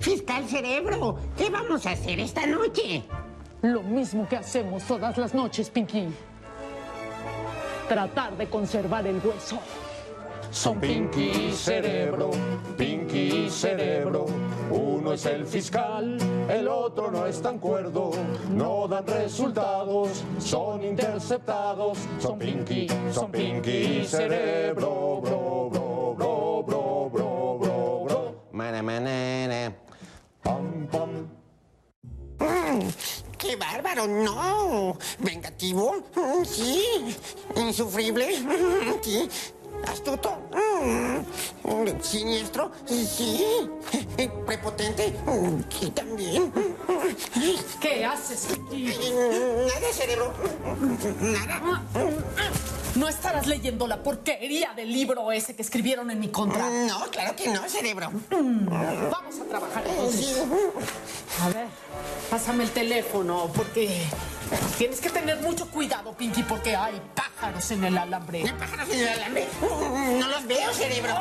Fiscal 0.00 0.44
Cerebro, 0.48 1.16
¿qué 1.36 1.50
vamos 1.50 1.86
a 1.86 1.92
hacer 1.92 2.20
esta 2.20 2.46
noche? 2.46 3.02
Lo 3.62 3.82
mismo 3.82 4.28
que 4.28 4.36
hacemos 4.36 4.84
todas 4.84 5.16
las 5.16 5.34
noches, 5.34 5.70
Pinky. 5.70 6.08
Tratar 7.88 8.36
de 8.36 8.48
conservar 8.48 9.06
el 9.06 9.16
hueso. 9.16 9.58
Son 10.50 10.78
Pinky 10.78 11.48
y 11.48 11.52
Cerebro, 11.52 12.30
Pinky 12.76 13.46
y 13.46 13.50
Cerebro. 13.50 14.26
Uno 14.70 15.12
es 15.12 15.26
el 15.26 15.44
fiscal, 15.46 16.16
el 16.48 16.68
otro 16.68 17.10
no 17.10 17.26
es 17.26 17.42
tan 17.42 17.58
cuerdo. 17.58 18.12
No 18.50 18.86
dan 18.86 19.04
resultados, 19.04 20.22
son 20.38 20.84
interceptados. 20.84 21.98
Son 22.20 22.38
Pinky, 22.38 22.86
son 23.10 23.32
Pinky 23.32 24.02
y 24.02 24.06
Cerebro, 24.06 25.20
bro, 25.20 25.70
bro, 25.70 26.14
bro, 26.16 26.62
bro, 26.62 27.10
bro, 27.10 27.58
bro, 27.58 28.04
bro. 28.04 28.34
Mana, 28.52 28.80
manana. 28.80 29.13
Bárbaro! 33.74 34.06
¡No! 34.06 34.96
¿Vengativo? 35.18 35.96
Mm, 36.14 36.44
Sí. 36.44 37.16
¿Insufrible? 37.56 38.38
Mm, 38.40 39.02
Sí. 39.02 39.28
¿Astuto? 39.88 40.38
Mm. 41.64 42.00
¿Siniestro? 42.00 42.70
Sí. 42.86 43.44
¿Prepotente? 44.46 45.14
Sí, 45.68 45.90
también. 45.90 46.52
¿Qué 47.80 48.04
haces? 48.04 48.48
Eh, 48.72 49.66
Nada, 49.68 49.92
cerebro. 49.92 50.32
Nada. 51.20 51.82
No 52.94 53.08
estarás 53.08 53.46
leyendo 53.48 53.86
la 53.88 54.02
porquería 54.02 54.72
del 54.74 54.92
libro 54.92 55.32
ese 55.32 55.56
que 55.56 55.62
escribieron 55.62 56.10
en 56.10 56.20
mi 56.20 56.28
contra. 56.28 56.68
No, 56.70 57.10
claro 57.10 57.34
que 57.34 57.48
no, 57.48 57.68
cerebro. 57.68 58.10
Vamos 58.30 59.40
a 59.40 59.44
trabajar 59.48 59.84
entonces. 59.86 60.44
A 61.42 61.48
ver, 61.48 61.66
pásame 62.30 62.64
el 62.64 62.70
teléfono, 62.70 63.50
porque 63.54 64.06
tienes 64.78 65.00
que 65.00 65.10
tener 65.10 65.38
mucho 65.40 65.68
cuidado, 65.70 66.12
Pinky, 66.16 66.44
porque 66.44 66.76
hay 66.76 67.00
pájaros 67.14 67.68
en 67.72 67.82
el 67.84 67.98
alambre. 67.98 68.42
¿Hay 68.44 68.52
pájaros 68.52 68.88
en 68.90 69.00
el 69.00 69.08
alambre? 69.08 69.48
Mm, 69.60 70.18
No 70.20 70.28
los 70.28 70.46
veo, 70.46 70.72
cerebro. 70.72 71.14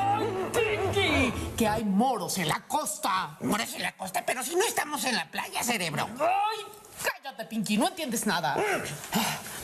Pinky, 0.53 1.33
que 1.57 1.67
hay 1.67 1.83
moros 1.83 2.37
en 2.37 2.49
la 2.49 2.61
costa. 2.67 3.35
Moras 3.41 3.73
en 3.73 3.81
la 3.81 3.93
costa, 3.97 4.23
pero 4.25 4.43
si 4.43 4.55
no 4.55 4.63
estamos 4.63 5.03
en 5.05 5.15
la 5.15 5.29
playa, 5.31 5.63
cerebro. 5.63 6.07
¡Ay! 6.19 6.65
Cállate, 7.01 7.45
Pinky, 7.45 7.77
no 7.77 7.87
entiendes 7.87 8.25
nada. 8.25 8.57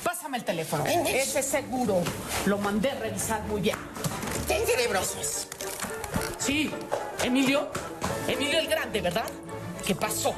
Pásame 0.03 0.37
el 0.37 0.43
teléfono. 0.43 0.85
Ese 0.85 1.43
seguro. 1.43 2.01
Lo 2.45 2.57
mandé 2.57 2.91
a 2.91 2.95
revisar 2.95 3.41
muy 3.43 3.61
bien. 3.61 3.77
Ten 4.47 4.65
cerebro. 4.65 5.01
Sí, 6.37 6.71
Emilio. 7.23 7.71
Emilio 8.27 8.59
el 8.59 8.67
Grande, 8.67 9.01
¿verdad? 9.01 9.25
¿Qué 9.85 9.95
pasó? 9.95 10.33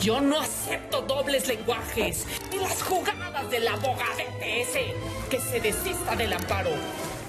Yo 0.00 0.20
no 0.20 0.40
acepto 0.40 1.02
dobles 1.02 1.46
lenguajes 1.46 2.24
ni 2.50 2.58
las 2.58 2.82
jugadas 2.82 3.48
del 3.50 3.68
abogadete 3.68 4.62
ese 4.62 4.94
que 5.30 5.40
se 5.40 5.60
desista 5.60 6.16
del 6.16 6.32
amparo. 6.32 6.70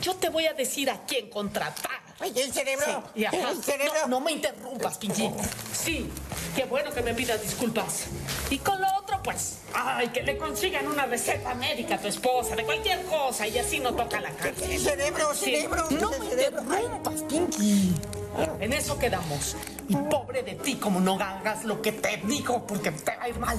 Yo 0.02 0.16
te 0.16 0.30
voy 0.30 0.48
a 0.48 0.54
decir 0.54 0.90
a 0.90 1.06
quién 1.06 1.30
contratar. 1.30 2.02
Oye, 2.20 2.44
el 2.44 2.54
cerebro. 2.54 3.04
El 3.16 3.64
cerebro. 3.64 3.94
No, 4.04 4.08
no 4.08 4.20
me 4.22 4.32
interrumpas, 4.32 4.98
Pinky. 4.98 5.30
Sí, 5.74 6.10
qué 6.56 6.64
bueno 6.66 6.94
que 6.94 7.02
me 7.02 7.14
pidas 7.14 7.42
disculpas. 7.42 8.06
Y 8.50 8.60
con 8.60 8.80
lo 8.80 8.88
otro, 9.00 9.22
pues, 9.24 9.58
ay, 9.74 10.10
que 10.10 10.22
le 10.24 10.38
consigan 10.38 10.88
una 10.88 11.06
receta 11.06 11.54
médica 11.56 11.96
a 11.96 11.98
tu 12.00 12.08
esposa, 12.08 12.56
de 12.56 12.64
cualquier 12.64 13.04
cosa, 13.06 13.48
y 13.48 13.58
así 13.58 13.80
no 13.80 13.94
toca 13.94 14.22
la 14.22 14.30
cárcel. 14.32 14.72
El 14.72 14.80
cerebro, 14.80 15.34
Sí. 15.34 15.46
cerebro. 15.46 15.88
No 15.92 16.12
me 16.12 16.18
interrumpas, 16.26 17.22
Pinky. 17.24 17.94
En 18.60 18.74
eso 18.74 19.00
quedamos. 19.00 19.56
Y 19.88 19.96
pobre 19.96 20.44
de 20.44 20.56
ti 20.56 20.76
como 20.76 21.00
no 21.00 21.14
hagas 21.20 21.64
lo 21.66 21.82
que 21.82 21.92
te 21.94 22.18
digo 22.26 22.66
porque 22.68 22.92
te 22.92 23.16
va 23.16 23.24
a 23.24 23.30
ir 23.30 23.40
mal. 23.40 23.58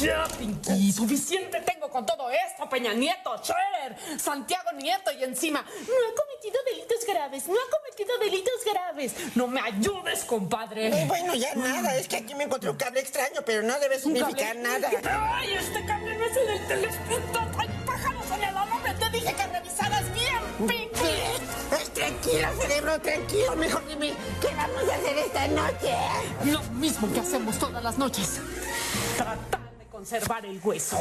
Ya, 0.00 0.26
Pinky, 0.38 0.92
suficiente 0.92 1.60
tengo 1.60 1.77
con 1.90 2.04
todo 2.06 2.30
esto, 2.30 2.68
Peña 2.68 2.92
Nieto, 2.92 3.36
Scherer, 3.42 3.96
Santiago 4.18 4.72
Nieto 4.72 5.10
y 5.12 5.24
encima. 5.24 5.60
No 5.62 5.66
ha 5.68 6.14
cometido 6.14 6.60
delitos 6.64 7.04
graves, 7.06 7.46
no 7.48 7.54
ha 7.54 7.70
cometido 7.78 8.18
delitos 8.18 8.64
graves. 8.64 9.14
No 9.36 9.46
me 9.46 9.60
ayudes, 9.60 10.22
Eh, 10.22 10.26
compadre. 10.26 11.04
Bueno, 11.06 11.34
ya 11.34 11.54
nada, 11.54 11.96
es 11.96 12.08
que 12.08 12.16
aquí 12.16 12.34
me 12.34 12.44
encontré 12.44 12.70
un 12.70 12.76
cable 12.76 13.00
extraño, 13.00 13.40
pero 13.44 13.62
no 13.62 13.78
debe 13.80 13.96
¿Un 13.96 14.02
significar 14.02 14.56
nada. 14.56 14.88
Ay, 15.34 15.54
este 15.54 15.84
cable 15.84 16.14
no 16.16 16.24
es 16.24 16.36
el 16.36 16.46
del 16.46 16.66
teléfono. 16.68 17.50
Hay 17.58 17.68
pájaros 17.86 18.24
en 18.34 18.42
el 18.42 18.56
alambre. 18.56 18.94
Te 18.94 19.10
dije 19.10 19.34
que 19.34 19.46
revisaras 19.46 20.12
bien, 20.12 20.68
Pinky. 20.68 21.04
Eh, 21.04 21.38
Tranquilo, 21.94 22.48
cerebro, 22.60 23.00
tranquilo. 23.00 23.56
Mejor 23.56 23.86
dime, 23.88 24.12
¿qué 24.40 24.48
vamos 24.54 24.82
a 24.90 24.94
hacer 24.94 25.18
esta 25.18 25.48
noche? 25.48 25.94
Lo 26.44 26.62
mismo 26.74 27.12
que 27.12 27.20
hacemos 27.20 27.58
todas 27.58 27.82
las 27.82 27.98
noches. 27.98 28.40
Tratar 29.16 29.60
conservar 29.98 30.46
el 30.46 30.60
hueso. 30.62 30.96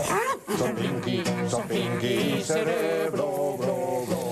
Son 0.58 0.74
Pinky, 0.75 1.24
son 1.47 1.68
Pinky 1.68 2.41
Cerebro, 2.41 3.56
bro, 3.56 3.58
bro, 3.58 4.06
bro. 4.08 4.26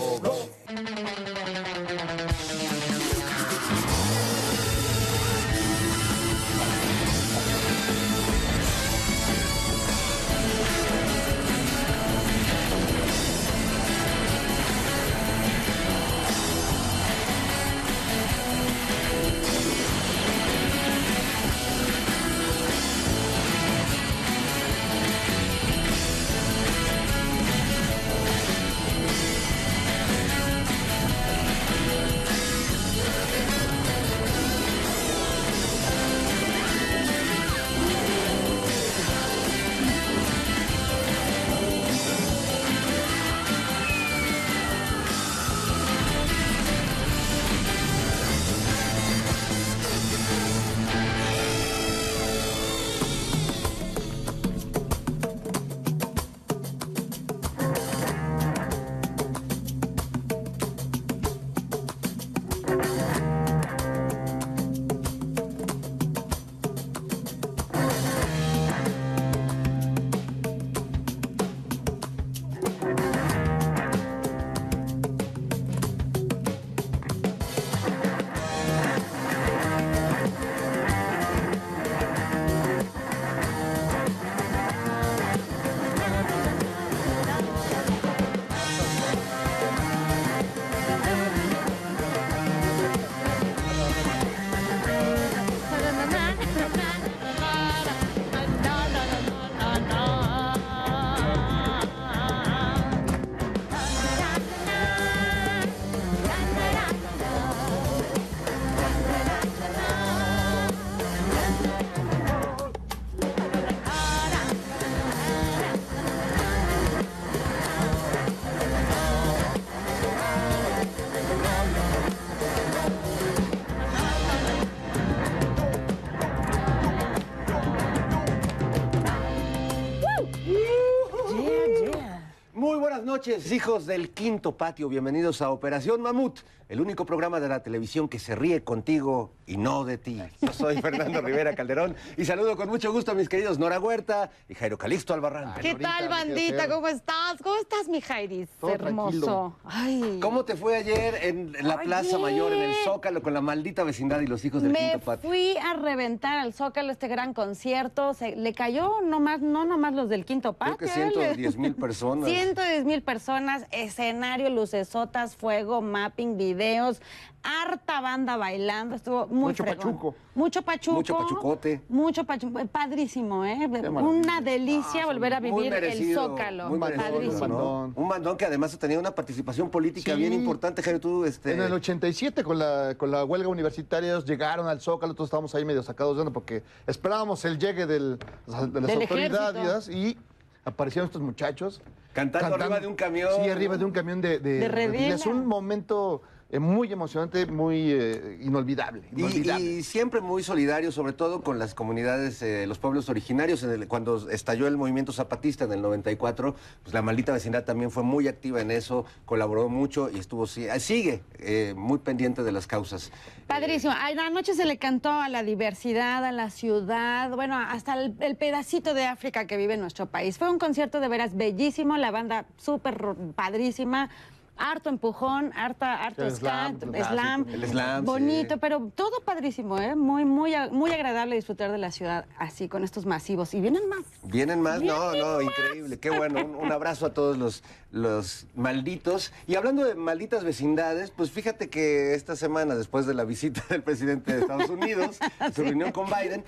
Noches, 133.27 133.51
hijos 133.51 133.87
del 133.87 134.11
quinto 134.11 134.55
patio. 134.55 134.87
Bienvenidos 134.87 135.41
a 135.41 135.49
Operación 135.49 135.99
Mamut, 135.99 136.41
el 136.69 136.79
único 136.79 137.07
programa 137.07 137.39
de 137.39 137.49
la 137.49 137.63
televisión 137.63 138.07
que 138.07 138.19
se 138.19 138.35
ríe 138.35 138.63
contigo 138.63 139.31
y 139.47 139.57
no 139.57 139.83
de 139.83 139.97
ti. 139.97 140.21
Soy 140.55 140.81
Fernando 140.81 141.21
Rivera 141.21 141.53
Calderón 141.53 141.95
y 142.17 142.25
saludo 142.25 142.55
con 142.55 142.69
mucho 142.69 142.91
gusto 142.91 143.11
a 143.11 143.13
mis 143.13 143.29
queridos 143.29 143.59
Nora 143.59 143.79
Huerta 143.79 144.31
y 144.47 144.55
Jairo 144.55 144.77
Calixto 144.77 145.13
Albarrán. 145.13 145.53
¿Qué 145.61 145.73
Norita, 145.73 145.89
tal, 145.97 146.09
bandita? 146.09 146.69
¿Cómo 146.69 146.87
estás? 146.87 147.41
¿Cómo 147.43 147.55
estás, 147.57 147.87
mi 147.87 148.01
Jairis? 148.01 148.49
Todo 148.59 148.71
Hermoso. 148.71 149.55
Ay. 149.65 150.19
¿Cómo 150.21 150.45
te 150.45 150.55
fue 150.55 150.77
ayer 150.77 151.19
en 151.21 151.53
la. 151.61 151.75
Plaza 151.85 152.17
Mayor, 152.17 152.51
en 152.53 152.61
el 152.63 152.73
Zócalo, 152.83 153.21
con 153.21 153.33
la 153.33 153.41
maldita 153.41 153.83
vecindad 153.83 154.19
y 154.21 154.27
los 154.27 154.43
hijos 154.43 154.63
del 154.63 154.71
Me 154.71 154.91
quinto 154.91 155.05
patio? 155.05 155.29
fui 155.29 155.55
a 155.57 155.73
reventar 155.73 156.39
al 156.39 156.53
Zócalo 156.53 156.91
este 156.91 157.07
gran 157.07 157.33
concierto. 157.33 158.13
Se, 158.13 158.35
le 158.35 158.53
cayó 158.53 159.01
nomás, 159.01 159.41
no 159.41 159.65
nomás 159.65 159.93
los 159.93 160.09
del 160.09 160.25
quinto 160.25 160.53
patio. 160.53 160.77
Creo 160.77 160.89
que 160.89 161.01
¿eh? 161.01 161.35
110 161.35 161.57
mil 161.57 161.75
personas. 161.75 162.29
110 162.29 162.85
mil 162.85 163.03
personas, 163.03 163.65
escenario, 163.71 164.49
lucesotas, 164.49 165.35
fuego, 165.35 165.81
mapping, 165.81 166.37
videos, 166.37 167.01
harta 167.45 168.01
banda 168.01 168.37
bailando, 168.37 168.95
estuvo 168.95 169.27
muy 169.27 169.49
Mucho 169.51 169.63
fregón. 169.63 169.77
pachuco. 169.85 170.15
Mucho 170.33 170.61
pachuco. 170.63 170.95
Mucho 170.97 171.17
pachucote. 171.17 171.81
Mucho 171.87 172.23
pachuco. 172.25 172.65
Padrísimo, 172.67 173.45
¿eh? 173.45 173.69
Una 174.01 174.41
delicia 174.41 175.05
volver 175.05 175.33
a 175.35 175.39
vivir 175.39 175.73
el 175.73 176.13
Zócalo. 176.13 176.69
muy 176.69 176.79
merecido, 176.79 177.03
Padrísimo. 177.11 177.47
¿no? 177.47 177.55
bandón. 177.55 177.93
Un 177.95 178.09
bandón 178.09 178.37
que 178.37 178.45
además 178.45 178.77
tenía 178.77 178.99
una 178.99 179.13
participación 179.13 179.69
política 179.69 180.13
Sí. 180.13 180.19
bien 180.19 180.33
importante, 180.33 180.81
Jairo. 180.81 180.99
Tú, 180.99 181.23
este... 181.25 181.53
En 181.53 181.61
el 181.61 181.71
87, 181.73 182.43
con 182.43 182.57
la, 182.59 182.95
con 182.97 183.11
la 183.11 183.23
huelga 183.23 183.47
universitaria, 183.47 184.09
ellos 184.11 184.25
llegaron 184.25 184.67
al 184.67 184.81
Zócalo, 184.81 185.13
todos 185.13 185.27
estábamos 185.27 185.53
ahí 185.55 185.63
medio 185.63 185.83
sacados 185.83 186.15
de 186.15 186.21
onda 186.21 186.33
porque 186.33 186.63
esperábamos 186.87 187.45
el 187.45 187.57
llegue 187.59 187.85
del- 187.85 188.17
de 188.17 188.81
las 188.81 188.87
Del 188.87 189.01
autoridades 189.01 189.87
y 189.89 190.17
aparecieron 190.65 191.07
estos 191.07 191.21
muchachos. 191.21 191.81
Cantando 192.13 192.55
arriba 192.55 192.79
de 192.79 192.87
un 192.87 192.95
camión. 192.95 193.29
Sí, 193.43 193.49
arriba 193.49 193.75
de 193.77 193.83
un 193.85 193.91
camión 193.91 194.21
de, 194.21 194.39
de, 194.39 194.59
De 194.59 194.67
Redila. 194.69 195.15
Es 195.15 195.25
un 195.25 195.45
momento 195.45 196.21
eh, 196.51 196.59
muy 196.59 196.91
emocionante, 196.93 197.45
muy 197.47 197.91
eh, 197.91 198.37
inolvidable. 198.41 199.01
Y, 199.15 199.19
inolvidable. 199.21 199.65
y 199.65 199.83
siempre 199.83 200.21
muy 200.21 200.43
solidario, 200.43 200.91
sobre 200.91 201.13
todo 201.13 201.41
con 201.41 201.57
las 201.57 201.73
comunidades, 201.73 202.41
eh, 202.43 202.67
los 202.67 202.77
pueblos 202.77 203.09
originarios. 203.09 203.63
En 203.63 203.71
el- 203.71 203.87
cuando 203.87 204.29
estalló 204.29 204.67
el 204.67 204.77
movimiento 204.77 205.11
zapatista 205.11 205.65
en 205.65 205.73
el 205.73 205.81
94, 205.81 206.55
pues 206.83 206.93
la 206.93 207.01
maldita 207.01 207.33
vecindad 207.33 207.63
también 207.65 207.89
fue 207.89 208.03
muy 208.03 208.27
activa 208.27 208.61
en 208.61 208.69
eso, 208.71 209.05
colaboró 209.25 209.69
mucho 209.69 210.09
y 210.09 210.19
estuvo 210.19 210.43
ah, 210.71 210.79
sigue 210.79 211.23
eh, 211.39 211.73
muy 211.75 211.97
pendiente 211.97 212.43
de 212.43 212.51
las 212.51 212.67
causas. 212.67 213.11
Padrísimo. 213.47 213.93
Anoche 213.93 214.53
se 214.53 214.65
le 214.65 214.77
cantó 214.77 215.11
a 215.11 215.29
la 215.29 215.43
diversidad, 215.43 216.23
a 216.25 216.31
la 216.31 216.49
ciudad, 216.51 217.31
bueno, 217.35 217.57
hasta 217.57 217.93
el, 217.99 218.15
el 218.19 218.35
pedacito 218.35 218.93
de 218.93 219.05
África 219.05 219.45
que 219.47 219.57
vive 219.57 219.73
en 219.75 219.81
nuestro 219.81 220.05
país. 220.07 220.37
Fue 220.37 220.49
un 220.49 220.59
concierto 220.59 220.99
de 220.99 221.07
veras 221.07 221.35
bellísimo, 221.35 221.97
la 221.97 222.11
banda 222.11 222.45
súper 222.57 223.15
padrísima. 223.35 224.09
Harto 224.57 224.89
empujón, 224.89 225.51
harta, 225.55 226.03
harto 226.03 226.29
slam, 226.29 226.79
slam, 226.79 227.45
El 227.49 227.67
slam, 227.67 228.05
bonito, 228.05 228.55
sí. 228.55 228.59
pero 228.61 228.91
todo 228.95 229.21
padrísimo, 229.21 229.77
¿eh? 229.79 229.95
Muy, 229.95 230.23
muy, 230.25 230.53
muy 230.71 230.91
agradable 230.91 231.35
disfrutar 231.35 231.71
de 231.71 231.77
la 231.77 231.91
ciudad 231.91 232.25
así, 232.37 232.69
con 232.69 232.83
estos 232.83 233.05
masivos. 233.05 233.53
Y 233.53 233.59
vienen 233.59 233.89
más. 233.89 234.03
¿Vienen 234.23 234.61
más? 234.61 234.81
No, 234.81 235.13
no, 235.13 235.41
increíble. 235.41 235.99
Qué 235.99 236.09
bueno. 236.09 236.45
Un, 236.45 236.55
un 236.55 236.71
abrazo 236.71 237.05
a 237.07 237.13
todos 237.13 237.37
los, 237.37 237.63
los 237.91 238.47
malditos. 238.55 239.33
Y 239.45 239.55
hablando 239.55 239.83
de 239.83 239.95
malditas 239.95 240.43
vecindades, 240.45 241.11
pues 241.11 241.31
fíjate 241.31 241.69
que 241.69 242.13
esta 242.13 242.37
semana, 242.37 242.75
después 242.75 243.05
de 243.05 243.13
la 243.13 243.25
visita 243.25 243.61
del 243.69 243.83
presidente 243.83 244.33
de 244.33 244.41
Estados 244.41 244.69
Unidos, 244.69 245.19
su 245.53 245.63
reunión 245.63 245.91
con 245.91 246.05
Biden, 246.07 246.45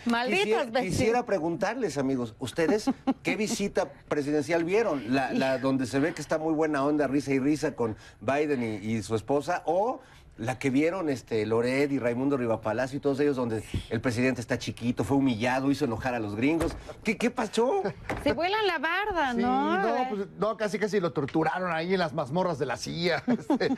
quisiera 0.82 1.26
preguntarles, 1.26 1.98
amigos, 1.98 2.36
¿ustedes 2.40 2.90
qué 3.22 3.36
visita 3.36 3.92
presidencial 4.08 4.64
vieron? 4.64 5.14
La, 5.14 5.34
la 5.34 5.58
donde 5.58 5.86
se 5.86 6.00
ve 6.00 6.14
que 6.14 6.22
está 6.22 6.38
muy 6.38 6.54
buena 6.54 6.86
onda, 6.86 7.08
risa 7.08 7.34
y 7.34 7.40
risa 7.40 7.76
con 7.76 7.97
Biden 8.22 8.64
y, 8.64 8.76
y 8.94 9.02
su 9.04 9.16
esposa, 9.16 9.64
o 9.66 10.00
la 10.38 10.60
que 10.60 10.70
vieron 10.70 11.10
este 11.10 11.44
Loret 11.48 11.92
y 11.92 11.98
Raimundo 11.98 12.38
Rivapalacio 12.38 12.98
y 12.98 13.00
todos 13.00 13.20
ellos 13.20 13.36
donde 13.36 13.64
el 13.90 14.02
presidente 14.02 14.40
está 14.40 14.60
chiquito, 14.60 15.04
fue 15.04 15.18
humillado, 15.18 15.72
hizo 15.72 15.86
enojar 15.86 16.14
a 16.14 16.20
los 16.20 16.36
gringos. 16.36 16.74
¿Qué, 17.04 17.18
qué 17.18 17.32
pasó? 17.32 17.82
Se 18.24 18.34
vuelan 18.34 18.68
la 18.68 18.78
barda, 18.78 19.32
Sí, 19.34 19.38
¿no? 19.42 19.80
no, 19.80 20.10
pues, 20.10 20.28
no, 20.38 20.56
casi 20.56 20.78
casi 20.78 21.00
lo 21.00 21.12
torturaron 21.12 21.72
ahí 21.72 21.94
en 21.94 22.00
las 22.00 22.14
mazmorras 22.14 22.60
de 22.60 22.68
la 22.68 22.78
CIA. 22.78 23.24
este, 23.28 23.72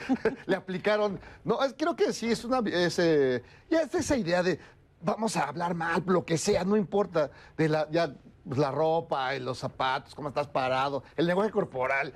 le 0.47 0.55
aplicaron. 0.57 1.17
No, 1.45 1.63
es- 1.63 1.75
creo 1.77 1.95
que 1.95 2.11
sí, 2.11 2.29
es 2.29 2.43
una. 2.43 2.59
es, 2.69 2.99
eh, 2.99 3.41
ya 3.69 3.83
es 3.83 3.95
esa 3.95 4.17
idea 4.17 4.43
de 4.43 4.59
vamos 5.01 5.37
a 5.37 5.47
hablar 5.47 5.75
mal, 5.75 6.03
lo 6.07 6.25
que 6.25 6.37
sea, 6.37 6.65
no 6.65 6.75
importa. 6.75 7.31
De 7.55 7.69
la, 7.69 7.87
ya, 7.89 8.13
pues, 8.45 8.59
la 8.59 8.69
ropa, 8.71 9.33
y 9.33 9.39
los 9.39 9.59
zapatos, 9.59 10.13
cómo 10.13 10.27
estás 10.27 10.47
parado, 10.49 11.03
el 11.15 11.25
lenguaje 11.25 11.51
corporal. 11.51 12.13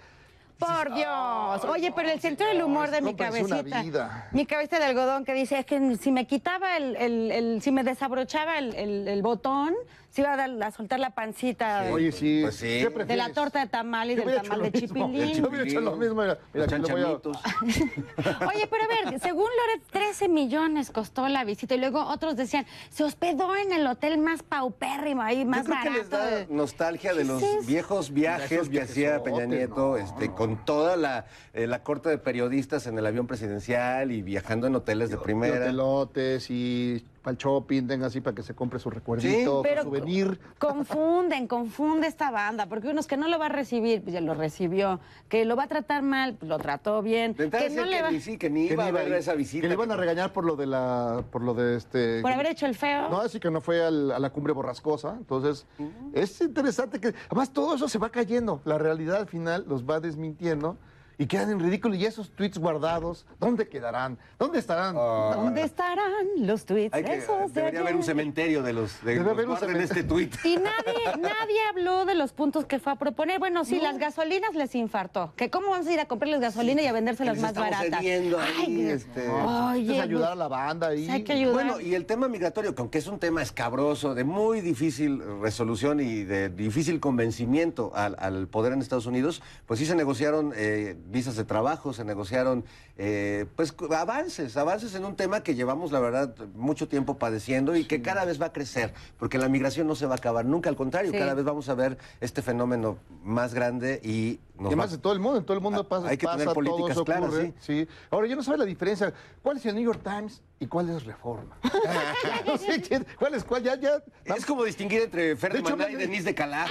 Por 0.65 0.93
Dios. 0.95 1.65
Oye, 1.65 1.91
pero 1.95 2.09
el 2.09 2.19
sentido 2.19 2.49
del 2.49 2.63
humor 2.63 2.89
de 2.91 3.01
mi 3.01 3.13
cabecita. 3.15 4.27
Mi 4.31 4.45
cabeza 4.45 4.79
de 4.79 4.85
algodón 4.85 5.25
que 5.25 5.33
dice, 5.33 5.59
es 5.59 5.65
que 5.65 5.95
si 5.97 6.11
me 6.11 6.25
quitaba 6.27 6.77
el, 6.77 6.95
el- 6.95 7.31
el- 7.31 7.61
si 7.61 7.71
me 7.71 7.83
desabrochaba 7.83 8.57
el 8.59 9.21
botón, 9.21 9.73
se 10.13 10.21
iba 10.21 10.33
a, 10.33 10.37
dar- 10.37 10.61
a 10.61 10.69
soltar 10.69 10.99
la 10.99 11.09
pancita 11.09 11.87
Oye, 11.91 12.11
sí. 12.11 12.41
Pues 12.43 12.55
sí. 12.57 12.85
¿qué 12.87 13.03
de 13.03 13.15
la 13.15 13.33
torta 13.33 13.61
de 13.61 13.67
tamal 13.67 14.11
y 14.11 14.15
Yo 14.15 14.17
del 14.17 14.25
hubiera 14.27 14.43
tamal 14.43 14.65
hecho 14.67 14.81
de 14.81 14.87
lo 14.99 15.07
mismo. 15.07 15.07
chipilín. 15.17 15.41
Yo 15.43 15.49
hubiera 15.49 15.65
hecho 15.65 15.81
lo 15.81 15.95
mismo. 15.95 16.21
Mira, 16.21 16.37
mira, 16.53 16.65
Los 16.65 16.73
aquí 16.73 16.81
lo 16.83 16.87
voy 16.87 17.01
a- 17.01 17.03
chanchamitos. 17.05 17.37
Oye, 18.53 18.67
pero 18.69 18.83
a 18.83 18.87
ver, 19.09 19.19
según 19.19 19.45
Loret, 19.45 19.87
13 19.91 20.29
millones 20.29 20.91
costó 20.91 21.27
la 21.29 21.43
visita 21.43 21.73
y 21.73 21.79
luego 21.79 22.05
otros 22.05 22.35
decían, 22.35 22.67
se 22.91 23.03
hospedó 23.03 23.55
en 23.55 23.73
el 23.73 23.87
hotel 23.87 24.19
más 24.19 24.43
paupérrimo, 24.43 25.23
ahí 25.23 25.45
más 25.45 25.65
Yo 25.65 25.73
creo 25.73 25.81
que 25.83 25.89
les 25.99 26.09
barato. 26.11 26.35
da 26.35 26.45
nostalgia 26.49 27.13
de 27.13 27.21
¿Qué 27.23 27.25
los 27.25 27.41
es 27.41 27.49
eso? 27.57 27.67
viejos 27.67 28.13
viajes 28.13 28.69
que 28.69 28.81
hacía 28.81 29.17
viajesotes, 29.17 29.33
Peña 29.33 29.45
Nieto, 29.47 29.75
no, 29.75 29.97
este, 29.97 30.27
no. 30.27 30.35
con 30.35 30.63
toda 30.63 30.95
la, 30.95 31.25
eh, 31.53 31.65
la 31.65 31.81
corte 31.81 32.09
de 32.09 32.19
periodistas 32.19 32.85
en 32.85 32.99
el 32.99 33.05
avión 33.07 33.25
presidencial 33.25 34.11
y 34.11 34.21
viajando 34.21 34.67
en 34.67 34.75
hoteles 34.75 35.09
de 35.09 35.15
Y 35.15 35.19
primera. 35.19 35.55
hotelotes 35.55 36.51
y 36.51 37.03
para 37.23 37.31
el 37.31 37.37
shopping, 37.37 37.87
tenga 37.87 38.07
así 38.07 38.19
para 38.19 38.35
que 38.35 38.43
se 38.43 38.53
compre 38.53 38.79
su 38.79 38.89
recuerdito, 38.89 39.57
su 39.57 39.63
Pero 39.63 39.83
souvenir. 39.83 40.39
confunden, 40.59 41.47
confunde 41.47 42.05
esta 42.07 42.29
banda, 42.31 42.67
porque 42.67 42.89
unos 42.89 43.07
que 43.07 43.15
no 43.15 43.29
lo 43.29 43.39
va 43.39 43.45
a 43.45 43.49
recibir, 43.49 44.01
pues 44.03 44.13
ya 44.13 44.19
lo 44.19 44.33
recibió, 44.33 44.99
que 45.29 45.45
lo 45.45 45.55
va 45.55 45.63
a 45.63 45.67
tratar 45.67 46.03
mal, 46.03 46.35
pues 46.35 46.49
lo 46.49 46.57
trató 46.59 47.01
bien, 47.01 47.33
De 47.33 47.49
que 47.49 47.57
no 47.57 47.63
decía 47.63 47.85
le 47.85 47.95
que 47.97 48.01
va 48.03 48.11
ni 48.11 48.19
sí, 48.19 48.37
que 48.37 48.49
ni 48.49 48.67
Que 48.67 48.73
iba 48.73 48.85
a 48.85 49.03
esa 49.17 49.33
visita. 49.35 49.61
Que 49.61 49.67
le 49.69 49.73
iban 49.75 49.91
a 49.91 49.95
regañar 49.95 50.33
por 50.33 50.43
lo 50.43 50.57
de 50.57 50.67
la, 50.67 51.23
por 51.31 51.41
lo 51.41 51.53
de 51.53 51.77
este. 51.77 52.21
por 52.21 52.31
haber 52.31 52.47
hecho 52.47 52.65
el 52.65 52.75
feo. 52.75 53.09
No, 53.09 53.21
así 53.21 53.39
que 53.39 53.49
no 53.49 53.61
fue 53.61 53.81
al- 53.83 54.11
a 54.11 54.19
la 54.19 54.29
cumbre 54.29 54.51
borrascosa. 54.51 55.15
Entonces, 55.17 55.65
es 56.13 56.41
interesante 56.41 56.99
que. 56.99 57.13
Además, 57.27 57.53
todo 57.53 57.75
eso 57.75 57.87
se 57.87 57.97
va 57.99 58.09
cayendo. 58.09 58.61
La 58.65 58.77
realidad 58.77 59.15
al 59.17 59.27
final 59.27 59.63
los 59.67 59.89
va 59.89 60.01
desmintiendo 60.01 60.77
y 61.17 61.25
quedan 61.25 61.51
en 61.51 61.59
ridículo. 61.59 61.95
Y 61.95 62.05
esos 62.05 62.29
tweets 62.31 62.57
guardados, 62.57 63.25
¿dónde 63.39 63.67
quedarán? 63.67 64.17
¿Dónde 64.39 64.59
estarán? 64.59 64.95
¿Dónde 64.95 65.63
estarán 65.63 66.27
los 66.37 66.65
tweets 66.65 66.93
Hay 66.93 67.03
que, 67.03 67.17
esos 67.17 67.53
de 67.53 67.61
debería 67.61 67.81
haber 67.81 67.95
un 67.95 68.03
cementerio 68.03 68.63
de 68.63 68.73
los 68.73 69.03
de 69.03 69.15
los 69.15 69.27
haber 69.27 69.47
un 69.47 69.55
guarden 69.55 69.81
este 69.81 70.03
tuit. 70.03 70.33
Y 70.43 70.57
nadie, 70.57 71.21
nadie 71.21 71.59
habló 71.69 72.05
de 72.05 72.15
los 72.15 72.33
puntos 72.33 72.65
que 72.65 72.79
fue 72.79 72.93
a 72.93 72.95
proponer. 72.95 73.39
Bueno, 73.39 73.65
sí, 73.65 73.79
las 73.79 73.97
gasolinas 73.97 74.55
les 74.55 74.75
infartó. 74.75 75.33
Que 75.35 75.49
cómo 75.49 75.69
vamos 75.69 75.87
a 75.87 75.93
ir 75.93 75.99
a 75.99 76.05
comprarles 76.05 76.41
gasolina 76.41 76.81
y 76.81 76.87
a 76.87 76.93
vendérselas 76.93 77.37
más 77.39 77.53
baratas. 77.53 77.99
ahí, 77.99 78.33
Ay, 78.57 78.81
este. 78.89 79.29
Oye, 79.29 79.97
es 79.97 80.01
ayudar 80.01 80.33
a 80.33 80.35
la 80.35 80.47
banda 80.47 80.95
y. 80.95 81.09
hay 81.09 81.23
que 81.23 81.33
ayudar. 81.33 81.53
Bueno, 81.53 81.79
y 81.79 81.95
el 81.95 82.05
tema 82.05 82.27
migratorio, 82.27 82.75
que 82.75 82.81
aunque 82.81 82.97
es 82.97 83.07
un 83.07 83.19
tema 83.19 83.41
escabroso, 83.41 84.15
de 84.15 84.23
muy 84.23 84.61
difícil 84.61 85.21
resolución 85.41 85.99
y 85.99 86.23
de 86.23 86.49
difícil 86.49 86.99
convencimiento 86.99 87.91
al, 87.95 88.15
al 88.19 88.47
poder 88.47 88.73
en 88.73 88.81
Estados 88.81 89.05
Unidos, 89.05 89.41
pues 89.65 89.79
sí 89.79 89.85
se 89.85 89.95
negociaron 89.95 90.53
eh, 90.55 90.95
visas 91.09 91.35
de 91.35 91.43
trabajo, 91.43 91.93
se 91.93 92.03
negociaron 92.05 92.63
eh, 92.97 93.45
pues 93.55 93.73
avances, 93.95 94.55
avances 94.57 94.93
en 94.95 95.03
un 95.05 95.15
tema 95.15 95.41
que 95.43 95.55
llevamos, 95.55 95.91
la 95.91 95.99
verdad, 95.99 96.35
mucho 96.55 96.87
tiempo 96.87 97.17
padeciendo 97.17 97.75
y 97.75 97.85
que 97.85 98.01
cada 98.01 98.23
vez 98.25 98.41
va 98.41 98.47
a 98.47 98.53
crecer, 98.53 98.93
porque 99.17 99.37
la 99.37 99.49
migración 99.49 99.87
no 99.87 99.95
se 99.95 100.05
va 100.05 100.13
a 100.13 100.17
acabar 100.17 100.45
nunca, 100.45 100.69
al 100.69 100.75
contrario, 100.75 101.11
Sí. 101.11 101.17
cada 101.17 101.33
vez 101.33 101.43
vamos 101.43 101.67
a 101.69 101.73
ver 101.75 101.97
este 102.21 102.41
fenómeno 102.41 102.97
más 103.23 103.53
grande 103.53 103.99
y 104.03 104.39
nos 104.55 104.65
Y 104.65 104.67
además 104.67 104.89
va- 104.91 104.95
de 104.95 104.97
todo 104.99 105.13
el 105.13 105.19
mundo, 105.19 105.39
en 105.39 105.45
todo 105.45 105.57
el 105.57 105.63
mundo 105.63 105.81
Ah, 105.81 105.89
pasa, 105.89 106.07
hay 106.07 106.17
que 106.17 106.27
tener 106.27 106.45
pasa, 106.45 106.53
políticas 106.53 107.01
claras, 107.03 107.23
ocurre, 107.29 107.53
sí. 107.59 107.87
Ahora, 108.11 108.27
yo 108.27 108.35
no 108.35 108.43
sé 108.43 108.55
la 108.55 108.65
diferencia. 108.65 109.11
¿Cuál 109.41 109.57
es 109.57 109.65
el 109.65 109.73
New 109.75 109.83
York 109.83 110.01
Times 110.03 110.41
y 110.59 110.67
cuál 110.67 110.89
es 110.91 111.03
Reforma? 111.03 111.57
No 112.45 112.57
sé 112.57 112.81
quién- 112.81 113.05
¿Cuál 113.17 113.33
es 113.33 113.43
cuál? 113.43 113.63
Ya, 113.63 113.75
ya. 113.79 114.03
Es 114.25 114.45
como 114.45 114.63
distinguir 114.63 115.01
entre 115.01 115.35
Fer 115.35 115.53
De 115.53 115.59
hecho, 115.59 115.75
y 115.89 115.95
Denise 115.95 116.25
de 116.25 116.35
Calá. 116.35 116.67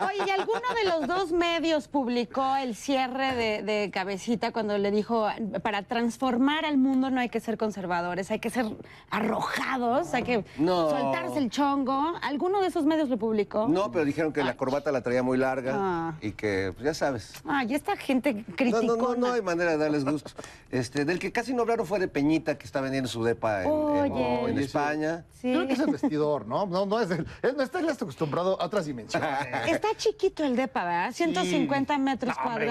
Oye, 0.00 0.24
¿y 0.26 0.30
alguno 0.30 0.62
de 0.82 0.88
los 0.88 1.06
dos 1.06 1.32
medios 1.32 1.86
publicó 1.88 2.56
el 2.56 2.74
cierre 2.74 3.03
cierre 3.04 3.34
de, 3.34 3.62
de 3.62 3.90
Cabecita 3.90 4.52
cuando 4.52 4.78
le 4.78 4.90
dijo, 4.90 5.26
para 5.62 5.82
transformar 5.82 6.64
al 6.64 6.78
mundo 6.78 7.10
no 7.10 7.20
hay 7.20 7.28
que 7.28 7.40
ser 7.40 7.58
conservadores, 7.58 8.30
hay 8.30 8.38
que 8.38 8.50
ser 8.50 8.66
arrojados, 9.10 10.14
hay 10.14 10.22
que 10.22 10.44
No. 10.58 10.88
soltarse 10.90 11.38
el 11.38 11.50
chongo. 11.50 12.14
¿Alguno 12.22 12.60
de 12.60 12.68
esos 12.68 12.84
medios 12.84 13.08
lo 13.08 13.18
publicó? 13.18 13.68
No, 13.68 13.90
pero 13.90 14.04
dijeron 14.04 14.32
que 14.32 14.42
la 14.42 14.56
corbata 14.56 14.90
la 14.92 15.02
traía 15.02 15.22
muy 15.22 15.38
larga 15.38 15.72
Ah. 15.76 16.14
y 16.20 16.32
que, 16.32 16.72
pues 16.74 16.84
ya 16.84 16.94
sabes. 16.94 17.32
Ay, 17.46 17.74
esta 17.74 17.96
gente 17.96 18.32
No, 18.34 18.56
criticona. 18.56 18.86
no, 18.86 18.96
no, 18.96 19.14
no 19.16 19.32
hay 19.32 19.42
manera 19.42 19.72
de 19.72 19.78
darles 19.78 20.04
gusto. 20.04 20.30
Este, 20.70 21.04
del 21.04 21.18
que 21.18 21.30
casi 21.32 21.52
no 21.54 21.62
hablaron 21.62 21.86
fue 21.86 21.98
de 21.98 22.08
Peñita, 22.08 22.56
que 22.58 22.64
está 22.66 22.80
vendiendo 22.80 23.08
su 23.08 23.22
depa 23.22 23.62
en, 23.64 23.70
Oye. 23.70 24.62
España. 24.64 25.24
Sí. 25.32 25.52
Creo 25.52 25.66
que 25.66 25.72
es 25.74 25.78
el 25.78 25.90
vestidor, 25.92 26.46
¿no? 26.46 26.66
No, 26.66 26.86
no 26.86 27.00
es 27.00 27.10
el. 27.10 27.26
no 27.56 27.62
está 27.62 27.78
acostumbrado 27.80 28.60
a 28.60 28.64
otras 28.66 28.86
dimensiones. 28.86 29.28
Está 29.68 29.88
chiquito 29.96 30.42
el 30.44 30.56
depa, 30.56 30.84
¿verdad? 30.84 31.12
150 31.12 31.98
metros 31.98 32.34
No, 32.36 32.50
hombre. 32.50 32.66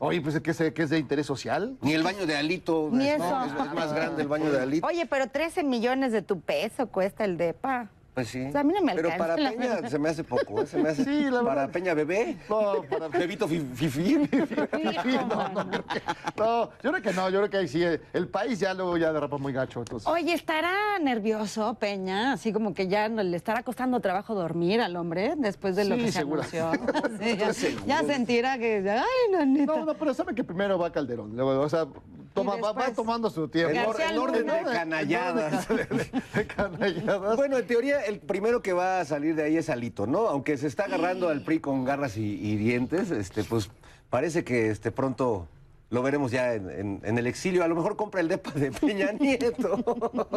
Oye, 0.00 0.20
pues 0.20 0.40
que 0.40 0.50
es, 0.50 0.56
que 0.72 0.82
es 0.82 0.90
de 0.90 0.98
interés 0.98 1.26
social. 1.26 1.76
Ni 1.82 1.92
el 1.94 2.02
baño 2.02 2.26
de 2.26 2.36
Alito. 2.36 2.88
Ni 2.92 3.08
es, 3.08 3.16
eso. 3.16 3.44
es- 3.44 3.52
es 3.52 3.74
más 3.74 3.92
grande 3.92 4.22
el 4.22 4.28
baño 4.28 4.50
de 4.50 4.60
Alito. 4.60 4.86
Oye, 4.86 5.06
pero 5.06 5.26
13 5.28 5.62
millones 5.64 6.12
de 6.12 6.22
tu 6.22 6.40
peso 6.40 6.86
cuesta 6.88 7.24
el 7.24 7.36
depa. 7.36 7.90
Pues 8.18 8.28
sí. 8.30 8.42
O 8.46 8.50
sea, 8.50 8.62
a 8.62 8.64
mí 8.64 8.72
no 8.74 8.82
me 8.82 8.94
Pero 8.96 9.12
alcanza, 9.12 9.26
para 9.36 9.40
la 9.40 9.50
Peña 9.52 9.88
se 9.88 9.98
me 10.00 10.08
hace 10.08 10.24
poco, 10.24 10.60
¿eh? 10.62 10.66
Se 10.66 10.76
me 10.82 10.88
hace. 10.88 11.04
Sí, 11.04 11.22
la 11.30 11.42
para 11.42 11.54
verdad. 11.54 11.70
Peña 11.70 11.94
bebé. 11.94 12.36
No, 12.50 12.82
para 12.90 13.06
Bebito 13.18 13.46
fi- 13.46 13.60
fifí. 13.74 14.28
Sí, 14.28 15.18
no, 15.28 15.48
no, 15.50 15.70
creo 15.70 15.84
que- 15.86 16.02
no, 16.36 16.70
yo 16.82 16.90
creo 16.90 17.02
que 17.02 17.12
no, 17.12 17.30
yo 17.30 17.38
creo 17.38 17.50
que 17.50 17.56
ahí 17.58 17.68
sí, 17.68 17.84
el 18.12 18.28
país 18.28 18.58
ya 18.58 18.74
luego 18.74 18.96
ya 18.96 19.12
derrapa 19.12 19.38
muy 19.38 19.52
gacho. 19.52 19.78
Entonces. 19.78 20.08
Oye, 20.08 20.32
¿estará 20.32 20.98
nervioso, 21.00 21.74
Peña? 21.74 22.32
Así 22.32 22.52
como 22.52 22.74
que 22.74 22.88
ya 22.88 23.08
no 23.08 23.22
le 23.22 23.36
estará 23.36 23.62
costando 23.62 24.00
trabajo 24.00 24.34
dormir 24.34 24.80
al 24.80 24.96
hombre 24.96 25.34
después 25.36 25.76
de 25.76 25.84
lo 25.84 25.94
Sí, 25.94 26.02
que 26.06 26.12
se 26.12 26.18
anunció. 26.20 26.72
Sí, 27.20 27.36
ya, 27.36 27.52
ya 27.86 28.02
sentirá 28.02 28.58
que, 28.58 28.78
ay, 28.90 29.46
neta. 29.46 29.76
No, 29.76 29.84
no, 29.86 29.94
pero 29.94 30.12
saben 30.12 30.34
que 30.34 30.42
primero 30.42 30.76
va 30.76 30.90
Calderón. 30.90 31.36
Luego, 31.36 31.60
o 31.60 31.68
sea, 31.68 31.86
toma- 32.34 32.56
va, 32.56 32.72
va 32.72 32.86
después? 32.86 32.96
tomando 32.96 33.30
su 33.30 33.48
tiempo. 33.48 33.74
García 33.74 34.10
en 34.10 34.18
orden 34.18 34.46
de 34.46 34.62
canalladas. 34.72 35.68
De 36.34 36.46
canalladas. 36.46 37.36
Bueno, 37.36 37.58
en 37.58 37.66
teoría, 37.66 38.00
el 38.04 38.18
primero 38.20 38.62
que 38.62 38.72
va 38.72 39.00
a 39.00 39.04
salir 39.04 39.34
de 39.34 39.42
ahí 39.44 39.56
es 39.56 39.68
Alito, 39.70 40.06
¿no? 40.06 40.28
Aunque 40.28 40.56
se 40.56 40.66
está 40.66 40.84
agarrando 40.84 41.28
al 41.28 41.42
PRI 41.42 41.60
con 41.60 41.84
garras 41.84 42.16
y, 42.16 42.22
y 42.22 42.56
dientes, 42.56 43.10
este, 43.10 43.44
pues 43.44 43.70
parece 44.10 44.44
que 44.44 44.70
este, 44.70 44.90
pronto 44.90 45.46
lo 45.90 46.02
veremos 46.02 46.30
ya 46.30 46.52
en, 46.54 46.68
en- 46.70 47.00
en 47.02 47.16
el 47.18 47.26
exilio. 47.26 47.64
A 47.64 47.68
lo 47.68 47.74
mejor 47.74 47.96
compra 47.96 48.20
el 48.20 48.28
depa 48.28 48.50
de 48.50 48.70
Peña 48.72 49.10
Nieto. 49.18 49.82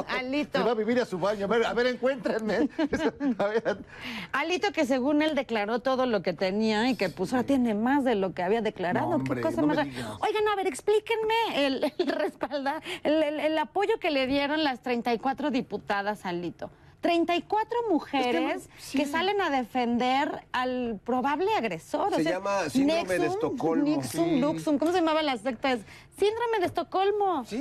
Alito. 0.08 0.60
Se 0.60 0.63
va 0.65 0.72
a 0.72 0.75
vivir 0.75 1.00
a 1.01 1.05
su 1.05 1.20
baño. 1.20 1.46
A 1.46 1.48
ver, 1.48 1.65
a 1.65 1.74
ver, 1.74 1.88
encuéntrenme. 1.88 2.70
A 3.38 3.46
ver. 3.48 3.77
Alito 4.31 4.72
que 4.72 4.86
según 4.86 5.22
él 5.22 5.36
declaró 5.36 5.79
todo 5.79 6.05
lo 6.05 6.22
que 6.22 6.34
tenía 6.34 6.89
y 6.89 6.96
que 6.96 7.10
pues 7.10 7.34
ahora 7.34 7.46
tiene 7.46 7.74
más 7.74 8.03
de 8.05 8.15
lo 8.15 8.34
que 8.34 8.43
había 8.43 8.62
declarado. 8.62 9.10
No, 9.10 9.15
hombre, 9.17 9.41
Qué 9.41 9.48
cosa 9.48 9.62
no 9.62 9.67
más. 9.67 9.77
Oigan, 9.79 10.48
a 10.51 10.55
ver, 10.55 10.67
explíquenme 10.67 11.65
el, 11.65 11.91
el 11.98 12.08
respaldar, 12.17 12.81
el, 13.03 13.22
el- 13.22 13.39
el 13.41 13.58
apoyo 13.58 14.00
que 14.00 14.10
le 14.10 14.27
dieron 14.27 14.63
las 14.63 14.81
34 14.81 15.51
diputadas 15.51 16.25
a 16.25 16.29
Alito. 16.29 16.70
34 17.01 17.77
mujeres 17.89 18.70
que, 18.91 19.05
salen 19.05 19.41
a 19.41 19.50
defender 19.50 20.43
al 20.51 21.00
probable 21.03 21.53
agresor. 21.55 22.15
Se 22.15 22.24
llama 22.24 22.70
síndrome 22.70 23.17
de 23.20 23.25
Estocolmo. 23.25 23.84
Nixum, 23.84 24.29
Sí. 24.29 24.39
Luxum, 24.39 24.77
¿cómo 24.77 24.91
se 24.91 25.00
llamaba 25.00 25.22
la 25.24 25.36
secta? 25.38 25.72
Es 25.74 25.81
Síndrome 26.17 26.60
de 26.60 26.65
Estocolmo. 26.67 27.46
Sí, 27.46 27.58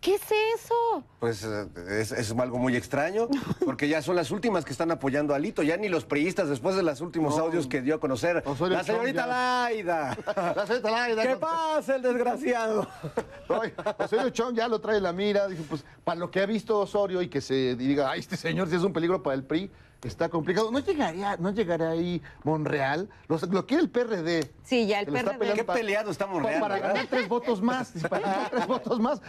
¿Qué 0.00 0.14
es 0.14 0.22
eso? 0.54 1.04
pues 1.18 1.44
eh, 1.44 1.66
es, 2.00 2.12
es 2.12 2.30
algo 2.30 2.56
muy 2.58 2.74
extraño, 2.74 3.28
porque 3.66 3.88
ya 3.88 4.00
son 4.00 4.16
las 4.16 4.30
últimas 4.30 4.64
que 4.64 4.72
están 4.72 4.90
apoyando 4.90 5.34
a 5.34 5.36
Alito, 5.36 5.62
ya 5.62 5.76
ni 5.76 5.90
los 5.90 6.06
priistas 6.06 6.48
después 6.48 6.76
de 6.76 6.82
los 6.82 7.02
últimos 7.02 7.36
audios 7.38 7.66
que 7.66 7.82
dio 7.82 7.96
a 7.96 8.00
conocer. 8.00 8.42
Osorio 8.46 8.78
la 8.78 8.84
señorita 8.84 9.26
Laida. 9.26 10.16
La 10.56 10.66
señorita 10.66 10.90
Laida, 10.90 11.22
¿Qué 11.22 11.28
no- 11.34 11.40
pasa, 11.40 11.96
el 11.96 12.02
desgraciado? 12.02 12.88
Oye, 13.48 13.74
Osorio 13.98 14.30
Chong 14.30 14.54
ya 14.56 14.66
lo 14.66 14.80
trae 14.80 14.96
en 14.96 15.02
la 15.02 15.12
mira. 15.12 15.46
Dijo, 15.48 15.64
pues, 15.68 15.84
para 16.02 16.18
lo 16.18 16.30
que 16.30 16.40
ha 16.40 16.46
visto 16.46 16.78
Osorio 16.78 17.20
y 17.20 17.28
que 17.28 17.42
se 17.42 17.76
diga, 17.76 18.10
ay, 18.10 18.20
este 18.20 18.38
señor 18.38 18.69
es 18.76 18.82
un 18.82 18.92
peligro 18.92 19.22
para 19.22 19.34
el 19.34 19.44
PRI, 19.44 19.70
está 20.08 20.28
complicado. 20.28 20.70
¿No 20.70 20.78
llegaría, 20.78 21.36
no 21.36 21.50
llegaría 21.50 21.90
ahí 21.90 22.22
Monreal? 22.44 23.08
Los- 23.28 23.42
lo 23.48 23.66
quiere 23.66 23.82
el 23.82 23.90
PRD. 23.90 24.50
Sí, 24.62 24.86
ya 24.86 25.00
el 25.00 25.14
está 25.14 25.38
PRD. 25.38 25.54
Qué 25.54 25.64
peleado 25.64 26.10
está 26.10 26.26
Monreal, 26.26 26.60
Para 26.60 26.74
¿verdad? 26.74 26.88
ganar 26.90 27.06
tres 27.08 27.28
votos 27.28 27.60
más. 27.62 27.92
Para 28.08 28.20
ganar 28.20 28.50
tres 28.50 28.66
votos 28.66 29.00
más. 29.00 29.20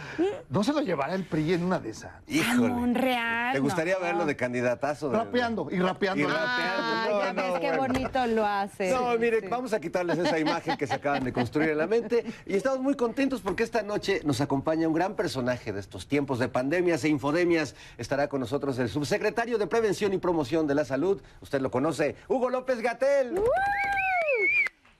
¿No 0.48 0.64
se 0.64 0.72
lo 0.72 0.80
llevará 0.80 1.14
el 1.14 1.24
PRI 1.24 1.54
en 1.54 1.64
una 1.64 1.78
de 1.78 1.90
esas? 1.90 2.12
Híjole. 2.26 2.68
Monreal. 2.68 3.52
¿Te 3.52 3.58
gustaría 3.60 3.94
no. 3.94 4.00
verlo 4.00 4.26
de 4.26 4.36
candidatazo? 4.36 5.10
de- 5.10 5.18
Rapeando 5.18 5.68
y 5.70 5.78
rapeando. 5.78 6.22
Y 6.22 6.26
rapeando. 6.26 6.42
Ah, 6.46 7.06
No, 7.10 7.20
ya 7.20 7.32
no, 7.32 7.42
ves 7.52 7.60
qué 7.60 7.76
bueno. 7.76 7.92
bonito 7.94 8.26
lo 8.28 8.46
hace. 8.46 8.90
No, 8.92 9.18
mire, 9.18 9.40
Sí. 9.40 9.46
vamos 9.48 9.72
a 9.72 9.80
quitarles 9.80 10.18
esa 10.18 10.38
imagen 10.38 10.76
que 10.76 10.86
se 10.86 10.94
acaban 10.94 11.24
de 11.24 11.32
construir 11.32 11.70
en 11.70 11.78
la 11.78 11.86
mente 11.86 12.24
y 12.46 12.54
estamos 12.54 12.80
muy 12.80 12.94
contentos 12.96 13.40
porque 13.40 13.62
esta 13.62 13.82
noche 13.82 14.20
nos 14.24 14.40
acompaña 14.40 14.88
un 14.88 14.94
gran 14.94 15.14
personaje 15.16 15.72
de 15.72 15.80
estos 15.80 16.06
tiempos 16.06 16.38
de 16.38 16.48
pandemias 16.48 17.04
e 17.04 17.08
infodemias. 17.08 17.74
Estará 17.98 18.28
con 18.28 18.40
nosotros 18.40 18.78
el 18.78 18.88
subsecretario 18.88 19.58
de 19.58 19.66
Prevención 19.66 20.12
y 20.12 20.18
Promoción 20.18 20.61
de 20.66 20.74
la 20.74 20.84
Salud. 20.84 21.20
Usted 21.40 21.60
lo 21.60 21.70
conoce, 21.70 22.16
Hugo 22.28 22.50
López 22.50 22.80
Gatel. 22.80 23.40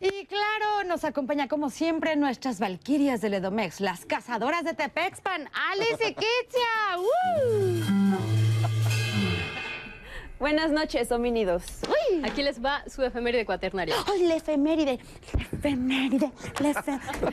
Y 0.00 0.26
claro, 0.26 0.85
nos 0.87 1.04
acompaña 1.04 1.47
como 1.47 1.71
siempre 1.71 2.16
nuestras 2.16 2.59
valquirias 2.59 3.21
del 3.21 3.35
Edomex, 3.35 3.81
las 3.81 4.04
cazadoras 4.04 4.64
de 4.64 4.75
Tepexpan, 4.75 5.49
Alice 5.71 6.09
y 6.09 6.14
Kitzia. 6.14 6.99
¡Uh! 6.99 8.42
Buenas 10.40 10.73
noches, 10.73 11.12
homínidos. 11.12 11.62
Aquí 12.25 12.42
les 12.42 12.62
va 12.64 12.83
su 12.87 13.02
efeméride 13.02 13.45
cuaternaria. 13.47 13.95
¡Ay, 14.12 14.26
la 14.26 14.37
efeméride! 14.37 14.99
La 15.33 15.42
efeméride, 15.42 16.33
la 16.61 16.71
efeméride. 16.71 17.33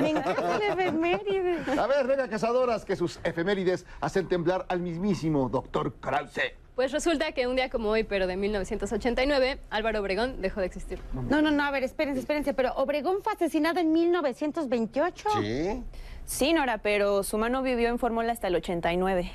Me 0.00 0.10
encanta 0.10 0.58
la 0.58 0.72
efeméride. 0.72 1.78
A 1.78 1.86
ver, 1.86 2.06
venga, 2.06 2.28
cazadoras, 2.28 2.84
que 2.84 2.96
sus 2.96 3.20
efemérides 3.24 3.86
hacen 4.00 4.28
temblar 4.28 4.66
al 4.68 4.80
mismísimo 4.80 5.48
doctor 5.48 5.94
Krause. 6.00 6.54
Pues 6.74 6.92
resulta 6.92 7.32
que 7.32 7.46
un 7.46 7.56
día 7.56 7.68
como 7.68 7.90
hoy, 7.90 8.04
pero 8.04 8.26
de 8.26 8.36
1989, 8.36 9.58
Álvaro 9.68 10.00
Obregón 10.00 10.40
dejó 10.40 10.60
de 10.60 10.66
existir. 10.66 10.98
No, 11.12 11.42
no, 11.42 11.50
no, 11.50 11.62
a 11.62 11.70
ver, 11.70 11.82
espérense, 11.84 12.20
espérense, 12.20 12.54
pero 12.54 12.72
Obregón 12.74 13.18
fue 13.22 13.34
asesinado 13.34 13.80
en 13.80 13.92
1928. 13.92 15.28
Sí. 15.42 15.82
Sí, 16.30 16.52
Nora, 16.52 16.78
pero 16.78 17.24
su 17.24 17.38
mano 17.38 17.60
vivió 17.60 17.88
en 17.88 17.98
fórmula 17.98 18.30
hasta 18.30 18.46
el 18.46 18.54
89. 18.54 19.32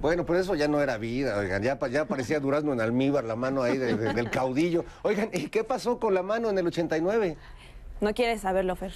Bueno, 0.00 0.26
pero 0.26 0.40
eso 0.40 0.56
ya 0.56 0.66
no 0.66 0.80
era 0.82 0.98
vida, 0.98 1.38
oigan, 1.38 1.62
ya, 1.62 1.78
ya 1.88 2.04
parecía 2.06 2.40
durazno 2.40 2.72
en 2.72 2.80
almíbar, 2.80 3.22
la 3.22 3.36
mano 3.36 3.62
ahí 3.62 3.78
de- 3.78 3.96
de- 3.96 4.12
del 4.12 4.28
caudillo. 4.28 4.84
Oigan, 5.02 5.30
¿y 5.32 5.46
qué 5.50 5.62
pasó 5.62 6.00
con 6.00 6.14
la 6.14 6.24
mano 6.24 6.50
en 6.50 6.58
el 6.58 6.66
89? 6.66 7.36
No 8.00 8.12
quieres 8.12 8.40
saberlo, 8.40 8.74
Fer. 8.74 8.92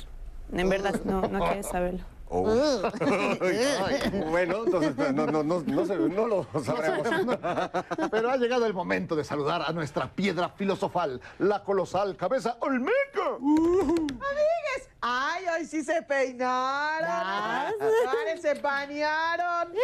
En 0.52 0.68
verdad, 0.68 1.00
no, 1.04 1.20
no 1.22 1.38
quieres 1.38 1.66
saberlo. 1.66 2.00
Oh. 2.32 2.44
bueno, 4.30 4.64
entonces 4.64 4.96
no, 4.96 5.26
no, 5.26 5.42
no, 5.42 5.62
no, 5.62 5.86
sé, 5.86 5.96
no 5.96 6.28
lo 6.28 6.46
sabremos. 6.64 7.08
Pero 8.10 8.30
ha 8.30 8.36
llegado 8.36 8.66
el 8.66 8.74
momento 8.74 9.16
de 9.16 9.24
saludar 9.24 9.62
a 9.66 9.72
nuestra 9.72 10.08
piedra 10.08 10.48
filosofal, 10.50 11.20
la 11.40 11.64
colosal 11.64 12.16
cabeza 12.16 12.56
Olmeca. 12.60 13.36
Ay, 15.00 15.44
hoy 15.56 15.66
sí 15.66 15.82
se 15.82 16.02
peinaron. 16.02 17.08
Ay, 17.10 18.38
se 18.40 18.54
bañaron. 18.54 19.74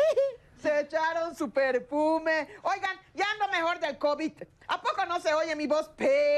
Se 0.62 0.82
echaron 0.82 1.34
su 1.34 1.50
perfume. 1.50 2.46
Oigan, 2.62 2.96
ya 3.14 3.24
ando 3.32 3.48
mejor 3.48 3.80
del 3.80 3.98
COVID. 3.98 4.32
¿A 4.68 4.80
poco 4.80 5.04
no 5.06 5.18
se 5.20 5.34
oye 5.34 5.56
mi 5.56 5.66
voz 5.66 5.88
preciosa, 5.88 6.32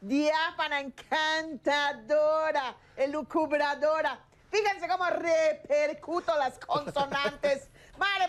diáfana, 0.00 0.80
encantadora, 0.80 2.74
elucubradora? 2.96 4.18
Fíjense 4.50 4.88
cómo 4.88 5.04
repercuto 5.04 6.36
las 6.36 6.58
consonantes. 6.58 7.68
Mare, 7.98 8.28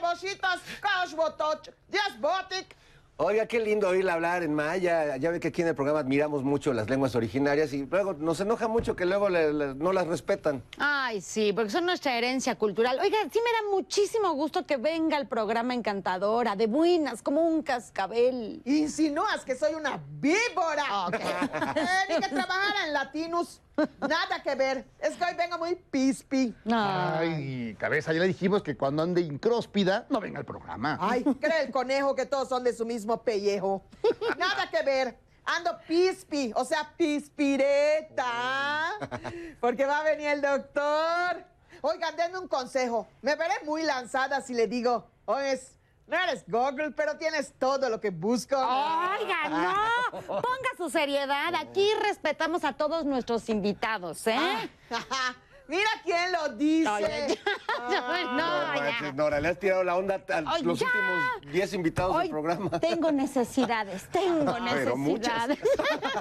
botoch, 1.16 1.70
dios, 1.88 2.20
botic. 2.20 2.76
Oiga, 3.24 3.46
qué 3.46 3.60
lindo 3.60 3.88
oírla 3.88 4.14
hablar 4.14 4.42
en 4.42 4.52
maya. 4.56 5.16
Ya 5.18 5.30
ve 5.30 5.40
que 5.40 5.50
aquí 5.50 5.62
en 5.62 5.68
el 5.68 5.76
programa 5.76 6.00
admiramos 6.00 6.44
mucho 6.44 6.74
las 6.74 6.90
lenguas 6.90 7.14
originarias 7.14 7.72
y 7.72 7.86
luego 7.86 8.14
nos 8.16 8.40
enoja 8.40 8.68
mucho 8.68 8.96
que 8.96 9.06
luego 9.06 9.30
le- 9.30 9.54
le- 9.54 9.76
no 9.76 9.94
las 9.94 10.08
respetan. 10.08 10.64
Ay, 10.80 11.22
sí, 11.22 11.54
porque 11.54 11.70
son 11.70 11.86
nuestra 11.86 12.18
herencia 12.18 12.56
cultural. 12.56 12.98
Oiga, 13.00 13.18
sí 13.32 13.40
me 13.46 13.52
da 13.52 13.76
muchísimo 13.76 14.34
gusto 14.34 14.66
que 14.66 14.78
venga 14.78 15.18
el 15.18 15.28
programa 15.28 15.76
Encantadora, 15.76 16.56
de 16.56 16.66
buenas, 16.66 17.22
como 17.22 17.42
un 17.42 17.62
cascabel. 17.62 18.64
Insinúas 18.66 19.46
que 19.46 19.56
soy 19.56 19.76
una 19.76 20.00
víbora. 20.20 20.84
Eh, 21.82 21.86
ni 22.10 22.16
que 22.16 22.28
trabajara 22.30 22.88
en 22.88 22.94
Latinus. 22.94 23.62
Nada 24.02 24.44
que 24.44 24.54
ver. 24.56 24.86
Es 25.00 25.16
que 25.16 25.24
hoy 25.24 25.34
vengo 25.36 25.58
muy 25.58 25.76
pispi. 25.76 26.54
Ay, 26.72 27.76
cabeza, 27.80 28.14
ya 28.14 28.20
le 28.20 28.28
dijimos 28.28 28.62
que 28.62 28.76
cuando 28.76 29.02
ande 29.04 29.22
incróspida, 29.22 30.06
no 30.10 30.20
venga 30.20 30.40
al 30.40 30.46
programa. 30.46 30.98
Ay, 31.02 31.24
cree 31.40 31.64
el 31.64 31.72
conejo 31.72 32.14
que 32.16 32.26
todos 32.26 32.50
son 32.50 32.64
de 32.64 32.74
su 32.74 32.86
mismo 32.86 33.11
pellejo. 33.18 33.84
Nada 34.38 34.70
que 34.70 34.84
ver. 34.84 35.18
Ando 35.44 35.78
pispi, 35.88 36.54
o 36.56 36.64
sea, 36.64 36.94
pispireta. 36.96 38.92
Porque 39.60 39.86
va 39.86 40.00
a 40.00 40.04
venir 40.04 40.28
el 40.28 40.42
doctor. 40.42 41.44
Oigan, 41.82 42.16
denme 42.16 42.38
un 42.38 42.48
consejo. 42.48 43.08
Me 43.22 43.36
veré 43.36 43.56
muy 43.66 43.84
lanzada 43.84 44.42
si 44.42 44.54
le 44.54 44.68
digo, 44.68 45.08
oyes, 45.26 45.78
No 46.08 46.18
eres 46.18 46.44
Google, 46.46 46.92
pero 46.92 47.18
tienes 47.18 47.54
todo 47.58 47.90
lo 47.90 48.00
que 48.02 48.10
busco. 48.10 48.58
Oiga, 48.58 49.48
no. 49.50 50.22
Ponga 50.28 50.70
su 50.76 50.90
seriedad. 50.90 51.56
Aquí 51.56 51.90
respetamos 52.02 52.66
a 52.66 52.74
todos 52.74 53.06
nuestros 53.06 53.48
invitados, 53.48 54.28
¿eh? 54.28 54.70
Mira 55.72 55.90
quién 56.04 56.32
lo 56.34 56.50
dice. 56.50 56.90
Oye, 56.90 57.40
ya. 57.90 58.04
Ah. 58.10 58.34
no, 58.36 58.76
ya. 59.08 59.14
Nora, 59.14 59.40
le 59.40 59.48
has 59.48 59.58
tirado 59.58 59.86
la 59.86 59.96
onda 59.96 60.22
a 60.28 60.42
los 60.62 60.78
ya. 60.80 60.86
últimos 60.88 61.54
10 61.54 61.74
invitados 61.76 62.14
Hoy 62.14 62.24
del 62.24 62.32
programa. 62.32 62.80
tengo 62.82 63.10
necesidades, 63.24 64.04
tengo 64.12 64.54
Pero 64.70 64.98
necesidades. 64.98 65.60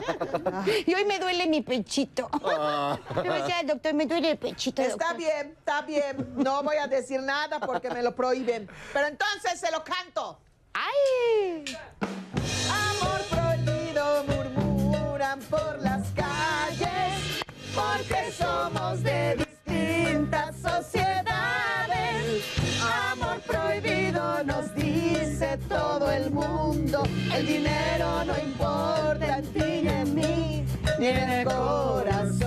y 0.87 0.95
hoy 0.95 1.05
me 1.05 1.19
duele 1.19 1.49
mi 1.49 1.63
pechito. 1.63 2.31
Le 2.33 3.29
voy 3.29 3.39
a 3.39 3.43
decir 3.43 3.55
al 3.55 3.67
doctor, 3.67 3.95
me 3.95 4.07
duele 4.07 4.31
el 4.31 4.39
pechito. 4.39 4.83
Está 4.83 4.93
doctor. 5.09 5.17
bien, 5.17 5.55
está 5.59 5.83
bien. 5.83 6.33
No 6.37 6.63
voy 6.63 6.77
a 6.77 6.87
decir 6.87 7.21
nada 7.21 7.59
porque 7.59 7.91
me 7.91 8.05
lo 8.05 8.15
prohíben. 8.15 8.71
Pero 8.93 9.09
entonces 9.09 9.59
se 9.59 9.73
lo 9.73 9.83
canto. 9.83 10.39
¡Ay! 10.75 11.65
Amor 12.71 13.21
prohibido 13.29 14.25
murmuran 14.29 15.41
por 15.51 15.81
las 15.83 16.07
porque 17.81 18.33
somos 18.33 19.03
de 19.03 19.37
distintas 19.37 20.57
sociedades. 20.57 22.45
Amor 23.13 23.41
prohibido 23.47 24.45
nos 24.45 24.75
dice 24.75 25.59
todo 25.69 26.11
el 26.11 26.31
mundo. 26.31 27.03
El 27.35 27.47
dinero 27.47 28.25
no 28.27 28.35
importa 28.39 29.39
en 29.39 29.47
ti 29.53 29.81
ni 29.83 29.89
en 29.89 30.15
mí, 30.15 30.65
ni 30.99 31.07
en 31.07 31.31
el 31.31 31.45
corazón. 31.45 32.41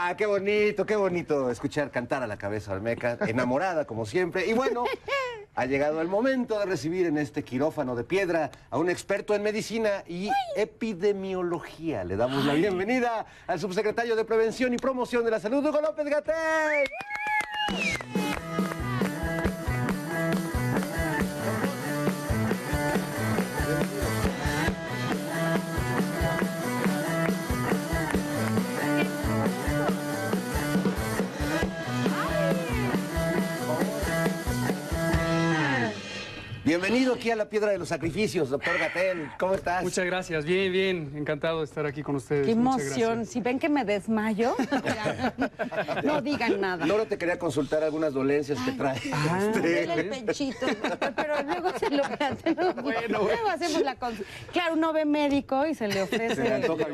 Ah, 0.00 0.14
qué 0.16 0.26
bonito, 0.26 0.86
qué 0.86 0.94
bonito 0.94 1.50
escuchar 1.50 1.90
cantar 1.90 2.22
a 2.22 2.28
la 2.28 2.36
cabeza 2.36 2.72
Olmeca, 2.72 3.18
enamorada 3.26 3.84
como 3.84 4.06
siempre. 4.06 4.46
Y 4.46 4.52
bueno, 4.52 4.84
ha 5.56 5.66
llegado 5.66 6.00
el 6.00 6.06
momento 6.06 6.56
de 6.60 6.66
recibir 6.66 7.06
en 7.06 7.18
este 7.18 7.42
quirófano 7.42 7.96
de 7.96 8.04
piedra 8.04 8.52
a 8.70 8.78
un 8.78 8.90
experto 8.90 9.34
en 9.34 9.42
medicina 9.42 10.04
y 10.06 10.30
epidemiología. 10.54 12.04
Le 12.04 12.14
damos 12.14 12.44
la 12.44 12.54
bienvenida 12.54 13.26
al 13.48 13.58
subsecretario 13.58 14.14
de 14.14 14.24
Prevención 14.24 14.72
y 14.72 14.76
Promoción 14.76 15.24
de 15.24 15.32
la 15.32 15.40
Salud, 15.40 15.66
Hugo 15.66 15.80
López 15.80 16.06
Gatell. 16.06 16.88
Bienvenido 36.80 37.14
aquí 37.14 37.28
a 37.32 37.34
la 37.34 37.48
Piedra 37.48 37.72
de 37.72 37.78
los 37.78 37.88
Sacrificios, 37.88 38.50
doctor 38.50 38.78
Gatel. 38.78 39.28
¿Cómo 39.36 39.54
estás? 39.54 39.82
Muchas 39.82 40.04
gracias, 40.06 40.44
bien, 40.44 40.70
bien, 40.72 41.12
encantado 41.16 41.58
de 41.58 41.64
estar 41.64 41.84
aquí 41.86 42.04
con 42.04 42.14
ustedes. 42.14 42.46
¡Qué 42.46 42.52
emoción! 42.52 43.26
Si 43.26 43.40
ven 43.40 43.58
que 43.58 43.68
me 43.68 43.84
desmayo, 43.84 44.54
no 46.04 46.22
digan 46.22 46.60
nada. 46.60 46.86
Nora 46.86 47.04
te 47.06 47.18
quería 47.18 47.36
consultar 47.36 47.82
algunas 47.82 48.12
dolencias 48.12 48.60
que 48.64 48.70
trae. 48.72 49.00
Me 49.04 49.48
Este, 49.48 49.92
el 49.92 50.24
pechito, 50.24 50.66
doctor, 50.66 51.12
pero 51.16 51.42
luego 51.42 51.72
se 51.80 51.90
lo 51.90 52.02
Luego 53.08 53.48
hacemos 53.48 53.82
la 53.82 53.98
cons- 53.98 54.24
Claro, 54.52 54.74
uno 54.74 54.92
ve 54.92 55.04
médico 55.04 55.66
y 55.66 55.74
se 55.74 55.88
le 55.88 56.02
ofrece. 56.02 56.36
Se 56.36 56.44
le 56.44 56.54
antoja 56.54 56.86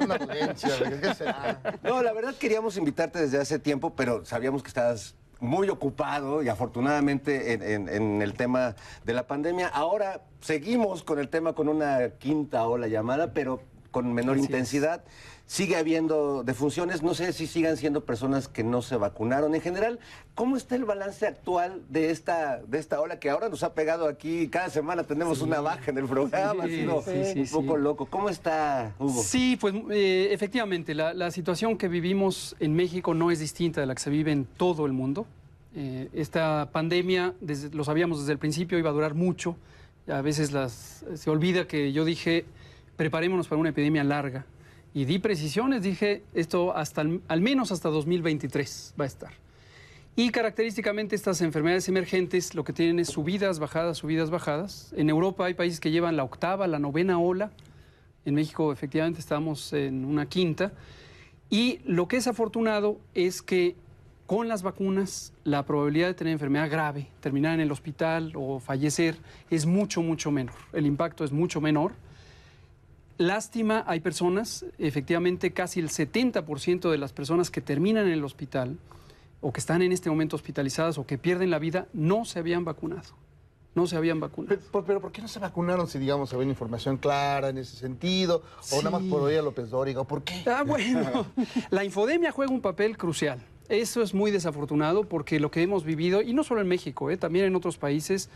una 0.00 0.18
dolencia, 0.18 0.70
¿qué 1.00 1.14
será? 1.14 1.78
No, 1.84 2.02
la 2.02 2.12
verdad 2.12 2.34
queríamos 2.34 2.76
invitarte 2.76 3.20
desde 3.20 3.38
hace 3.38 3.60
tiempo, 3.60 3.94
pero 3.94 4.24
sabíamos 4.24 4.64
que 4.64 4.68
estabas 4.68 5.14
muy 5.42 5.68
ocupado 5.68 6.42
y 6.42 6.48
afortunadamente 6.48 7.52
en, 7.52 7.62
en- 7.62 7.88
en 7.88 8.22
el 8.22 8.34
tema 8.34 8.74
de 9.04 9.12
la 9.12 9.26
pandemia. 9.26 9.68
Ahora 9.68 10.22
seguimos 10.40 11.02
con 11.02 11.18
el 11.18 11.28
tema 11.28 11.52
con 11.52 11.68
una 11.68 12.10
quinta 12.18 12.66
ola 12.66 12.86
llamada, 12.86 13.32
pero 13.34 13.60
con 13.90 14.12
menor 14.14 14.36
Así 14.36 14.44
es. 14.44 14.50
Sigue 15.52 15.76
habiendo 15.76 16.44
defunciones, 16.44 17.02
no 17.02 17.12
sé 17.12 17.30
si 17.34 17.46
sigan 17.46 17.76
siendo 17.76 18.06
personas 18.06 18.48
que 18.48 18.64
no 18.64 18.80
se 18.80 18.96
vacunaron. 18.96 19.54
En 19.54 19.60
general, 19.60 19.98
¿cómo 20.34 20.56
está 20.56 20.76
el 20.76 20.86
balance 20.86 21.26
actual 21.26 21.82
de 21.90 22.08
esta, 22.10 22.62
de 22.66 22.78
esta 22.78 22.98
ola 23.02 23.20
que 23.20 23.28
ahora 23.28 23.50
nos 23.50 23.62
ha 23.62 23.74
pegado 23.74 24.08
aquí? 24.08 24.48
Cada 24.48 24.70
semana 24.70 25.04
tenemos 25.04 25.42
una 25.42 25.60
baja 25.60 25.90
en 25.90 25.98
el 25.98 26.06
programa, 26.06 26.64
ha 26.64 26.68
sido 26.68 27.02
sí, 27.02 27.40
un 27.40 27.48
poco 27.48 27.76
loco. 27.76 28.06
¿Cómo 28.06 28.30
está, 28.30 28.94
Hugo? 28.98 29.22
Sí, 29.22 29.58
pues 29.60 29.74
eh, 29.90 30.28
efectivamente, 30.30 30.94
la, 30.94 31.12
la 31.12 31.30
situación 31.30 31.76
que 31.76 31.86
vivimos 31.88 32.56
en 32.58 32.74
México 32.74 33.12
no 33.12 33.30
es 33.30 33.38
distinta 33.38 33.82
de 33.82 33.86
la 33.86 33.94
que 33.94 34.00
se 34.00 34.08
vive 34.08 34.32
en 34.32 34.46
todo 34.46 34.86
el 34.86 34.92
mundo. 34.92 35.26
Eh, 35.76 36.08
esta 36.14 36.70
pandemia, 36.72 37.34
desde- 37.42 37.68
lo 37.76 37.84
sabíamos 37.84 38.20
desde 38.20 38.32
el 38.32 38.38
principio, 38.38 38.78
iba 38.78 38.88
a 38.88 38.94
durar 38.94 39.12
mucho. 39.12 39.56
A 40.08 40.22
veces 40.22 40.52
las, 40.52 41.04
se 41.14 41.28
olvida 41.28 41.66
que 41.66 41.92
yo 41.92 42.06
dije, 42.06 42.46
preparémonos 42.96 43.48
para 43.48 43.60
una 43.60 43.68
epidemia 43.68 44.02
larga. 44.02 44.46
Y 44.94 45.06
di 45.06 45.18
precisiones, 45.18 45.82
dije, 45.82 46.22
esto 46.34 46.76
hasta 46.76 47.02
al 47.28 47.40
menos 47.40 47.72
hasta 47.72 47.88
2023 47.88 48.94
va 49.00 49.04
a 49.04 49.06
estar. 49.06 49.32
Y 50.14 50.28
característicamente 50.28 51.16
estas 51.16 51.40
enfermedades 51.40 51.88
emergentes 51.88 52.54
lo 52.54 52.64
que 52.64 52.74
tienen 52.74 52.98
es 52.98 53.08
subidas, 53.08 53.58
bajadas, 53.58 53.96
subidas, 53.96 54.28
bajadas. 54.28 54.92
En 54.94 55.08
Europa 55.08 55.46
hay 55.46 55.54
países 55.54 55.80
que 55.80 55.90
llevan 55.90 56.16
la 56.16 56.24
octava, 56.24 56.66
la 56.66 56.78
novena 56.78 57.18
ola. 57.18 57.50
En 58.26 58.34
México 58.34 58.70
efectivamente 58.72 59.20
estamos 59.20 59.72
en 59.72 60.04
una 60.04 60.26
quinta. 60.26 60.72
Y 61.48 61.80
lo 61.86 62.08
que 62.08 62.18
es 62.18 62.26
afortunado 62.26 62.98
es 63.14 63.40
que 63.40 63.74
con 64.26 64.48
las 64.48 64.62
vacunas 64.62 65.32
la 65.44 65.64
probabilidad 65.64 66.08
de 66.08 66.14
tener 66.14 66.34
enfermedad 66.34 66.70
grave, 66.70 67.08
terminar 67.20 67.54
en 67.54 67.60
el 67.60 67.72
hospital 67.72 68.32
o 68.34 68.60
fallecer 68.60 69.16
es 69.50 69.64
mucho, 69.64 70.02
mucho 70.02 70.30
menor. 70.30 70.54
El 70.74 70.84
impacto 70.84 71.24
es 71.24 71.32
mucho 71.32 71.62
menor. 71.62 71.92
Lástima, 73.18 73.84
hay 73.86 74.00
personas, 74.00 74.64
efectivamente 74.78 75.52
casi 75.52 75.80
el 75.80 75.88
70% 75.90 76.90
de 76.90 76.98
las 76.98 77.12
personas 77.12 77.50
que 77.50 77.60
terminan 77.60 78.06
en 78.06 78.12
el 78.14 78.24
hospital 78.24 78.78
o 79.40 79.52
que 79.52 79.60
están 79.60 79.82
en 79.82 79.92
este 79.92 80.08
momento 80.10 80.36
hospitalizadas 80.36 80.98
o 80.98 81.06
que 81.06 81.18
pierden 81.18 81.50
la 81.50 81.58
vida 81.58 81.86
no 81.92 82.24
se 82.24 82.38
habían 82.38 82.64
vacunado. 82.64 83.10
No 83.74 83.86
se 83.86 83.96
habían 83.96 84.20
vacunado. 84.20 84.58
Pero, 84.86 85.00
¿por 85.00 85.12
qué 85.12 85.22
no 85.22 85.28
se 85.28 85.38
vacunaron 85.38 85.86
si, 85.88 85.98
digamos, 85.98 86.32
había 86.34 86.46
información 86.46 86.98
clara 86.98 87.48
en 87.48 87.56
ese 87.58 87.74
sentido? 87.76 88.42
¿O 88.70 88.76
nada 88.78 88.90
más 88.90 89.02
Sí. 89.02 89.08
por 89.08 89.22
oír 89.22 89.38
a 89.38 89.42
López 89.42 89.70
Dóriga? 89.70 90.04
¿Por 90.04 90.22
qué? 90.24 90.42
Ah, 90.46 90.62
bueno. 90.62 91.26
La 91.70 91.82
infodemia 91.82 92.32
juega 92.32 92.52
un 92.52 92.60
papel 92.60 92.98
crucial. 92.98 93.42
Eso 93.70 94.02
es 94.02 94.12
muy 94.12 94.30
desafortunado 94.30 95.04
porque 95.04 95.40
lo 95.40 95.50
que 95.50 95.62
hemos 95.62 95.84
vivido, 95.84 96.20
y 96.20 96.34
no 96.34 96.44
solo 96.44 96.60
en 96.60 96.68
México, 96.68 97.10
eh, 97.10 97.16
también 97.16 97.46
en 97.46 97.56
otros 97.56 97.78
países, 97.78 98.28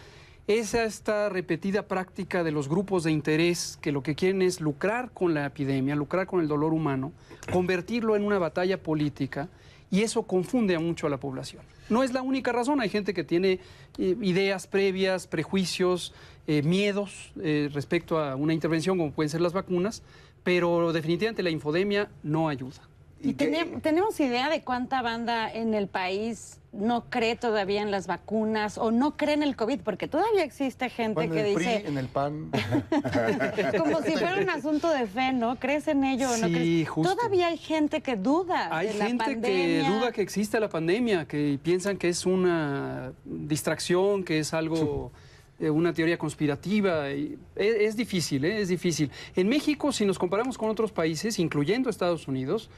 es 0.46 0.74
esta 0.74 1.28
repetida 1.28 1.82
práctica 1.82 2.44
de 2.44 2.52
los 2.52 2.68
grupos 2.68 3.02
de 3.04 3.10
interés 3.10 3.78
que 3.80 3.90
lo 3.90 4.02
que 4.02 4.14
quieren 4.14 4.42
es 4.42 4.60
lucrar 4.60 5.10
con 5.10 5.34
la 5.34 5.46
epidemia, 5.46 5.96
lucrar 5.96 6.26
con 6.26 6.40
el 6.40 6.46
dolor 6.46 6.72
humano, 6.72 7.12
convertirlo 7.52 8.14
en 8.14 8.22
una 8.22 8.38
batalla 8.38 8.80
política 8.80 9.48
y 9.90 10.02
eso 10.02 10.22
confunde 10.22 10.76
a 10.76 10.80
mucho 10.80 11.06
a 11.06 11.10
la 11.10 11.18
población. 11.18 11.62
No 11.88 12.02
es 12.02 12.12
la 12.12 12.22
única 12.22 12.52
razón, 12.52 12.80
hay 12.80 12.88
gente 12.88 13.12
que 13.12 13.24
tiene 13.24 13.60
eh, 13.98 14.16
ideas 14.20 14.66
previas, 14.66 15.26
prejuicios, 15.26 16.14
eh, 16.46 16.62
miedos 16.62 17.32
eh, 17.42 17.68
respecto 17.72 18.18
a 18.18 18.36
una 18.36 18.54
intervención 18.54 18.98
como 18.98 19.12
pueden 19.12 19.30
ser 19.30 19.40
las 19.40 19.52
vacunas, 19.52 20.02
pero 20.44 20.92
definitivamente 20.92 21.42
la 21.42 21.50
infodemia 21.50 22.08
no 22.22 22.48
ayuda. 22.48 22.82
¿Y 23.20 23.32
tenemos 23.32 24.20
idea 24.20 24.48
de 24.48 24.62
cuánta 24.62 25.02
banda 25.02 25.50
en 25.52 25.74
el 25.74 25.88
país 25.88 26.60
no 26.78 27.04
cree 27.10 27.36
todavía 27.36 27.82
en 27.82 27.90
las 27.90 28.06
vacunas 28.06 28.78
o 28.78 28.90
no 28.90 29.16
cree 29.16 29.34
en 29.34 29.42
el 29.42 29.56
COVID? 29.56 29.80
Porque 29.80 30.08
todavía 30.08 30.44
existe 30.44 30.88
gente 30.90 31.14
Bueno, 31.14 31.34
que 31.34 31.40
en 31.40 31.46
el 31.46 31.56
dice, 31.56 31.80
PRI, 31.80 31.88
en 31.88 31.98
el 31.98 32.08
PAN. 32.08 32.50
como 33.78 34.02
si 34.02 34.12
fuera 34.12 34.40
un 34.40 34.50
asunto 34.50 34.90
de 34.90 35.06
fe, 35.06 35.32
¿no? 35.32 35.56
¿Crees 35.56 35.88
en 35.88 36.04
ello 36.04 36.30
o 36.30 36.36
no 36.36 36.46
Sí, 36.48 36.52
crees? 36.54 36.88
justo. 36.88 37.14
Todavía 37.16 37.48
hay 37.48 37.58
gente 37.58 38.00
que 38.00 38.16
duda 38.16 38.68
Hay 38.76 38.88
de 38.88 38.94
la 38.94 39.06
gente 39.06 39.40
que 39.40 39.84
duda 39.86 40.12
que 40.12 40.22
existe 40.22 40.58
la 40.60 40.68
pandemia, 40.68 41.26
que 41.26 41.58
piensan 41.62 41.96
que 41.96 42.08
es 42.08 42.26
una 42.26 43.12
distracción, 43.24 44.24
que 44.24 44.38
es 44.38 44.52
algo, 44.54 45.12
eh, 45.58 45.70
una 45.70 45.92
teoría 45.92 46.18
conspirativa. 46.18 47.08
es, 47.08 47.30
es 47.56 47.96
difícil, 47.96 48.44
¿eh? 48.44 48.60
es 48.60 48.68
difícil. 48.68 49.10
En 49.34 49.48
México, 49.48 49.92
si 49.92 50.04
nos 50.04 50.18
comparamos 50.18 50.58
con 50.58 50.68
otros 50.70 50.92
países, 50.92 51.38
incluyendo 51.38 51.88
Estados 51.90 52.28
Unidos, 52.28 52.70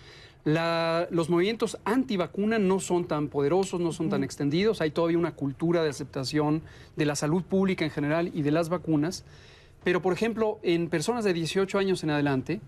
la- 0.44 1.06
los 1.10 1.28
movimientos 1.28 1.78
antivacuna 1.84 2.58
no 2.58 2.80
son 2.80 3.06
tan 3.06 3.28
poderosos, 3.28 3.80
no 3.80 3.92
son 3.92 4.08
tan 4.08 4.24
extendidos. 4.24 4.80
Hay 4.80 4.90
todavía 4.90 5.18
una 5.18 5.32
cultura 5.34 5.82
de 5.82 5.90
aceptación 5.90 6.62
de 6.96 7.04
la 7.06 7.16
salud 7.16 7.42
pública 7.42 7.84
en 7.84 7.90
general 7.90 8.30
y 8.34 8.42
de 8.42 8.50
las 8.50 8.68
vacunas. 8.68 9.24
Pero, 9.84 10.00
por 10.02 10.12
ejemplo, 10.12 10.58
en 10.62 10.88
personas 10.88 11.24
de 11.24 11.32
18 11.32 11.78
años 11.78 12.02
en 12.02 12.10
adelante, 12.10 12.60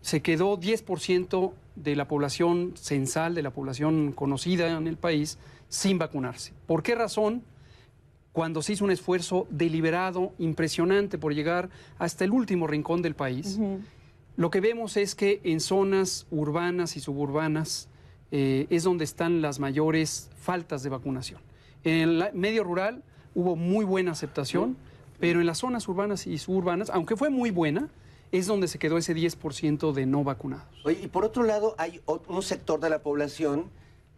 se 0.00 0.22
quedó 0.22 0.56
10% 0.58 1.52
de 1.74 1.96
la 1.96 2.06
población 2.06 2.72
censal, 2.76 3.34
de 3.34 3.42
la 3.42 3.50
población 3.50 4.12
conocida 4.12 4.68
en 4.76 4.86
el 4.86 4.96
país, 4.96 5.38
sin 5.68 5.98
vacunarse. 5.98 6.52
¿Por 6.66 6.82
qué 6.82 6.94
razón? 6.94 7.42
Cuando 8.32 8.62
se 8.62 8.74
hizo 8.74 8.84
un 8.84 8.90
esfuerzo 8.92 9.46
deliberado, 9.50 10.32
impresionante 10.38 11.18
por 11.18 11.34
llegar 11.34 11.68
hasta 11.98 12.24
el 12.24 12.30
último 12.30 12.66
rincón 12.68 13.02
del 13.02 13.14
país, 13.16 13.58
Lo 14.38 14.50
que 14.50 14.60
vemos 14.60 14.96
es 14.96 15.16
que 15.16 15.40
en 15.42 15.58
zonas 15.58 16.28
urbanas 16.30 16.96
y 16.96 17.00
suburbanas 17.00 17.88
eh, 18.30 18.68
es 18.70 18.84
donde 18.84 19.02
están 19.02 19.42
las 19.42 19.58
mayores 19.58 20.30
faltas 20.40 20.84
de 20.84 20.90
vacunación. 20.90 21.40
En 21.82 21.94
el 22.08 22.32
medio 22.34 22.62
rural 22.62 23.02
hubo 23.34 23.56
muy 23.56 23.84
buena 23.84 24.12
aceptación, 24.12 24.76
pero 25.18 25.40
en 25.40 25.46
las 25.46 25.58
zonas 25.58 25.88
urbanas 25.88 26.28
y 26.28 26.38
suburbanas, 26.38 26.88
aunque 26.90 27.16
fue 27.16 27.30
muy 27.30 27.50
buena, 27.50 27.88
es 28.30 28.46
donde 28.46 28.68
se 28.68 28.78
quedó 28.78 28.96
ese 28.96 29.12
10% 29.12 29.92
de 29.92 30.06
no 30.06 30.22
vacunados. 30.22 30.68
Oye, 30.84 31.00
y 31.02 31.08
por 31.08 31.24
otro 31.24 31.42
lado, 31.42 31.74
hay 31.76 32.00
un 32.06 32.42
sector 32.44 32.78
de 32.78 32.90
la 32.90 33.02
población 33.02 33.64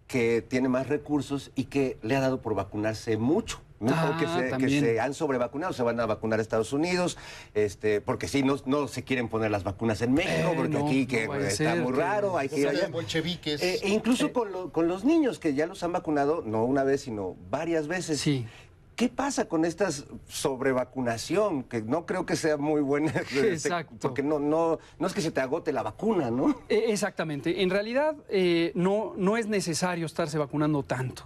que 0.07 0.43
tiene 0.43 0.69
más 0.69 0.87
recursos 0.87 1.51
y 1.55 1.65
que 1.65 1.97
le 2.03 2.15
ha 2.15 2.21
dado 2.21 2.43
por 2.43 2.55
vacunarse 2.55 3.17
mucho. 3.17 3.63
¿No? 3.81 3.93
Ah, 3.95 4.13
O 4.15 4.19
que, 4.21 4.27
se, 4.27 4.45
que 4.45 4.51
también. 4.51 4.85
se 4.85 5.01
han 5.01 5.15
sobrevacunado, 5.15 5.73
se 5.73 5.83
van 5.83 5.99
a 5.99 6.07
vacunar 6.07 6.39
a 6.39 6.43
Estados 6.43 6.73
Unidos, 6.73 7.17
este, 7.55 8.01
porque 8.01 8.29
sí, 8.29 8.43
no, 8.43 8.57
no 8.67 8.87
se 8.89 9.03
quieren 9.05 9.29
poner 9.29 9.51
las 9.51 9.65
vacunas 9.65 10.01
en 10.03 10.13
México, 10.13 10.51
Eh, 10.51 10.55
porque 10.55 10.79
no, 10.79 10.87
aquí 10.87 11.07
que 11.07 11.27
no 11.27 11.35
está 11.37 11.51
ser 11.73 11.81
muy 11.83 11.93
que- 11.95 11.99
raro, 11.99 12.37
hay 12.39 12.49
que 12.49 12.61
ir 12.61 12.69
allá. 12.69 12.89
bolcheviques. 12.89 13.63
Eh, 13.63 13.81
e 13.83 13.89
incluso 13.89 14.33
con, 14.33 14.53
lo- 14.53 14.71
con 14.71 14.87
los 14.87 15.05
niños 15.05 15.39
que 15.39 15.55
ya 15.55 15.67
los 15.67 15.83
han 15.83 15.93
vacunado, 15.93 16.43
no 16.47 16.65
una 16.65 16.85
vez, 16.85 17.01
sino 17.01 17.37
varias 17.51 17.89
veces. 17.89 18.21
Sí. 18.21 18.47
¿Qué 18.97 19.09
pasa 19.09 19.47
con 19.49 19.65
esta 19.65 19.89
sobrevacunación? 20.29 21.63
Que 21.65 21.81
no 21.83 22.05
creo 22.07 22.27
que 22.27 22.37
sea 22.37 22.57
muy 22.59 22.81
buena. 22.83 23.13
este, 23.33 23.53
Exacto. 23.53 23.95
Porque 24.01 24.23
no, 24.23 24.39
no, 24.39 24.79
no 24.99 25.07
es 25.07 25.15
que 25.15 25.21
se 25.23 25.31
te 25.31 25.41
agote 25.41 25.73
la 25.73 25.83
vacuna, 25.83 26.31
¿no? 26.31 26.51
Eh, 26.69 26.85
Exactamente. 26.89 27.63
En 27.63 27.71
realidad 27.71 28.15
eh, 28.29 28.73
no, 28.75 29.15
no 29.17 29.37
es 29.39 29.47
necesario 29.47 30.05
estarse 30.07 30.37
vacunando 30.39 30.83
tanto. 30.83 31.25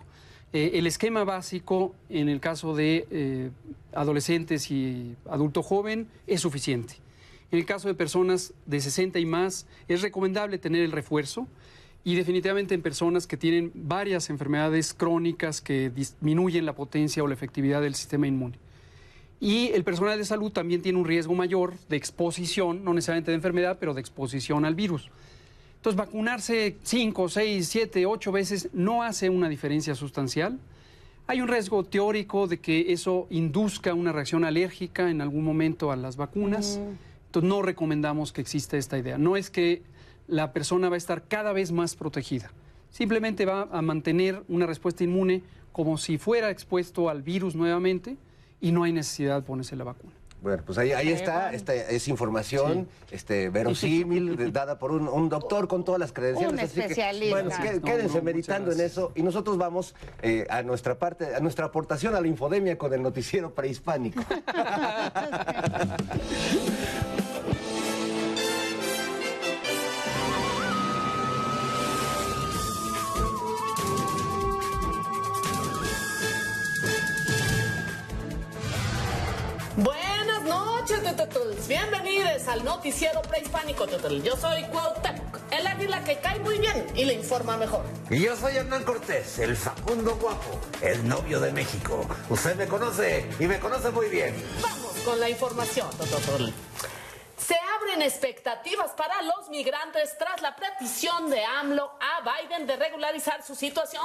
Eh, 0.54 0.78
el 0.78 0.86
esquema 0.86 1.24
básico 1.24 1.96
en 2.08 2.28
el 2.28 2.38
caso 2.38 2.76
de 2.76 3.08
eh, 3.10 3.50
adolescentes 3.92 4.70
y 4.70 5.16
adulto 5.28 5.64
joven 5.64 6.06
es 6.28 6.42
suficiente. 6.42 6.94
En 7.50 7.58
el 7.58 7.66
caso 7.66 7.88
de 7.88 7.94
personas 7.94 8.54
de 8.64 8.80
60 8.80 9.18
y 9.18 9.26
más 9.26 9.66
es 9.88 10.00
recomendable 10.00 10.58
tener 10.58 10.82
el 10.82 10.92
refuerzo 10.92 11.48
y 12.04 12.14
definitivamente 12.14 12.72
en 12.72 12.82
personas 12.82 13.26
que 13.26 13.36
tienen 13.36 13.72
varias 13.74 14.30
enfermedades 14.30 14.94
crónicas 14.94 15.60
que 15.60 15.90
disminuyen 15.90 16.66
la 16.66 16.76
potencia 16.76 17.24
o 17.24 17.26
la 17.26 17.34
efectividad 17.34 17.82
del 17.82 17.96
sistema 17.96 18.28
inmune. 18.28 18.56
Y 19.40 19.70
el 19.72 19.82
personal 19.82 20.16
de 20.16 20.24
salud 20.24 20.52
también 20.52 20.82
tiene 20.82 21.00
un 21.00 21.04
riesgo 21.04 21.34
mayor 21.34 21.74
de 21.88 21.96
exposición, 21.96 22.84
no 22.84 22.94
necesariamente 22.94 23.32
de 23.32 23.36
enfermedad, 23.36 23.78
pero 23.80 23.92
de 23.92 24.00
exposición 24.00 24.64
al 24.64 24.76
virus. 24.76 25.10
Entonces, 25.84 25.98
vacunarse 25.98 26.78
5, 26.82 27.28
6, 27.28 27.68
7, 27.68 28.06
8 28.06 28.32
veces 28.32 28.70
no 28.72 29.02
hace 29.02 29.28
una 29.28 29.50
diferencia 29.50 29.94
sustancial. 29.94 30.58
Hay 31.26 31.42
un 31.42 31.48
riesgo 31.48 31.84
teórico 31.84 32.46
de 32.46 32.58
que 32.58 32.90
eso 32.94 33.26
induzca 33.28 33.92
una 33.92 34.10
reacción 34.10 34.46
alérgica 34.46 35.10
en 35.10 35.20
algún 35.20 35.44
momento 35.44 35.92
a 35.92 35.96
las 35.96 36.16
vacunas. 36.16 36.80
Entonces, 37.26 37.46
no 37.50 37.60
recomendamos 37.60 38.32
que 38.32 38.40
exista 38.40 38.78
esta 38.78 38.96
idea. 38.96 39.18
No 39.18 39.36
es 39.36 39.50
que 39.50 39.82
la 40.26 40.54
persona 40.54 40.88
va 40.88 40.94
a 40.94 40.96
estar 40.96 41.24
cada 41.28 41.52
vez 41.52 41.70
más 41.70 41.96
protegida. 41.96 42.50
Simplemente 42.90 43.44
va 43.44 43.68
a 43.70 43.82
mantener 43.82 44.42
una 44.48 44.64
respuesta 44.64 45.04
inmune 45.04 45.42
como 45.70 45.98
si 45.98 46.16
fuera 46.16 46.48
expuesto 46.48 47.10
al 47.10 47.20
virus 47.20 47.54
nuevamente 47.54 48.16
y 48.58 48.72
no 48.72 48.84
hay 48.84 48.92
necesidad 48.92 49.42
de 49.42 49.46
ponerse 49.46 49.76
la 49.76 49.84
vacuna. 49.84 50.14
Bueno, 50.44 50.62
pues 50.66 50.76
ahí, 50.76 50.92
ahí 50.92 51.08
está, 51.08 51.54
esta 51.54 51.74
es 51.74 52.06
información 52.06 52.86
este, 53.10 53.48
verosímil, 53.48 54.52
dada 54.52 54.78
por 54.78 54.92
un, 54.92 55.08
un 55.08 55.30
doctor 55.30 55.68
con 55.68 55.86
todas 55.86 55.98
las 55.98 56.12
credenciales. 56.12 56.52
Un 56.52 56.60
así 56.60 56.74
que, 56.74 56.80
especialista. 56.82 57.34
bueno, 57.34 57.50
que- 57.62 57.80
No, 57.80 57.82
quédense 57.82 58.18
no, 58.18 58.24
meditando 58.24 58.70
en 58.70 58.80
eso 58.80 59.10
y 59.14 59.22
nosotros 59.22 59.56
vamos 59.56 59.94
eh, 60.20 60.46
a 60.50 60.62
nuestra 60.62 60.98
parte, 60.98 61.34
a 61.34 61.40
nuestra 61.40 61.64
aportación 61.64 62.14
a 62.14 62.20
la 62.20 62.26
infodemia 62.26 62.76
con 62.76 62.92
el 62.92 63.02
noticiero 63.02 63.54
prehispánico. 63.54 64.22
Bienvenidos 81.68 82.48
al 82.48 82.64
noticiero 82.64 83.22
prehispánico, 83.22 83.86
tutul. 83.86 84.20
Yo 84.22 84.36
soy 84.36 84.64
Cuauhtémoc, 84.64 85.38
el 85.52 85.66
águila 85.66 86.02
que 86.02 86.18
cae 86.18 86.40
muy 86.40 86.58
bien 86.58 86.86
y 86.96 87.04
le 87.04 87.14
informa 87.14 87.56
mejor. 87.56 87.84
Y 88.10 88.20
yo 88.20 88.36
soy 88.36 88.56
Hernán 88.56 88.82
Cortés, 88.82 89.38
el 89.38 89.56
Facundo 89.56 90.16
Guapo, 90.16 90.58
el 90.80 91.08
novio 91.08 91.38
de 91.38 91.52
México. 91.52 92.04
Usted 92.28 92.56
me 92.56 92.66
conoce 92.66 93.30
y 93.38 93.46
me 93.46 93.60
conoce 93.60 93.90
muy 93.90 94.08
bien. 94.08 94.34
Vamos 94.60 94.92
con 95.04 95.20
la 95.20 95.30
información, 95.30 95.88
tututul. 95.90 96.52
Se 97.36 97.56
abren 97.78 98.02
expectativas 98.02 98.90
para 98.92 99.22
los 99.22 99.48
migrantes 99.50 100.18
tras 100.18 100.42
la 100.42 100.56
petición 100.56 101.30
de 101.30 101.44
AMLO 101.44 101.92
a 102.00 102.42
Biden 102.42 102.66
de 102.66 102.76
regularizar 102.76 103.44
su 103.44 103.54
situación. 103.54 104.02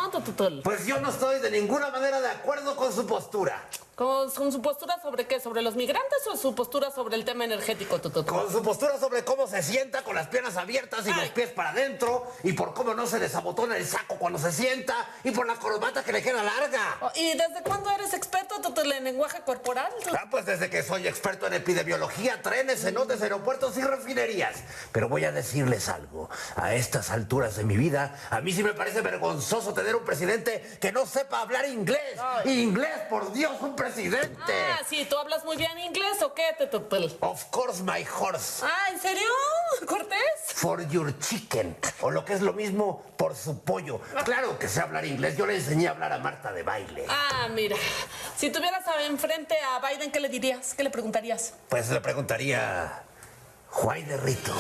Pues 0.63 0.85
yo 0.85 0.99
no 0.99 1.09
estoy 1.09 1.39
de 1.39 1.49
ninguna 1.49 1.89
manera 1.89 2.21
de 2.21 2.29
acuerdo 2.29 2.75
con 2.75 2.93
su 2.93 3.07
postura. 3.07 3.65
¿Con, 3.99 4.31
con 4.31 4.49
su 4.49 4.61
postura 4.61 4.97
sobre 5.01 5.27
qué? 5.27 5.41
¿Sobre 5.41 5.61
los 5.61 5.75
migrantes 5.75 6.25
o 6.31 6.37
su 6.37 6.55
postura 6.55 6.89
sobre 6.89 7.17
el 7.17 7.25
tema 7.25 7.43
energético, 7.43 7.99
tututul? 7.99 8.33
Con 8.33 8.49
su 8.49 8.61
postura 8.61 8.97
sobre 8.97 9.25
cómo 9.25 9.45
se 9.45 9.61
sienta 9.61 10.03
con 10.03 10.15
las 10.15 10.27
piernas 10.27 10.55
abiertas 10.55 11.05
y 11.05 11.13
los 11.13 11.27
pies 11.31 11.49
para 11.49 11.71
adentro, 11.71 12.25
y 12.43 12.53
por 12.53 12.73
cómo 12.73 12.93
no 12.93 13.05
se 13.07 13.19
desabotona 13.19 13.75
el 13.75 13.85
saco 13.85 14.15
cuando 14.15 14.39
se 14.39 14.53
sienta, 14.53 15.05
y 15.25 15.31
por 15.31 15.45
la 15.45 15.55
corbata 15.55 16.01
que 16.01 16.13
le 16.13 16.21
queda 16.21 16.41
larga. 16.41 16.97
Oh, 17.01 17.11
¿Y 17.13 17.31
desde 17.37 17.61
cuándo 17.61 17.89
eres 17.89 18.13
experto, 18.13 18.61
tutul, 18.61 18.89
en 18.89 19.03
lenguaje 19.03 19.41
corporal? 19.41 19.91
Ah, 20.13 20.27
pues 20.31 20.45
desde 20.45 20.69
que 20.69 20.81
soy 20.81 21.05
experto 21.05 21.47
en 21.47 21.55
epidemiología, 21.55 22.41
trenes, 22.41 22.79
cenotes, 22.79 23.21
aeropuertos 23.21 23.77
y 23.77 23.81
refinerías. 23.81 24.63
Pero 24.93 25.09
voy 25.09 25.25
a 25.25 25.33
decirles 25.33 25.89
algo. 25.89 26.29
A 26.55 26.73
estas 26.73 27.11
alturas 27.11 27.57
de 27.57 27.65
mi 27.65 27.75
vida, 27.75 28.17
a 28.29 28.39
mí 28.39 28.53
sí 28.53 28.63
me 28.63 28.73
parece 28.73 29.01
vergonzoso 29.01 29.73
tener 29.73 29.97
un 29.97 30.05
presidente 30.05 30.77
que 30.79 30.93
no 30.93 31.05
sepa 31.05 31.41
hablar 31.41 31.67
inglés. 31.67 32.17
Inglés, 32.45 32.97
por 33.09 33.33
Dios, 33.33 33.51
un 33.59 33.75
presidente. 33.75 33.88
Ah, 34.47 34.79
sí, 34.87 35.05
¿tú 35.09 35.17
hablas 35.17 35.43
muy 35.45 35.57
bien 35.57 35.77
inglés 35.79 36.21
o 36.21 36.33
qué, 36.33 36.55
tutul? 36.69 37.15
Of 37.21 37.45
course, 37.45 37.81
my 37.83 38.05
horse. 38.19 38.63
Ah, 38.65 38.89
¿en 38.91 38.99
serio, 38.99 39.27
Cortés? 39.85 40.17
For 40.53 40.87
your 40.89 41.17
chicken. 41.19 41.75
O 42.01 42.11
lo 42.11 42.23
que 42.25 42.33
es 42.33 42.41
lo 42.41 42.53
mismo, 42.53 43.03
por 43.17 43.35
su 43.35 43.59
pollo. 43.63 43.99
Claro 44.25 44.57
que 44.59 44.67
sé 44.67 44.81
hablar 44.81 45.05
inglés. 45.05 45.35
Yo 45.37 45.45
le 45.45 45.55
enseñé 45.55 45.87
a 45.87 45.91
hablar 45.91 46.13
a 46.13 46.19
Marta 46.19 46.51
de 46.51 46.63
baile. 46.63 47.05
Ah, 47.09 47.47
mira, 47.51 47.75
si 48.37 48.49
tuvieras 48.51 48.87
a- 48.87 49.03
enfrente 49.05 49.55
a 49.59 49.79
Biden, 49.87 50.11
¿qué 50.11 50.19
le 50.19 50.29
dirías? 50.29 50.73
¿Qué 50.73 50.83
le 50.83 50.89
preguntarías? 50.89 51.53
Pues 51.69 51.89
le 51.89 52.01
preguntaría. 52.01 53.03
Juay 53.71 54.01
de 54.03 54.17
Rito. 54.17 54.53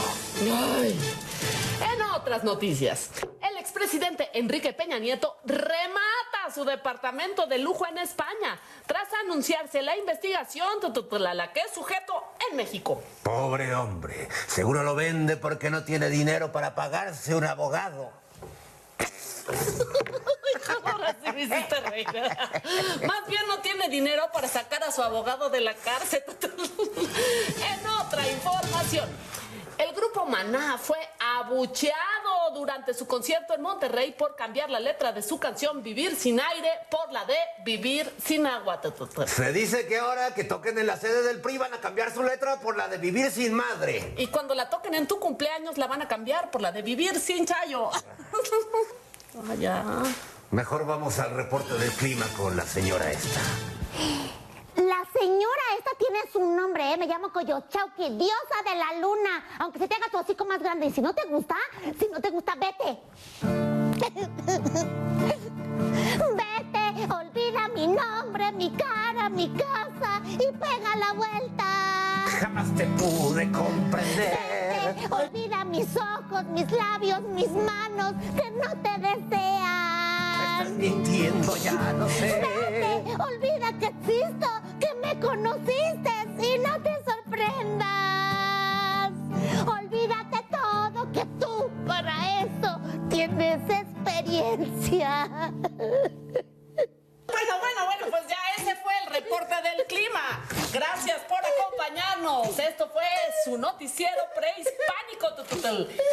En 1.81 2.01
otras 2.13 2.43
noticias, 2.43 3.09
el 3.41 3.57
expresidente 3.57 4.29
Enrique 4.33 4.71
Peña 4.73 4.99
Nieto 4.99 5.35
remata 5.45 5.99
su 6.59 6.65
departamento 6.65 7.47
de 7.47 7.57
lujo 7.57 7.87
en 7.87 7.97
España 7.99 8.59
tras 8.85 9.07
anunciarse 9.23 9.81
la 9.81 9.95
investigación 9.95 10.67
a 11.25 11.33
la 11.33 11.53
que 11.53 11.61
es 11.61 11.71
sujeto 11.73 12.33
en 12.49 12.57
México. 12.57 13.01
Pobre 13.23 13.73
hombre. 13.73 14.27
Seguro 14.45 14.83
lo 14.83 14.93
vende 14.93 15.37
porque 15.37 15.69
no 15.69 15.85
tiene 15.85 16.09
dinero 16.09 16.51
para 16.51 16.75
pagarse 16.75 17.33
un 17.33 17.45
abogado. 17.45 18.11
Ahora 20.83 21.15
sí 21.23 21.31
me 21.31 21.43
hiciste 21.43 21.79
reír. 21.79 22.07
Más 23.07 23.27
bien 23.27 23.47
no 23.47 23.59
tiene 23.59 23.87
dinero 23.87 24.27
para 24.33 24.49
sacar 24.49 24.83
a 24.83 24.91
su 24.91 25.01
abogado 25.01 25.49
de 25.49 25.61
la 25.61 25.75
cárcel. 25.75 26.23
En 26.41 27.87
otra 27.87 28.29
información, 28.29 29.07
el 29.79 29.95
grupo 29.95 30.25
Maná 30.25 30.77
fue 30.77 30.97
abucheado 31.19 32.51
durante 32.53 32.93
su 32.93 33.07
concierto 33.07 33.53
en 33.53 33.61
Monterrey 33.61 34.11
por 34.11 34.35
cambiar 34.35 34.69
la 34.69 34.79
letra 34.79 35.13
de 35.13 35.21
su 35.21 35.39
canción 35.39 35.81
Vivir 35.81 36.17
sin 36.17 36.39
aire 36.39 36.69
por 36.91 37.11
la 37.13 37.23
de 37.23 37.35
Vivir 37.63 38.13
sin 38.21 38.45
agua. 38.45 38.81
Se 39.25 39.53
dice 39.53 39.87
que 39.87 39.97
ahora 39.97 40.33
que 40.33 40.43
toquen 40.43 40.77
en 40.77 40.85
la 40.85 40.97
sede 40.97 41.23
del 41.23 41.39
PRI 41.39 41.57
van 41.57 41.73
a 41.73 41.79
cambiar 41.79 42.13
su 42.13 42.21
letra 42.21 42.59
por 42.59 42.75
la 42.75 42.89
de 42.89 42.97
vivir 42.97 43.31
sin 43.31 43.53
madre. 43.53 44.13
Y 44.17 44.27
cuando 44.27 44.53
la 44.53 44.69
toquen 44.69 44.95
en 44.95 45.07
tu 45.07 45.17
cumpleaños 45.17 45.77
la 45.77 45.87
van 45.87 46.01
a 46.01 46.07
cambiar 46.07 46.51
por 46.51 46.61
la 46.61 46.71
de 46.71 46.81
Vivir 46.81 47.19
sin 47.19 47.45
chayo. 47.45 47.89
Ah, 49.47 49.53
ya. 49.53 49.85
Mejor 50.49 50.87
vamos 50.87 51.19
al 51.19 51.35
reporte 51.35 51.75
del 51.75 51.91
clima 51.91 52.25
con 52.35 52.57
la 52.57 52.65
señora 52.65 53.11
esta. 53.11 53.39
La 54.75 55.03
señora 55.19 55.61
esta 55.77 55.91
tiene 55.97 56.19
su 56.31 56.39
nombre, 56.39 56.93
¿eh? 56.93 56.97
Me 56.97 57.07
llamo 57.07 57.31
Coyochauqui, 57.31 58.09
diosa 58.17 58.63
de 58.63 58.75
la 58.75 58.99
luna. 59.01 59.45
Aunque 59.59 59.79
se 59.79 59.87
te 59.87 59.95
haga 59.95 60.07
tu 60.11 60.17
hocico 60.17 60.45
más 60.45 60.59
grande. 60.59 60.85
Y 60.87 60.91
si 60.91 61.01
no 61.01 61.13
te 61.13 61.25
gusta, 61.27 61.55
si 61.99 62.07
no 62.11 62.21
te 62.21 62.29
gusta, 62.29 62.55
vete. 62.55 62.99
vete, 66.35 67.13
olvida 67.13 67.67
mi 67.73 67.87
nombre, 67.87 68.51
mi 68.53 68.71
cara, 68.71 69.29
mi 69.29 69.49
casa 69.53 70.21
y 70.25 70.51
pega 70.53 70.95
la 70.95 71.13
vuelta. 71.13 71.65
Jamás 72.39 72.73
te 72.75 72.85
pude 72.85 73.51
comprender. 73.51 74.37
Vete, 74.95 75.13
olvida 75.13 75.65
mis 75.65 75.95
ojos, 75.97 76.45
mis 76.45 76.71
labios, 76.71 77.21
mis 77.21 77.51
manos 77.51 78.13
que 78.35 78.51
no 78.51 78.69
te 78.81 78.99
desean 78.99 80.18
mintiendo 80.65 81.55
ya, 81.57 81.93
no 81.93 82.07
sé. 82.09 82.41
Date, 82.41 83.15
olvida 83.21 83.73
que 83.79 83.87
existo, 83.87 84.47
que 84.79 84.93
me 84.95 85.19
conociste 85.19 86.11
y 86.39 86.57
no 86.59 86.81
te 86.81 86.97
sorprendas. 87.03 87.89
Olvídate 89.67 90.45
todo 90.51 91.11
que 91.11 91.25
tú 91.39 91.69
para 91.85 92.41
eso 92.41 92.79
tienes 93.09 93.61
experiencia. 93.69 95.29
Bueno, 97.31 97.59
bueno, 97.59 97.85
bueno, 97.85 98.07
pues 98.09 98.23
ya 98.27 98.37
ese 98.57 98.75
fue 98.77 98.91
el 99.03 99.13
reporte 99.13 99.53
del 99.61 99.85
clima. 99.85 100.43
Gracias 100.73 101.21
por 101.21 101.37
acompañarnos. 101.37 102.57
Esto 102.57 102.89
fue 102.91 103.03
su 103.45 103.55
noticiero 103.57 104.23
prehispánico. 104.35 105.27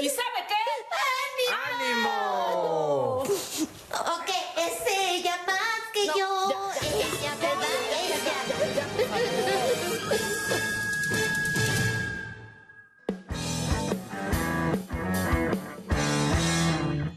¿Y 0.01 0.09
sabe 0.11 0.45
qué? 0.47 0.55
¡Ánimo! 1.73 3.23
¡Ánimo! 3.23 3.76
Ok, 4.01 4.29
es 4.59 4.83
ella 4.91 5.39
más 5.47 5.81
que 5.93 6.07
yo. 6.07 6.71
ella, 6.83 7.35
¿verdad? 7.41 7.67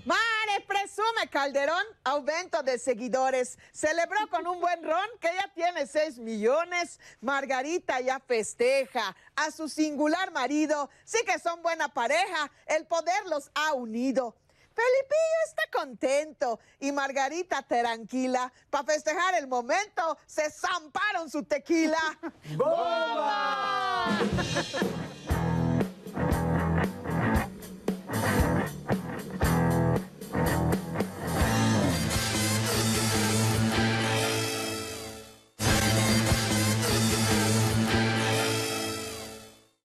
Mare 0.06 0.65
presume 0.65 1.30
Calderón 1.30 1.84
aumento 2.06 2.63
de 2.63 2.80
seguidores. 2.80 3.58
Celebró 3.74 4.30
con 4.30 4.48
un 4.48 4.62
buen 4.62 4.82
ron 4.84 5.08
que 5.20 5.28
ya 5.34 5.52
tiene 5.54 5.86
6 5.86 6.20
millones. 6.20 7.00
Margarita 7.20 8.00
ya 8.00 8.20
festeja 8.22 9.15
a 9.36 9.52
su 9.52 9.68
singular 9.68 10.32
marido. 10.32 10.89
Sí 11.04 11.20
que 11.26 11.39
son 11.39 11.62
buena 11.62 11.94
pareja. 11.94 12.50
El 12.65 12.86
poder 12.86 13.26
los 13.26 13.52
ha 13.54 13.74
unido. 13.74 14.36
Felipillo 14.80 15.39
está 15.46 15.63
contento 15.74 16.60
y 16.80 16.94
Margarita 16.94 17.62
tranquila. 17.63 18.50
Para 18.70 18.86
festejar 18.86 19.36
el 19.36 19.48
momento, 19.48 20.18
se 20.26 20.50
zamparon 20.50 21.30
su 21.30 21.44
tequila. 21.44 21.98
¡Bomba! 22.56 24.08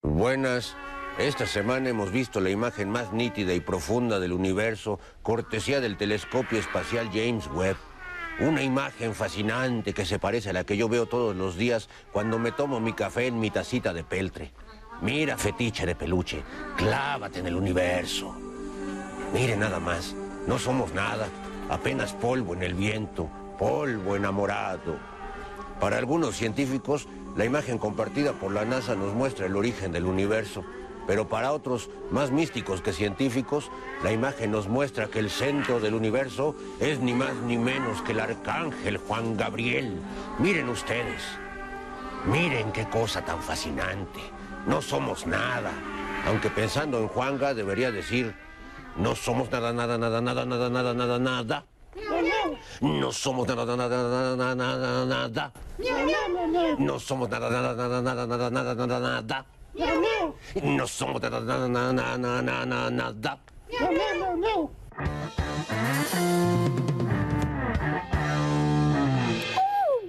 Buenas. 0.02 0.76
Esta 1.18 1.46
semana 1.46 1.90
hemos 1.90 2.10
visto 2.10 2.40
la 2.40 2.50
imagen 2.50 2.90
más 2.90 3.12
nítida 3.12 3.54
y 3.54 3.60
profunda 3.60 4.18
del 4.18 4.32
universo, 4.32 4.98
cortesía 5.22 5.80
del 5.80 5.96
telescopio 5.96 6.58
espacial 6.58 7.08
James 7.14 7.46
Webb. 7.54 7.76
Una 8.40 8.64
imagen 8.64 9.14
fascinante 9.14 9.92
que 9.92 10.04
se 10.04 10.18
parece 10.18 10.50
a 10.50 10.52
la 10.52 10.64
que 10.64 10.76
yo 10.76 10.88
veo 10.88 11.06
todos 11.06 11.36
los 11.36 11.56
días 11.56 11.88
cuando 12.12 12.40
me 12.40 12.50
tomo 12.50 12.80
mi 12.80 12.94
café 12.94 13.28
en 13.28 13.38
mi 13.38 13.52
tacita 13.52 13.92
de 13.92 14.02
peltre. 14.02 14.50
Mira, 15.02 15.38
fetiche 15.38 15.86
de 15.86 15.94
peluche, 15.94 16.42
clávate 16.76 17.38
en 17.38 17.46
el 17.46 17.54
universo. 17.54 18.34
Mire 19.32 19.56
nada 19.56 19.78
más, 19.78 20.16
no 20.48 20.58
somos 20.58 20.94
nada, 20.94 21.28
apenas 21.70 22.12
polvo 22.12 22.54
en 22.54 22.64
el 22.64 22.74
viento, 22.74 23.30
polvo 23.56 24.16
enamorado. 24.16 24.98
Para 25.78 25.96
algunos 25.98 26.34
científicos, 26.34 27.06
la 27.36 27.44
imagen 27.44 27.78
compartida 27.78 28.32
por 28.32 28.50
la 28.50 28.64
NASA 28.64 28.96
nos 28.96 29.14
muestra 29.14 29.46
el 29.46 29.54
origen 29.54 29.92
del 29.92 30.06
universo, 30.06 30.64
pero 31.06 31.28
para 31.28 31.52
otros, 31.52 31.90
más 32.10 32.30
místicos 32.30 32.80
que 32.80 32.92
científicos, 32.92 33.70
la 34.02 34.12
imagen 34.12 34.50
nos 34.50 34.68
muestra 34.68 35.06
que 35.06 35.18
el 35.18 35.30
centro 35.30 35.80
del 35.80 35.94
universo 35.94 36.54
es 36.80 37.00
ni 37.00 37.12
más 37.12 37.34
ni 37.46 37.58
menos 37.58 38.02
que 38.02 38.12
el 38.12 38.20
arcángel 38.20 38.98
Juan 38.98 39.36
Gabriel. 39.36 39.98
Miren 40.38 40.68
ustedes, 40.68 41.22
miren 42.26 42.72
qué 42.72 42.88
cosa 42.88 43.24
tan 43.24 43.40
fascinante. 43.40 44.20
No 44.66 44.80
somos 44.80 45.26
nada, 45.26 45.72
aunque 46.26 46.48
pensando 46.48 46.98
en 46.98 47.08
Juanga 47.08 47.52
debería 47.52 47.90
decir, 47.90 48.34
no 48.96 49.14
somos 49.14 49.50
nada, 49.50 49.72
nada, 49.72 49.98
nada, 49.98 50.20
nada, 50.20 50.46
nada, 50.46 50.70
nada, 50.70 50.94
nada, 50.94 51.18
nada. 51.18 51.64
No 52.80 53.12
somos 53.12 53.46
nada, 53.46 53.64
nada, 53.64 53.88
nada, 53.88 54.36
nada, 54.36 54.54
nada, 54.54 55.06
nada. 55.06 55.52
No 56.78 56.98
somos 56.98 57.28
nada, 57.28 57.50
nada, 57.50 57.74
nada, 57.74 58.02
nada, 58.02 58.26
nada, 58.26 58.50
nada, 58.50 58.74
nada, 58.74 59.00
nada. 59.00 59.46
No 60.62 60.86
somos 60.86 61.20
nada, 61.20 61.40
nada, 61.40 61.68
nada, 61.68 61.92
nada, 61.92 62.42
nada, 62.42 62.90
nada, 62.90 62.90
nada. 62.90 63.40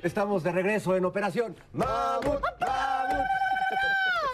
Estamos 0.03 0.43
de 0.43 0.51
regreso 0.51 0.95
en 0.95 1.05
Operación 1.05 1.55
Mamut, 1.73 2.25
Mamut. 2.59 3.25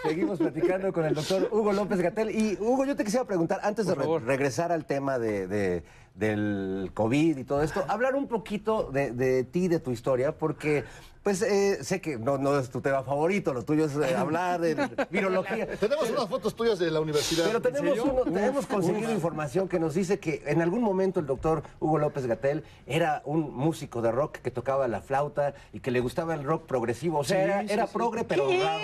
Seguimos 0.02 0.38
platicando 0.38 0.92
con 0.92 1.04
el 1.06 1.14
doctor 1.14 1.48
Hugo 1.50 1.72
López 1.72 2.00
Gatel. 2.00 2.30
Y 2.30 2.58
Hugo, 2.60 2.84
yo 2.84 2.96
te 2.96 3.04
quisiera 3.04 3.24
preguntar, 3.24 3.60
antes 3.62 3.86
de 3.86 3.94
re- 3.94 4.18
regresar 4.18 4.70
al 4.72 4.84
tema 4.84 5.18
de, 5.18 5.46
de- 5.46 5.84
del 6.14 6.90
COVID 6.92 7.38
y 7.38 7.44
todo 7.44 7.62
esto, 7.62 7.84
hablar 7.88 8.14
un 8.16 8.26
poquito 8.28 8.90
de, 8.90 9.12
de 9.12 9.44
ti, 9.44 9.68
de 9.68 9.78
tu 9.78 9.92
historia, 9.92 10.32
porque 10.36 10.84
pues 11.22 11.40
eh, 11.42 11.84
sé 11.84 12.00
que 12.00 12.18
no, 12.18 12.36
no 12.38 12.58
es 12.58 12.68
tu 12.70 12.80
tema 12.80 13.02
favorito, 13.02 13.54
lo 13.54 13.62
tuyo 13.64 13.84
es 13.84 13.94
eh, 13.96 14.16
hablar 14.16 14.60
de 14.60 14.74
virología. 15.10 15.66
Tenemos 15.78 16.10
unas 16.10 16.28
fotos 16.28 16.54
tuyas 16.56 16.78
de 16.78 16.90
la 16.90 17.00
universidad. 17.00 17.44
Pero 17.46 17.60
tenemos, 17.62 17.98
uno- 18.00 18.22
tenemos 18.24 18.66
conseguido 18.66 19.08
uf. 19.08 19.14
información 19.14 19.68
que 19.68 19.78
nos 19.78 19.94
dice 19.94 20.18
que 20.18 20.42
en 20.46 20.62
algún 20.62 20.82
momento 20.82 21.20
el 21.20 21.26
doctor 21.26 21.62
Hugo 21.80 21.98
López 21.98 22.26
Gatel 22.26 22.64
era 22.86 23.22
un 23.24 23.54
músico 23.54 24.02
de 24.02 24.10
rock 24.10 24.38
que 24.38 24.50
tocaba 24.50 24.88
la 24.88 25.00
flauta 25.00 25.54
y 25.72 25.80
que 25.80 25.90
le 25.90 26.00
gustaba 26.00 26.34
el 26.34 26.42
rock 26.44 26.66
progresivo. 26.66 27.18
O 27.20 27.24
sea, 27.24 27.38
Sí, 27.38 27.44
era, 27.44 27.60
sí, 27.62 27.66
era 27.72 27.86
sí. 27.86 27.92
progre, 27.92 28.24
pero 28.24 28.48
¿Qué? 28.48 28.58
honrado. 28.60 28.80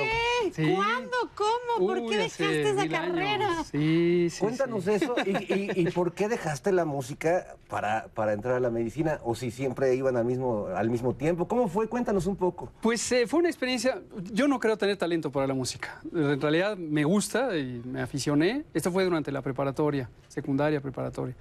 Sí. 0.55 0.75
¿Cuándo? 0.77 1.17
¿Cómo? 1.35 1.87
¿Por 1.89 1.99
Uy, 1.99 2.09
qué 2.11 2.17
dejaste 2.19 2.71
esa 2.71 2.81
años. 2.83 2.93
carrera? 3.01 3.65
Sí, 3.71 4.29
sí. 4.31 4.41
Cuéntanos 4.41 4.85
sí. 4.85 4.91
eso 4.93 5.15
y, 5.27 5.31
y- 5.53 5.71
y 5.75 5.91
por 5.91 6.13
qué 6.13 6.29
dejaste 6.29 6.71
la 6.73 6.85
música 6.85 7.57
para, 7.69 8.07
para 8.15 8.33
entrar 8.33 8.55
a 8.55 8.61
la 8.61 8.71
medicina 8.71 9.21
o 9.25 9.35
si 9.35 9.51
siempre 9.51 9.95
iban 9.97 10.17
al 10.17 10.25
mismo, 10.25 10.69
al 10.75 10.89
mismo 10.89 11.15
tiempo. 11.15 11.49
¿Cómo 11.49 11.67
fue? 11.69 11.89
Cuéntanos 11.89 12.28
un 12.29 12.37
poco. 12.37 12.71
Pues 12.81 13.11
eh, 13.13 13.27
fue 13.27 13.41
una 13.41 13.49
experiencia, 13.49 14.01
yo 14.33 14.47
no 14.49 14.61
creo 14.61 14.77
tener 14.77 14.97
talento 14.97 15.31
para 15.33 15.47
la 15.47 15.55
música. 15.55 16.01
En 16.15 16.41
realidad 16.41 16.77
me 16.77 17.05
gusta 17.05 17.57
y 17.57 17.83
me 17.85 18.01
aficioné. 18.03 18.65
Esto 18.75 18.93
fue 18.93 19.05
durante 19.05 19.33
la 19.33 19.43
preparatoria, 19.43 20.09
secundaria, 20.29 20.81
preparatoria. 20.81 21.35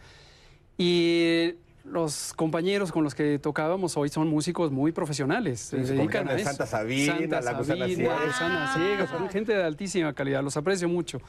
Y 0.78 1.54
los 1.84 2.34
compañeros 2.34 2.92
con 2.92 3.04
los 3.04 3.16
que 3.16 3.40
tocábamos 3.40 3.96
hoy 3.98 4.10
son 4.10 4.28
músicos 4.28 4.72
muy 4.72 4.92
profesionales. 4.92 5.60
Se 5.60 5.86
Sí, 5.86 5.94
dedican 5.94 6.24
como 6.24 6.32
a 6.32 6.34
el 6.34 6.40
eso. 6.42 6.50
Santa 6.50 6.66
Sabina, 6.66 7.42
la 7.42 7.54
Gusana 7.54 7.88
Sabina. 7.88 8.16
Gusana 8.26 8.74
Ciega, 8.74 9.08
son 9.08 9.30
gente 9.30 9.54
de 9.54 9.64
altísima 9.64 10.14
calidad, 10.14 10.44
los 10.44 10.58
aprecio 10.58 10.88
mucho. 10.90 11.20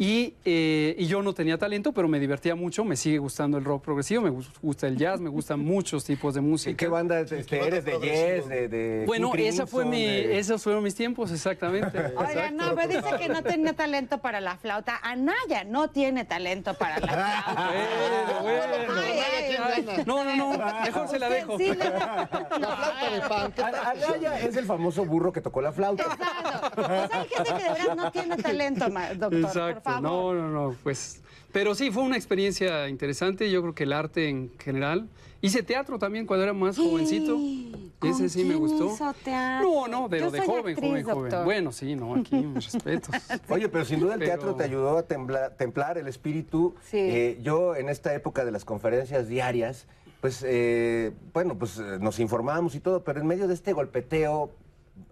Y, 0.00 0.34
eh, 0.44 0.94
y 0.96 1.06
yo 1.08 1.22
no 1.22 1.32
tenía 1.32 1.58
talento, 1.58 1.90
pero 1.92 2.06
me 2.06 2.20
divertía 2.20 2.54
mucho, 2.54 2.84
me 2.84 2.94
sigue 2.94 3.18
gustando 3.18 3.58
el 3.58 3.64
rock 3.64 3.82
progresivo, 3.84 4.22
me 4.22 4.30
gus- 4.30 4.48
gusta 4.62 4.86
el 4.86 4.96
jazz, 4.96 5.18
me 5.18 5.28
gustan 5.28 5.58
muchos 5.64 6.04
tipos 6.04 6.34
de 6.34 6.40
música. 6.40 6.70
¿Y 6.70 6.74
qué 6.76 6.86
banda 6.86 7.18
este, 7.18 7.66
eres 7.66 7.84
de 7.84 7.98
Yes, 7.98 8.48
de, 8.48 8.68
de 8.68 9.04
Bueno, 9.06 9.32
King 9.32 9.42
esa 9.46 9.66
fue 9.66 9.84
mi, 9.84 10.04
de- 10.04 10.38
esos 10.38 10.62
fueron 10.62 10.84
mis 10.84 10.94
tiempos, 10.94 11.32
exactamente. 11.32 11.98
Oiga, 12.16 12.52
no, 12.52 12.76
pero 12.76 12.88
dice 12.88 13.16
que 13.18 13.28
no 13.28 13.42
tenía 13.42 13.72
talento 13.72 14.18
para 14.18 14.40
la 14.40 14.56
flauta. 14.56 15.00
Anaya 15.02 15.64
no 15.64 15.88
tiene 15.90 16.24
talento 16.24 16.74
para 16.74 17.00
la 17.00 17.06
flauta. 17.08 17.72
Bueno, 18.42 18.42
bueno. 18.42 18.94
Ay, 19.04 19.18
ay, 19.18 19.86
ay. 19.88 20.04
No, 20.06 20.22
no, 20.24 20.36
no, 20.36 20.58
mejor 20.84 21.08
se 21.08 21.18
la 21.18 21.28
dejo. 21.28 21.58
sí 21.58 21.72
La 21.74 22.46
flauta 22.46 23.10
de 23.10 23.20
pan. 23.28 23.52
Anaya 23.84 24.40
es 24.40 24.56
el 24.56 24.64
famoso 24.64 25.04
burro 25.04 25.32
que 25.32 25.40
tocó 25.40 25.60
la 25.60 25.72
flauta. 25.72 26.04
Exacto. 26.04 26.82
O 26.82 26.86
sea, 26.86 27.08
hay 27.12 27.28
gente 27.28 27.52
que 27.56 27.62
de 27.64 27.68
verdad 27.70 27.96
no 27.96 28.12
tiene 28.12 28.36
talento, 28.36 28.88
doctor, 28.88 29.30
por 29.30 29.38
Exacto, 29.40 29.87
favor. 29.94 30.02
no, 30.02 30.34
no, 30.34 30.48
no, 30.70 30.76
pues. 30.82 31.22
Pero 31.52 31.74
sí, 31.74 31.90
fue 31.90 32.02
una 32.02 32.16
experiencia 32.16 32.88
interesante. 32.88 33.50
Yo 33.50 33.62
creo 33.62 33.74
que 33.74 33.84
el 33.84 33.92
arte 33.92 34.28
en 34.28 34.50
general. 34.58 35.08
Hice 35.40 35.62
teatro 35.62 36.00
también 36.00 36.26
cuando 36.26 36.42
era 36.42 36.52
más 36.52 36.76
jovencito. 36.76 37.36
¿Con 38.00 38.10
Ese 38.10 38.28
sí 38.28 38.44
me 38.44 38.56
gustó. 38.56 38.92
hizo 38.92 39.14
teatro? 39.24 39.68
No, 39.70 39.86
no, 39.88 40.08
pero 40.08 40.26
Yo 40.26 40.30
de 40.32 40.38
soy 40.38 40.46
joven, 40.48 40.74
actriz, 40.74 41.04
joven, 41.04 41.30
joven. 41.30 41.44
Bueno, 41.44 41.70
sí, 41.72 41.94
no, 41.94 42.16
aquí 42.16 42.34
mis 42.44 42.72
respetos. 42.72 43.14
Oye, 43.48 43.68
pero 43.68 43.84
sin 43.84 44.00
duda 44.00 44.14
el 44.14 44.18
Pero- 44.20 44.32
teatro 44.32 44.54
te 44.56 44.64
ayudó 44.64 44.98
a 44.98 45.06
tembla- 45.06 45.50
templar 45.56 45.96
el 45.96 46.08
espíritu. 46.08 46.74
Sí. 46.82 46.98
Eh, 46.98 47.38
yo 47.40 47.76
en 47.76 47.88
esta 47.88 48.12
época 48.14 48.44
de 48.44 48.50
las 48.50 48.64
conferencias 48.64 49.28
diarias, 49.28 49.86
pues, 50.20 50.44
eh, 50.46 51.12
bueno, 51.32 51.56
pues 51.56 51.78
eh, 51.78 51.98
nos 52.00 52.18
informábamos 52.18 52.74
y 52.74 52.80
todo, 52.80 53.04
pero 53.04 53.20
en 53.20 53.26
medio 53.28 53.46
de 53.46 53.54
este 53.54 53.72
golpeteo 53.72 54.50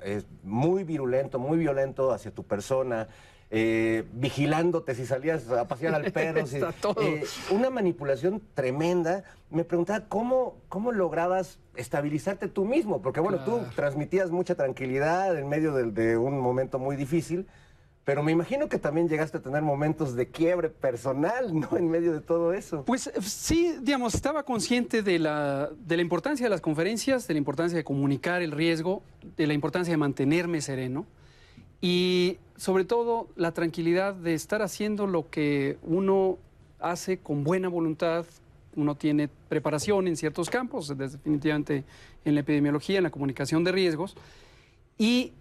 eh, 0.02 0.22
muy 0.42 0.82
virulento, 0.82 1.38
muy 1.38 1.56
violento 1.56 2.10
hacia 2.12 2.32
tu 2.32 2.42
persona, 2.42 3.06
eh, 3.50 4.04
vigilándote 4.12 4.94
si 4.94 5.06
salías 5.06 5.48
a 5.50 5.68
pasear 5.68 5.94
al 5.94 6.10
perro, 6.12 6.46
si- 6.46 6.56
Está 6.56 6.72
todo. 6.72 7.00
eh, 7.02 7.22
una 7.50 7.70
manipulación 7.70 8.42
tremenda. 8.54 9.24
Me 9.50 9.64
preguntaba 9.64 10.04
cómo, 10.08 10.56
cómo 10.68 10.90
lograbas 10.92 11.58
estabilizarte 11.76 12.48
tú 12.48 12.64
mismo, 12.64 13.00
porque 13.02 13.20
bueno, 13.20 13.44
tú 13.44 13.60
transmitías 13.76 14.30
mucha 14.30 14.54
tranquilidad 14.56 15.38
en 15.38 15.48
medio 15.48 15.72
del- 15.72 15.94
de, 15.94 16.16
un 16.16 16.40
momento 16.40 16.78
muy 16.80 16.96
difícil, 16.96 17.46
pero 18.04 18.22
me 18.22 18.30
imagino 18.32 18.68
que 18.68 18.78
también 18.78 19.08
llegaste 19.08 19.38
a 19.38 19.42
tener 19.42 19.62
momentos 19.62 20.14
de 20.16 20.28
quiebre 20.28 20.68
personal, 20.68 21.52
¿no? 21.60 21.76
En 21.76 21.88
medio 21.88 22.12
de 22.12 22.20
todo 22.20 22.52
eso. 22.52 22.84
Pues 22.84 23.06
eh, 23.08 23.12
sí, 23.20 23.76
digamos, 23.80 24.14
estaba 24.16 24.42
consciente 24.42 25.02
de 25.02 25.18
la, 25.20 25.70
de 25.86 25.96
la 25.96 26.02
importancia 26.02 26.46
de 26.46 26.50
las 26.50 26.60
conferencias, 26.60 27.28
de 27.28 27.34
la 27.34 27.38
importancia 27.38 27.76
de 27.78 27.84
comunicar 27.84 28.42
el 28.42 28.50
riesgo, 28.50 29.02
de 29.36 29.46
la 29.46 29.54
importancia 29.54 29.92
de 29.92 29.98
mantenerme 29.98 30.60
sereno 30.60 31.06
y 31.86 32.38
sobre 32.56 32.84
todo 32.84 33.28
la 33.36 33.52
tranquilidad 33.52 34.12
de 34.12 34.34
estar 34.34 34.60
haciendo 34.60 35.06
lo 35.06 35.30
que 35.30 35.78
uno 35.84 36.36
hace 36.80 37.18
con 37.18 37.44
buena 37.44 37.68
voluntad, 37.68 38.26
uno 38.74 38.96
tiene 38.96 39.28
preparación 39.28 40.08
en 40.08 40.16
ciertos 40.16 40.50
campos, 40.50 40.92
definitivamente 40.98 41.84
en 42.24 42.34
la 42.34 42.40
epidemiología, 42.40 42.96
en 42.96 43.04
la 43.04 43.10
comunicación 43.10 43.62
de 43.62 43.70
riesgos. 43.70 44.16
Y 44.98 45.32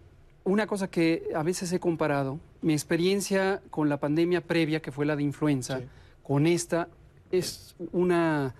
una 0.43 0.67
cosa 0.67 0.87
que 0.87 1.29
a 1.33 1.41
veces 1.41 1.73
he 1.73 1.79
comparado, 1.79 2.39
mi 2.61 2.73
experiencia 2.73 3.63
con 3.71 3.89
la 3.89 3.97
pandemia 3.97 4.41
previa, 4.41 4.83
que 4.83 4.91
fue 4.91 5.07
la 5.07 5.15
de 5.15 5.23
influenza, 5.23 5.81
con 6.21 6.45
esta 6.45 6.89
es 7.31 7.75
una 7.91 8.53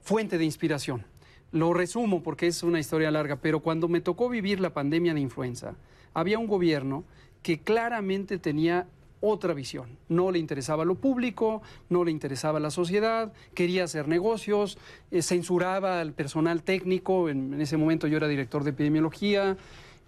fuente 0.00 0.38
de 0.38 0.46
inspiración. 0.46 1.04
Lo 1.52 1.74
resumo 1.74 2.22
porque 2.22 2.46
es 2.46 2.62
una 2.62 2.80
historia 2.80 3.10
larga, 3.10 3.36
pero 3.36 3.60
cuando 3.60 3.88
me 3.88 4.00
tocó 4.00 4.30
vivir 4.30 4.58
la 4.58 4.72
pandemia 4.72 5.12
de 5.12 5.20
influenza, 5.20 5.74
había 6.14 6.38
un 6.38 6.46
gobierno 6.46 7.04
que 7.46 7.60
claramente 7.60 8.38
tenía 8.38 8.88
otra 9.20 9.54
visión. 9.54 9.86
No 10.08 10.32
le 10.32 10.40
interesaba 10.40 10.84
lo 10.84 10.96
público, 10.96 11.62
no 11.88 12.02
le 12.02 12.10
interesaba 12.10 12.58
la 12.58 12.70
sociedad, 12.72 13.32
quería 13.54 13.84
hacer 13.84 14.08
negocios, 14.08 14.78
eh, 15.12 15.22
censuraba 15.22 16.00
al 16.00 16.12
personal 16.12 16.64
técnico, 16.64 17.28
en, 17.28 17.54
en 17.54 17.60
ese 17.60 17.76
momento 17.76 18.08
yo 18.08 18.16
era 18.16 18.26
director 18.26 18.64
de 18.64 18.70
epidemiología, 18.70 19.56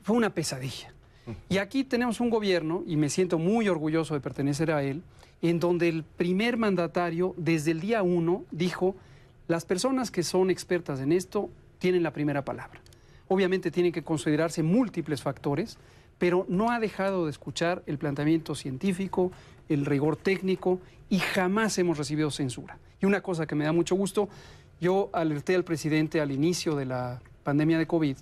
fue 0.03 0.17
una 0.17 0.31
pesadilla. 0.31 0.93
Y 1.49 1.59
aquí 1.59 1.85
tenemos 1.85 2.19
un 2.19 2.29
gobierno, 2.29 2.83
y 2.89 2.97
me 2.97 3.09
siento 3.09 3.39
muy 3.39 3.69
orgulloso 3.69 4.15
de 4.15 4.21
pertenecer 4.21 4.73
a 4.73 4.83
él, 4.83 5.05
en 5.41 5.61
donde 5.61 5.89
el 5.89 6.03
primer 6.03 6.57
mandatario 6.57 7.35
desde 7.37 7.71
el 7.71 7.79
día 7.81 8.03
uno 8.03 8.43
dijo, 8.51 8.97
las 9.47 9.65
personas 9.65 10.11
que 10.11 10.25
son 10.25 10.51
expertas 10.51 10.99
en 10.99 11.13
esto 11.13 11.51
tienen 11.79 12.03
la 12.03 12.13
primera 12.13 12.45
palabra. 12.45 12.81
Obviamente 13.29 13.71
tienen 13.71 13.93
que 13.93 14.03
considerarse 14.03 14.65
múltiples 14.65 15.23
factores, 15.23 15.79
pero 16.19 16.45
no 16.49 16.71
ha 16.71 16.81
dejado 16.81 17.25
de 17.25 17.31
escuchar 17.31 17.83
el 17.87 17.99
planteamiento 17.99 18.55
científico, 18.55 19.33
el 19.69 19.87
rigor 19.87 20.17
técnico 20.17 20.81
y 21.09 21.19
jamás 21.19 21.79
hemos 21.79 21.99
recibido 21.99 22.31
censura. 22.31 22.79
Y 23.01 23.07
una 23.07 23.21
cosa 23.23 23.47
que 23.47 23.55
me 23.55 23.65
da 23.65 23.73
mucho 23.73 23.95
gusto, 23.95 24.29
yo 24.81 25.11
alerté 25.13 25.55
al 25.55 25.65
presidente 25.65 26.21
al 26.21 26.31
inicio 26.33 26.75
de 26.77 26.87
la 26.87 27.21
pandemia 27.45 27.79
de 27.79 27.87
COVID, 27.87 28.17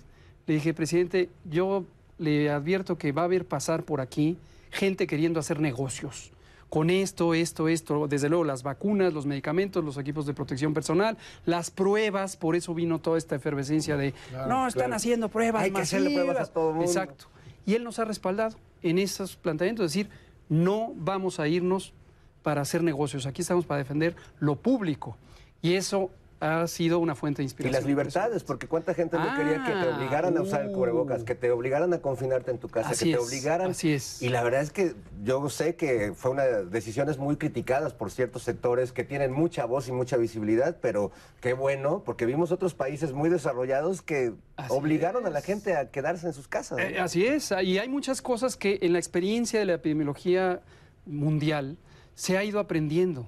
le 0.45 0.53
dije, 0.53 0.73
presidente, 0.73 1.29
yo 1.43 1.85
le 2.17 2.49
advierto 2.49 2.97
que 2.97 3.11
va 3.11 3.23
a 3.23 3.25
haber 3.25 3.45
pasar 3.45 3.83
por 3.83 4.01
aquí 4.01 4.37
gente 4.71 5.07
queriendo 5.07 5.39
hacer 5.39 5.59
negocios 5.59 6.31
con 6.69 6.89
esto, 6.89 7.33
esto, 7.33 7.67
esto, 7.69 8.07
desde 8.07 8.27
luego 8.29 8.43
las 8.43 8.61
vacunas, 8.63 9.13
los 9.13 9.25
medicamentos, 9.25 9.83
los 9.83 9.97
equipos 9.97 10.25
de 10.25 10.33
protección 10.33 10.73
personal, 10.73 11.17
las 11.45 11.71
pruebas, 11.71 12.35
por 12.35 12.55
eso 12.55 12.73
vino 12.73 12.99
toda 12.99 13.17
esta 13.17 13.35
efervescencia 13.35 13.95
de, 13.95 14.13
Claro, 14.29 14.47
no, 14.49 14.67
están 14.67 14.81
claro. 14.81 14.95
haciendo 14.95 15.29
pruebas 15.29 15.63
Hay 15.63 15.71
que 15.71 15.79
hacerle 15.81 16.09
masivas". 16.09 16.25
pruebas 16.25 16.49
a 16.49 16.53
todo 16.53 16.71
mundo. 16.71 16.85
Exacto. 16.85 17.27
Y 17.67 17.75
él 17.75 17.83
nos 17.83 17.99
ha 17.99 18.05
respaldado 18.05 18.55
en 18.81 18.97
esos 18.97 19.35
planteamientos, 19.35 19.85
es 19.85 19.91
decir, 19.91 20.09
no 20.49 20.93
vamos 20.95 21.39
a 21.39 21.49
irnos 21.49 21.93
para 22.41 22.61
hacer 22.61 22.81
negocios, 22.81 23.25
aquí 23.25 23.41
estamos 23.41 23.65
para 23.65 23.79
defender 23.79 24.15
lo 24.39 24.55
público. 24.55 25.17
Y 25.61 25.73
eso 25.73 26.09
ha 26.39 26.67
sido 26.67 26.99
una 26.99 27.15
fuente 27.15 27.37
de 27.41 27.43
Y 27.43 27.47
inspiración. 27.47 27.81
las 27.81 27.87
libertades, 27.87 28.43
porque 28.43 28.67
cuánta 28.67 28.93
gente 28.93 29.17
no 29.17 29.35
quería 29.35 29.63
que 29.63 29.71
te 29.71 29.89
Ah, 29.89 29.97
obligaran 29.97 30.37
a 30.37 30.41
usar 30.41 30.61
el 30.65 30.71
cubrebocas, 30.71 31.23
que 31.23 31.33
te 31.33 31.49
obligaran 31.49 31.91
a 31.93 31.99
confinarte 31.99 32.51
en 32.51 32.59
tu 32.59 32.69
casa, 32.69 32.89
Así 32.91 33.05
que 33.05 33.17
te 33.17 33.21
es, 33.23 33.27
obligaran. 33.27 33.71
así 33.71 33.91
es. 33.93 34.21
Y 34.21 34.29
la 34.29 34.43
verdad 34.43 34.61
es 34.61 34.71
que 34.71 34.93
yo 35.23 35.49
sé 35.49 35.75
que 35.75 36.13
fue 36.15 36.29
una 36.31 36.43
de 36.43 36.65
decisiones 36.65 37.17
muy 37.17 37.37
criticadas 37.37 37.93
por 37.93 38.11
ciertos 38.11 38.43
sectores 38.43 38.91
que 38.91 39.03
tienen 39.03 39.31
mucha 39.31 39.65
voz 39.65 39.87
y 39.87 39.91
mucha 39.91 40.15
visibilidad, 40.17 40.77
pero 40.79 41.11
qué 41.41 41.53
bueno, 41.53 42.03
porque 42.05 42.27
vimos 42.27 42.51
otros 42.51 42.75
países 42.75 43.13
muy 43.13 43.29
desarrollados 43.29 44.03
que 44.03 44.33
obligaron 44.69 45.25
a 45.25 45.31
la 45.31 45.41
gente 45.41 45.75
a 45.75 45.89
quedarse 45.89 46.27
en 46.27 46.33
sus 46.33 46.47
casas. 46.47 46.77
Eh, 46.79 46.99
así 46.99 47.25
es, 47.25 47.51
y 47.63 47.79
hay 47.79 47.89
muchas 47.89 48.21
cosas 48.21 48.55
que 48.57 48.77
en 48.83 48.93
la 48.93 48.99
experiencia 48.99 49.59
de 49.59 49.65
la 49.65 49.73
epidemiología 49.73 50.61
mundial 51.07 51.77
se 52.13 52.37
ha 52.37 52.43
ido 52.43 52.59
aprendiendo. 52.59 53.27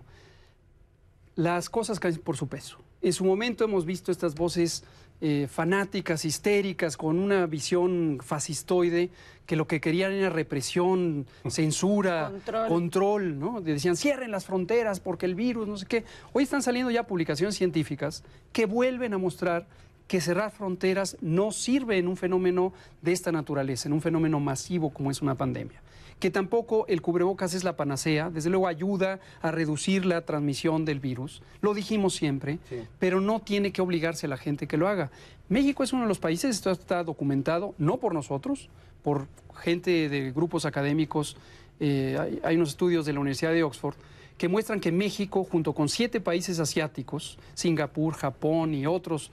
Las 1.36 1.70
cosas 1.70 2.00
caen 2.00 2.18
por 2.18 2.36
su 2.38 2.48
peso. 2.48 2.78
En 3.02 3.14
su 3.14 3.24
momento 3.24 3.64
hemos 3.64 3.86
visto 3.86 4.12
estas 4.12 4.36
voces 4.36 4.84
eh, 5.22 5.48
fanáticas, 5.50 6.26
histéricas, 6.26 6.98
con 6.98 7.20
una 7.20 7.46
visión 7.46 8.20
fascistoide, 8.24 9.10
que 9.46 9.56
lo 9.56 9.68
que 9.68 9.82
querían 9.82 10.12
era 10.12 10.30
represión, 10.30 11.26
censura, 11.48 12.30
Control. 12.32 12.68
control, 12.68 13.40
¿no? 13.40 13.62
Decían, 13.62 13.96
cierren 13.96 14.32
las 14.32 14.46
fronteras 14.46 15.00
porque 15.00 15.26
el 15.26 15.36
virus, 15.36 15.68
no 15.68 15.78
sé 15.78 15.86
qué. 15.86 16.04
Hoy 16.34 16.44
están 16.44 16.62
saliendo 16.62 16.92
ya 16.92 17.04
publicaciones 17.08 17.56
científicas 17.56 18.24
que 18.52 18.66
vuelven 18.66 19.14
a 19.14 19.18
mostrar 19.18 19.68
que 20.08 20.22
cerrar 20.22 20.52
fronteras 20.52 21.18
no 21.22 21.52
sirve 21.52 22.00
en 22.00 22.08
un 22.08 22.18
fenómeno 22.18 22.74
de 23.02 23.12
esta 23.12 23.32
naturaleza, 23.32 23.88
en 23.88 23.94
un 23.94 24.02
fenómeno 24.02 24.40
masivo 24.40 24.90
como 24.90 25.12
es 25.12 25.22
una 25.22 25.36
pandemia. 25.36 25.82
Que 26.20 26.30
tampoco 26.30 26.86
el 26.88 27.02
cubrebocas 27.02 27.54
es 27.54 27.64
la 27.64 27.78
panacea, 27.78 28.30
desde 28.30 28.50
luego 28.50 28.68
ayuda 28.68 29.20
a 29.42 29.52
reducir 29.52 30.06
la 30.06 30.26
transmisión 30.26 30.84
del 30.84 31.00
virus, 31.00 31.42
lo 31.62 31.74
dijimos 31.74 32.14
siempre, 32.14 32.60
pero 33.00 33.22
no 33.22 33.40
tiene 33.40 33.72
que 33.72 33.82
obligarse 33.82 34.26
a 34.26 34.30
la 34.30 34.38
gente 34.38 34.68
que 34.68 34.78
lo 34.78 34.88
haga. 34.88 35.12
México 35.48 35.84
es 35.84 35.94
uno 35.94 36.04
de 36.04 36.10
los 36.10 36.20
países, 36.20 36.56
esto 36.56 36.72
está 36.72 37.04
documentado, 37.04 37.74
no 37.78 37.98
por 37.98 38.14
nosotros, 38.14 38.70
por 39.02 39.28
gente 39.62 40.10
de 40.10 40.32
grupos 40.32 40.66
académicos, 40.66 41.38
eh, 41.80 42.18
hay, 42.20 42.42
hay 42.44 42.56
unos 42.58 42.70
estudios 42.70 43.06
de 43.06 43.14
la 43.14 43.22
Universidad 43.22 43.54
de 43.54 43.64
Oxford 43.64 43.96
que 44.40 44.48
muestran 44.48 44.80
que 44.80 44.92
México, 44.92 45.44
junto 45.44 45.74
con 45.74 45.90
siete 45.90 46.22
países 46.22 46.60
asiáticos, 46.60 47.38
Singapur, 47.54 48.14
Japón 48.14 48.74
y 48.74 48.88
otros, 48.88 49.32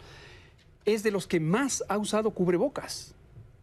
es 0.85 1.03
de 1.03 1.13
los 1.13 1.27
que 1.27 1.41
más 1.41 1.85
ha 1.89 1.97
usado 1.97 2.31
cubrebocas, 2.33 3.15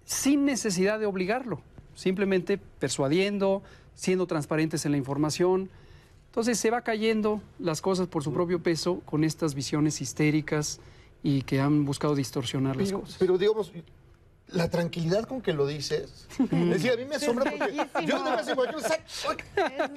sin 0.05 0.45
necesidad 0.45 0.99
de 0.99 1.05
obligarlo, 1.05 1.61
simplemente 1.95 2.57
persuadiendo, 2.57 3.63
siendo 3.95 4.27
transparentes 4.27 4.85
en 4.85 4.91
la 4.91 4.97
información. 4.97 5.69
Entonces 6.27 6.59
se 6.59 6.71
va 6.71 6.81
cayendo 6.81 7.41
las 7.59 7.81
cosas 7.81 8.07
por 8.07 8.23
su 8.23 8.33
propio 8.33 8.61
peso 8.61 9.01
con 9.05 9.23
estas 9.23 9.53
visiones 9.53 10.01
histéricas 10.01 10.79
y 11.21 11.43
que 11.43 11.61
han 11.61 11.85
buscado 11.85 12.15
distorsionar 12.15 12.75
las 12.75 12.91
cosas. 12.91 13.15
pero 13.19 13.37
digamos, 13.37 13.71
la 14.53 14.69
tranquilidad 14.69 15.23
con 15.25 15.41
que 15.41 15.51
lo 15.53 15.65
dices. 15.67 16.27
Es 16.39 16.69
decir, 16.69 16.91
a 16.91 16.95
mí 16.97 17.05
me 17.05 17.15
asombra 17.15 17.51
porque 17.51 17.75
yo 18.05 18.23
cuando 18.55 18.79
saco- 18.79 19.35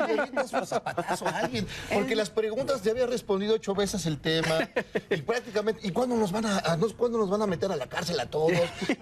le 0.09 0.17
metas 0.17 0.53
un 0.53 0.67
zapatazo 0.67 1.27
a 1.27 1.39
alguien. 1.39 1.67
Porque 1.93 2.17
las 2.17 2.31
preguntas 2.31 2.83
ya 2.83 2.91
había 2.93 3.07
respondido 3.07 3.55
ocho 3.55 3.75
veces 3.75 4.07
el 4.07 4.19
tema. 4.19 4.69
Y 5.11 5.23
prácticamente, 5.23 5.87
¿y 5.87 5.91
cuándo 5.93 6.17
nos 6.17 6.33
van 6.33 6.47
a, 6.47 6.59
a- 6.59 6.77
nos- 6.77 6.95
cuándo 6.95 7.19
nos 7.19 7.31
van 7.31 7.43
a 7.43 7.47
meter 7.47 7.71
a 7.71 7.77
la 7.77 7.87
cárcel 7.87 8.19
a 8.21 8.27
todos? 8.31 8.53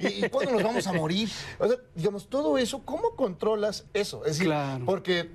¿Y, 0.00 0.24
y 0.24 0.28
cuándo 0.28 0.52
nos 0.52 0.62
vamos 0.62 0.86
a 0.86 0.92
morir? 0.92 1.28
O 1.58 1.66
sea, 1.68 1.76
digamos, 1.94 2.28
todo 2.28 2.58
eso, 2.58 2.82
¿cómo 2.84 3.14
controlas 3.16 3.84
eso? 3.94 4.24
Es 4.24 4.38
decir, 4.38 4.48
porque, 4.84 5.30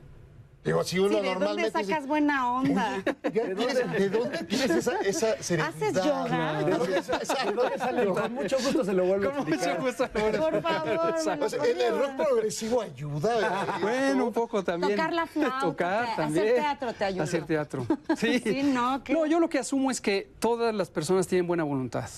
digo, 0.64 0.84
si 0.84 1.00
uno 1.00 1.10
Sí, 1.10 1.14
¿De 1.16 1.22
dónde 1.22 1.34
normalmente. 1.46 1.78
dice, 1.80 1.92
sacas 1.92 2.08
buena 2.08 2.52
onda? 2.54 3.04
¿De 3.24 4.10
dónde 4.10 4.38
tienes 4.48 4.70
esa, 4.70 5.00
esa 5.02 5.42
serenidad? 5.42 5.76
¿Haces 5.76 5.94
yoga? 6.06 6.64
¿De 6.64 6.72
dónde, 6.72 6.94
¿De 7.02 7.52
dónde 7.56 7.78
sale? 7.78 8.06
Con 8.06 8.34
mucho 8.34 8.58
gusto 8.58 8.84
se 8.84 8.94
lo 8.94 9.06
vuelvo 9.06 9.30
a 9.30 9.34
Con 9.34 9.44
mucho 9.46 9.56
explicar. 9.56 9.82
gusto 9.82 10.10
lo 10.14 10.22
vuelvo 10.22 10.46
a 10.48 10.52
Por 10.52 10.62
favor, 10.62 11.10
Exacto. 11.10 11.46
O 11.46 11.50
sea, 11.50 11.64
el, 11.64 11.98
rock 11.98 12.12
progresivo 12.16 12.82
ayuda. 12.82 13.40
eh, 13.40 13.82
Bueno, 13.82 14.26
un 14.28 14.34
poco 14.34 14.64
también. 14.64 14.96
Tocar 14.96 15.14
la 15.14 15.26
flauta, 15.26 15.60
Tocar 15.62 16.04
hacer 16.04 16.16
también. 16.18 16.56
teatro 16.56 16.94
te 16.94 17.04
ayuda. 17.06 17.24
Hacer 17.24 17.46
teatro. 17.46 17.86
Sí. 18.18 18.40
Sí, 18.40 18.64
no, 18.64 19.02
No, 19.10 19.26
yo 19.26 19.40
lo 19.40 19.48
que 19.50 19.60
asumo 19.60 19.90
es 19.92 20.02
que 20.02 20.30
todas 20.40 20.74
las 20.76 20.90
personas 20.90 21.26
tienen 21.28 21.48
buena 21.48 21.64
voluntad. 21.64 22.10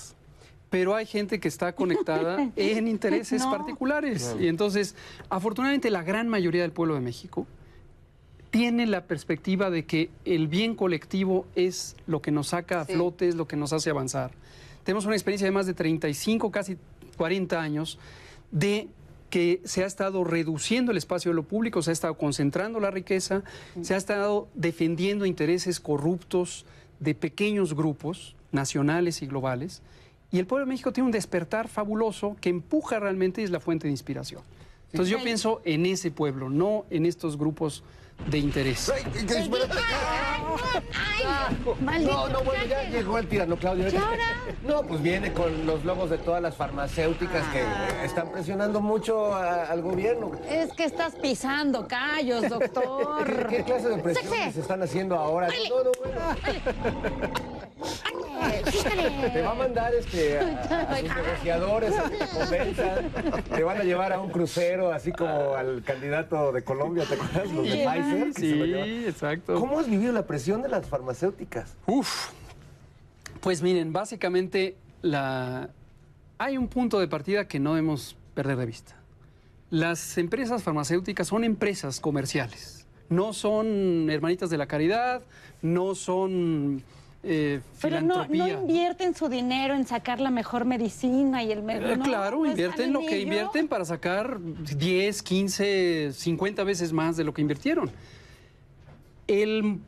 Pero 0.68 0.94
hay 0.94 1.04
gente 1.06 1.38
que 1.38 1.48
está 1.48 1.74
conectada 1.74 2.50
en 2.56 2.88
intereses 2.88 3.42
No. 3.42 3.50
particulares. 3.50 4.24
Claro. 4.24 4.40
Y 4.42 4.48
entonces, 4.48 4.94
afortunadamente, 5.28 5.90
la 5.90 6.02
gran 6.02 6.28
mayoría 6.28 6.62
del 6.62 6.72
pueblo 6.72 6.94
de 6.94 7.00
México 7.00 7.46
tiene 8.52 8.86
la 8.86 9.06
perspectiva 9.06 9.70
de 9.70 9.86
que 9.86 10.10
el 10.26 10.46
bien 10.46 10.76
colectivo 10.76 11.46
es 11.56 11.96
lo 12.06 12.20
que 12.20 12.30
nos 12.30 12.48
saca 12.48 12.82
a 12.82 12.84
Sí. 12.84 12.92
flote, 12.92 13.26
es 13.26 13.34
lo 13.34 13.48
que 13.48 13.56
nos 13.56 13.72
hace 13.72 13.88
avanzar. 13.88 14.30
Tenemos 14.84 15.06
una 15.06 15.14
experiencia 15.14 15.46
de 15.46 15.52
más 15.52 15.64
de 15.66 15.72
35, 15.72 16.50
casi 16.50 16.76
40 17.16 17.60
años 17.60 17.98
de 18.50 18.88
que 19.30 19.62
se 19.64 19.82
ha 19.82 19.86
estado 19.86 20.22
reduciendo 20.22 20.92
el 20.92 20.98
espacio 20.98 21.30
de 21.30 21.36
lo 21.36 21.44
público, 21.44 21.80
se 21.80 21.90
ha 21.90 21.92
estado 21.94 22.18
concentrando 22.18 22.78
la 22.78 22.90
riqueza, 22.90 23.42
se 23.80 23.94
ha 23.94 23.96
estado 23.96 24.48
defendiendo 24.52 25.24
intereses 25.24 25.80
corruptos 25.80 26.66
de 27.00 27.14
pequeños 27.14 27.74
grupos 27.74 28.36
nacionales 28.52 29.22
y 29.22 29.26
globales. 29.26 29.80
Y 30.30 30.38
el 30.38 30.46
pueblo 30.46 30.66
de 30.66 30.72
México 30.72 30.92
tiene 30.92 31.06
un 31.06 31.12
despertar 31.12 31.68
fabuloso 31.68 32.36
que 32.42 32.50
empuja 32.50 33.00
realmente 33.00 33.40
y 33.40 33.44
es 33.44 33.50
la 33.50 33.60
fuente 33.60 33.86
de 33.86 33.92
inspiración. 33.92 34.42
Entonces 34.90 35.10
yo 35.10 35.24
pienso 35.24 35.62
en 35.64 35.86
ese 35.86 36.10
pueblo, 36.10 36.50
no 36.50 36.84
en 36.90 37.06
estos 37.06 37.38
grupos 37.38 37.82
de 38.26 38.38
interés. 38.38 38.92
No, 41.80 42.28
no, 42.28 42.40
bueno, 42.42 42.64
ya 42.68 42.82
llegó 42.90 43.18
el 43.18 43.26
tirano, 43.28 43.56
Claudio. 43.56 43.88
¿Y 43.88 43.96
ahora? 43.96 44.24
No, 44.66 44.82
pues 44.82 45.02
viene 45.02 45.32
con 45.32 45.66
los 45.66 45.84
logos 45.84 46.08
de 46.10 46.18
todas 46.18 46.40
las 46.40 46.54
farmacéuticas 46.56 47.44
que 47.48 47.60
eh, 47.62 48.04
están 48.04 48.30
presionando 48.30 48.80
mucho 48.80 49.34
a- 49.34 49.64
al 49.64 49.82
gobierno. 49.82 50.30
Es 50.48 50.72
que 50.72 50.84
estás 50.84 51.14
pisando 51.16 51.88
callos, 51.88 52.48
doctor. 52.48 53.46
¿Qué, 53.48 53.56
qué 53.56 53.64
clase 53.64 53.88
de 53.88 53.98
presiones 53.98 54.54
se 54.54 54.60
están 54.60 54.80
haciendo 54.82 55.16
ahora? 55.16 55.48
No, 55.68 55.82
no, 55.84 55.90
bueno. 55.98 57.51
Te 59.32 59.42
va 59.42 59.50
a 59.50 59.54
mandar 59.54 59.94
este, 59.94 60.38
a, 60.38 60.42
a 60.90 60.96
sus 60.98 61.08
negociadores 61.08 61.98
a 61.98 62.10
que 62.10 62.16
te 62.16 62.26
convenzan. 62.28 63.10
Te 63.54 63.62
van 63.62 63.76
a 63.78 63.84
llevar 63.84 64.12
a 64.12 64.20
un 64.20 64.30
crucero, 64.30 64.92
así 64.92 65.12
como 65.12 65.54
al 65.54 65.82
candidato 65.82 66.52
de 66.52 66.62
Colombia, 66.62 67.04
¿te 67.06 67.14
acuerdas? 67.14 67.50
Los 67.52 67.64
de 67.64 67.86
Pfizer. 67.86 68.34
sí, 68.34 69.04
exacto. 69.06 69.54
¿Cómo 69.54 69.78
has 69.78 69.88
vivido 69.88 70.12
la 70.12 70.26
presión 70.26 70.62
de 70.62 70.68
las 70.68 70.86
farmacéuticas? 70.86 71.74
Uf. 71.86 72.30
Pues 73.40 73.62
miren, 73.62 73.92
básicamente 73.92 74.76
la... 75.02 75.70
hay 76.38 76.56
un 76.56 76.68
punto 76.68 77.00
de 77.00 77.08
partida 77.08 77.48
que 77.48 77.58
no 77.58 77.74
debemos 77.74 78.16
perder 78.34 78.56
de 78.56 78.66
vista. 78.66 78.96
Las 79.70 80.18
empresas 80.18 80.62
farmacéuticas 80.62 81.26
son 81.28 81.44
empresas 81.44 81.98
comerciales, 81.98 82.86
no 83.08 83.32
son 83.32 84.10
hermanitas 84.10 84.50
de 84.50 84.58
la 84.58 84.66
caridad, 84.66 85.22
no 85.62 85.94
son 85.94 86.82
eh, 87.24 87.60
Pero 87.80 88.00
no, 88.00 88.26
no 88.26 88.48
invierten 88.48 89.14
su 89.14 89.28
dinero 89.28 89.74
en 89.74 89.86
sacar 89.86 90.20
la 90.20 90.30
mejor 90.30 90.64
medicina 90.64 91.42
y 91.44 91.52
el 91.52 91.58
Eh, 91.58 91.62
mejor. 91.62 91.98
no, 91.98 92.04
claro, 92.04 92.44
invierten 92.46 92.92
lo 92.92 93.00
que 93.00 93.20
invierten 93.20 93.68
para 93.68 93.84
sacar 93.84 94.40
10, 94.40 95.22
15, 95.22 96.10
50 96.12 96.64
veces 96.64 96.92
más 96.92 97.16
de 97.16 97.24
lo 97.24 97.32
que 97.32 97.40
invirtieron. 97.42 97.90
El- 99.28 99.78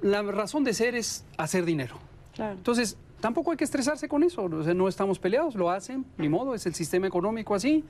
la 0.00 0.22
razón 0.22 0.64
de 0.64 0.74
ser 0.74 0.94
es 0.94 1.24
hacer 1.36 1.64
dinero. 1.64 1.96
Entonces, 2.38 2.96
tampoco 3.20 3.50
hay 3.50 3.56
que 3.56 3.64
estresarse 3.64 4.08
con 4.08 4.22
eso. 4.22 4.42
o 4.44 4.64
sea, 4.64 4.74
no 4.74 4.88
estamos 4.88 5.18
peleados, 5.18 5.54
lo 5.54 5.70
hacen, 5.70 6.04
ni 6.16 6.28
modo, 6.28 6.54
es 6.54 6.64
el 6.66 6.74
sistema 6.74 7.06
económico 7.06 7.54
así, 7.54 7.84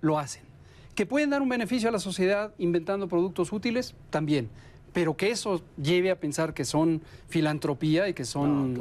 lo 0.00 0.18
hacen. 0.18 0.42
Que 0.94 1.06
pueden 1.06 1.30
dar 1.30 1.42
un 1.42 1.48
beneficio 1.48 1.88
a 1.88 1.92
la 1.92 1.98
sociedad 1.98 2.52
inventando 2.58 3.08
productos 3.08 3.52
útiles, 3.52 3.94
también. 4.10 4.48
Pero 4.94 5.14
que 5.16 5.30
eso 5.30 5.60
lleve 5.76 6.10
a 6.10 6.16
pensar 6.18 6.54
que 6.54 6.64
son 6.64 7.02
filantropía 7.28 8.08
y 8.08 8.14
que 8.14 8.24
son... 8.24 8.78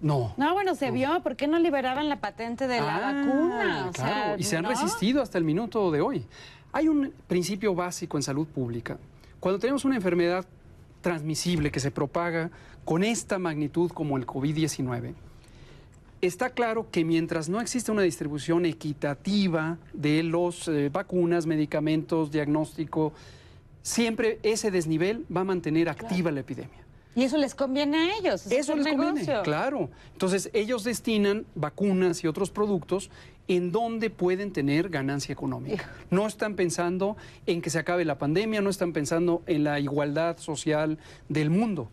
No, 0.00 0.34
No, 0.36 0.52
bueno, 0.52 0.74
se 0.74 0.90
vio. 0.90 1.22
¿Por 1.22 1.34
qué 1.36 1.46
no 1.46 1.58
liberaban 1.58 2.08
la 2.10 2.20
patente 2.20 2.66
de 2.68 2.80
la 2.80 2.96
Ah, 2.96 3.12
vacuna? 3.12 3.86
O 3.88 3.92
claro, 3.92 4.14
sea, 4.14 4.36
y 4.38 4.42
se 4.42 4.56
han 4.56 4.64
¿no? 4.64 4.68
resistido 4.68 5.22
hasta 5.22 5.38
el 5.38 5.44
minuto 5.44 5.90
de 5.90 6.00
hoy. 6.02 6.24
Hay 6.72 6.86
un 6.88 7.12
principio 7.26 7.74
básico 7.74 8.16
en 8.18 8.22
salud 8.22 8.46
pública. 8.46 8.98
Cuando 9.40 9.58
tenemos 9.58 9.84
una 9.86 9.96
enfermedad 9.96 10.44
transmisible 11.00 11.70
que 11.70 11.80
se 11.80 11.90
propaga 11.90 12.50
con 12.84 13.02
esta 13.04 13.38
magnitud 13.38 13.90
como 13.92 14.16
el 14.16 14.26
COVID-19, 14.26 15.14
está 16.20 16.50
claro 16.50 16.86
que 16.90 17.04
mientras 17.04 17.48
no 17.48 17.60
existe 17.60 17.92
una 17.92 18.02
distribución 18.02 18.66
equitativa 18.66 19.78
de 19.92 20.22
los 20.24 20.66
eh, 20.68 20.90
vacunas, 20.92 21.46
medicamentos, 21.46 22.30
diagnóstico, 22.32 23.12
siempre 23.82 24.38
ese 24.42 24.70
desnivel 24.70 25.24
va 25.34 25.42
a 25.42 25.44
mantener 25.44 25.88
activa 25.88 26.30
la 26.30 26.40
epidemia. 26.40 26.84
Y 27.14 27.24
eso 27.24 27.36
les 27.36 27.54
conviene 27.54 27.96
a 27.96 28.16
ellos. 28.18 28.46
es 28.46 28.52
Eso 28.52 28.74
el 28.74 28.84
les 28.84 28.94
conviene, 28.94 29.26
claro. 29.42 29.90
Entonces, 30.12 30.50
ellos 30.52 30.84
destinan 30.84 31.46
vacunas 31.56 32.22
y 32.22 32.28
otros 32.28 32.50
productos 32.50 33.10
en 33.48 33.72
donde 33.72 34.10
pueden 34.10 34.52
tener 34.52 34.88
ganancia 34.88 35.32
económica. 35.32 35.90
No 36.10 36.26
están 36.28 36.54
pensando 36.54 37.16
en 37.46 37.60
que 37.60 37.70
se 37.70 37.78
acabe 37.78 38.04
la 38.04 38.18
pandemia, 38.18 38.60
no 38.60 38.70
están 38.70 38.92
pensando 38.92 39.42
en 39.46 39.64
la 39.64 39.80
igualdad 39.80 40.38
social 40.38 40.98
del 41.28 41.50
mundo. 41.50 41.90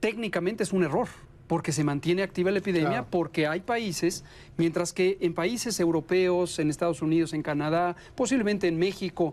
Técnicamente 0.00 0.62
es 0.62 0.72
un 0.72 0.84
error, 0.84 1.08
porque 1.48 1.72
se 1.72 1.82
mantiene 1.82 2.22
activa 2.22 2.50
la 2.50 2.58
epidemia, 2.58 2.88
Claro. 2.90 3.06
porque 3.10 3.46
hay 3.46 3.60
países, 3.60 4.22
mientras 4.58 4.92
que 4.92 5.16
en 5.20 5.32
países 5.34 5.80
europeos, 5.80 6.58
en 6.58 6.70
Estados 6.70 7.02
Unidos, 7.02 7.32
en 7.32 7.42
Canadá, 7.42 7.96
posiblemente 8.14 8.68
en 8.68 8.78
México, 8.78 9.32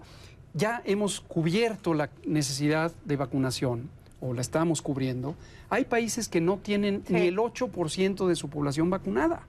ya 0.54 0.82
hemos 0.86 1.22
cubierto 1.22 1.94
la 1.94 2.10
necesidad 2.26 2.92
de 3.06 3.16
vacunación, 3.16 3.90
o 4.22 4.34
la 4.34 4.42
estamos 4.42 4.82
cubriendo, 4.82 5.36
hay 5.70 5.86
países 5.86 6.30
que 6.30 6.40
no 6.40 6.58
tienen 6.58 7.04
ni 7.10 7.28
el 7.28 7.38
8% 7.38 8.28
de 8.28 8.36
su 8.36 8.50
población 8.50 8.90
vacunada. 8.90 9.48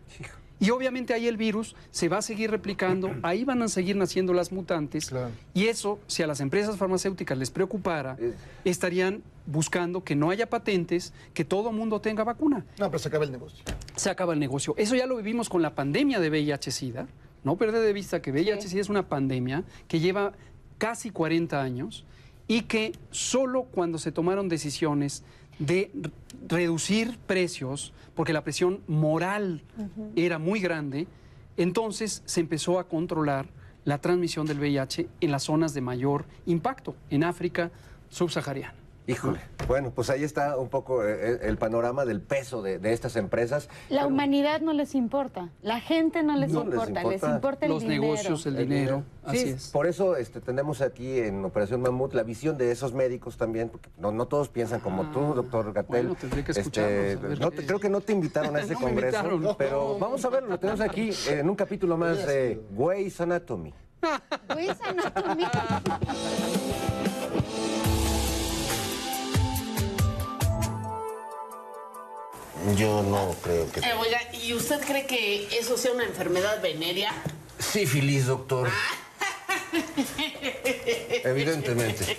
Y 0.58 0.70
obviamente 0.70 1.12
ahí 1.14 1.26
el 1.26 1.36
virus 1.36 1.76
se 1.90 2.08
va 2.08 2.18
a 2.18 2.22
seguir 2.22 2.50
replicando, 2.50 3.14
ahí 3.22 3.44
van 3.44 3.62
a 3.62 3.68
seguir 3.68 3.96
naciendo 3.96 4.32
las 4.32 4.50
mutantes, 4.50 5.12
y 5.52 5.66
eso, 5.66 5.98
si 6.06 6.22
a 6.22 6.26
las 6.26 6.40
empresas 6.40 6.76
farmacéuticas 6.76 7.36
les 7.38 7.50
preocupara, 7.50 8.16
estarían 8.64 9.22
buscando 9.46 10.02
que 10.02 10.16
no 10.16 10.30
haya 10.30 10.48
patentes, 10.48 11.12
que 11.34 11.44
todo 11.44 11.70
mundo 11.70 12.00
tenga 12.00 12.24
vacuna. 12.24 12.64
No, 12.78 12.86
pero 12.86 12.98
se 12.98 13.08
acaba 13.08 13.24
el 13.24 13.32
negocio. 13.32 13.62
Se 13.94 14.10
acaba 14.10 14.32
el 14.32 14.40
negocio. 14.40 14.74
Eso 14.76 14.96
ya 14.96 15.06
lo 15.06 15.16
vivimos 15.16 15.48
con 15.48 15.62
la 15.62 15.74
pandemia 15.74 16.18
de 16.18 16.30
VIH-Sida. 16.30 17.06
No 17.44 17.56
perder 17.56 17.82
de 17.82 17.92
vista 17.92 18.22
que 18.22 18.32
VIH-Sida 18.32 18.80
es 18.80 18.88
una 18.88 19.06
pandemia 19.06 19.64
que 19.86 20.00
lleva 20.00 20.32
casi 20.78 21.10
40 21.10 21.60
años 21.60 22.04
y 22.46 22.62
que 22.62 22.92
solo 23.10 23.64
cuando 23.64 23.98
se 23.98 24.12
tomaron 24.12 24.48
decisiones 24.48 25.24
de 25.58 25.90
reducir 26.48 27.18
precios, 27.26 27.92
porque 28.14 28.32
la 28.32 28.42
presión 28.42 28.80
moral 28.86 29.62
era 30.16 30.38
muy 30.38 30.60
grande, 30.60 31.06
entonces 31.56 32.22
se 32.24 32.40
empezó 32.40 32.78
a 32.78 32.88
controlar 32.88 33.46
la 33.84 33.98
transmisión 33.98 34.46
del 34.46 34.58
VIH 34.58 35.08
en 35.20 35.30
las 35.30 35.44
zonas 35.44 35.74
de 35.74 35.80
mayor 35.80 36.24
impacto, 36.46 36.96
en 37.10 37.24
África 37.24 37.70
subsahariana. 38.08 38.83
Híjole. 39.06 39.38
Bueno, 39.68 39.90
pues 39.94 40.08
ahí 40.08 40.24
está 40.24 40.56
un 40.56 40.70
poco 40.70 41.04
eh, 41.06 41.38
el 41.42 41.58
panorama 41.58 42.06
del 42.06 42.22
peso 42.22 42.62
de, 42.62 42.78
de 42.78 42.94
estas 42.94 43.16
empresas. 43.16 43.68
La 43.90 44.06
humanidad 44.06 44.62
no 44.62 44.72
les 44.72 44.94
importa. 44.94 45.50
La 45.60 45.78
gente 45.80 46.22
no 46.22 46.36
les, 46.36 46.50
No 46.50 46.64
les 46.64 46.72
importa, 46.72 47.02
les 47.02 47.12
importa. 47.14 47.34
importa 47.34 47.66
el 47.66 47.72
Los 47.72 47.82
dinero. 47.82 48.02
negocios, 48.02 48.46
el 48.46 48.56
dinero, 48.56 49.02
Sí, 49.30 49.36
así 49.38 49.48
es. 49.50 49.68
Por 49.70 49.86
eso 49.86 50.16
este, 50.16 50.40
tenemos 50.40 50.80
aquí 50.80 51.18
en 51.18 51.44
Operación 51.44 51.82
Mamut 51.82 52.14
la 52.14 52.22
visión 52.22 52.56
de 52.56 52.70
esos 52.70 52.94
médicos 52.94 53.36
también, 53.36 53.68
porque 53.68 53.90
no, 53.98 54.10
no 54.10 54.26
todos 54.26 54.48
piensan 54.48 54.80
como 54.80 55.04
tú, 55.10 55.34
doctor 55.34 55.72
Gatel. 55.74 55.96
Ah, 55.96 56.00
bueno, 56.08 56.14
tendré 56.18 56.42
que 56.42 56.52
Este, 56.52 56.60
escucharlos, 56.62 57.24
a 57.24 57.28
ver 57.28 57.40
no 57.40 57.50
te- 57.50 57.66
creo 57.66 57.78
que 57.80 57.90
no 57.90 58.00
te 58.00 58.12
invitaron 58.14 58.56
a 58.56 58.60
ese 58.60 58.72
No 58.74 58.80
congreso, 58.80 59.18
invitaron. 59.18 59.54
pero 59.58 59.98
vamos 59.98 60.24
a 60.24 60.30
verlo, 60.30 60.48
lo 60.48 60.58
tenemos 60.58 60.80
aquí 60.80 61.10
en 61.28 61.50
un 61.50 61.56
capítulo 61.56 61.98
más 61.98 62.26
de 62.26 62.58
Grey's 62.70 63.20
Anatomy. 63.20 63.74
Grey's 64.48 64.80
Anatomy. 64.80 65.44
Yo 72.76 73.02
no 73.02 73.34
creo 73.42 73.70
que... 73.70 73.80
Eh, 73.80 73.92
oiga, 73.98 74.18
¿y 74.32 74.54
usted 74.54 74.80
cree 74.80 75.06
que 75.06 75.48
eso 75.58 75.76
sea 75.76 75.92
una 75.92 76.04
enfermedad 76.04 76.62
venérea? 76.62 77.12
Sífilis, 77.58 78.26
doctor. 78.26 78.70
Evidentemente. 81.24 82.18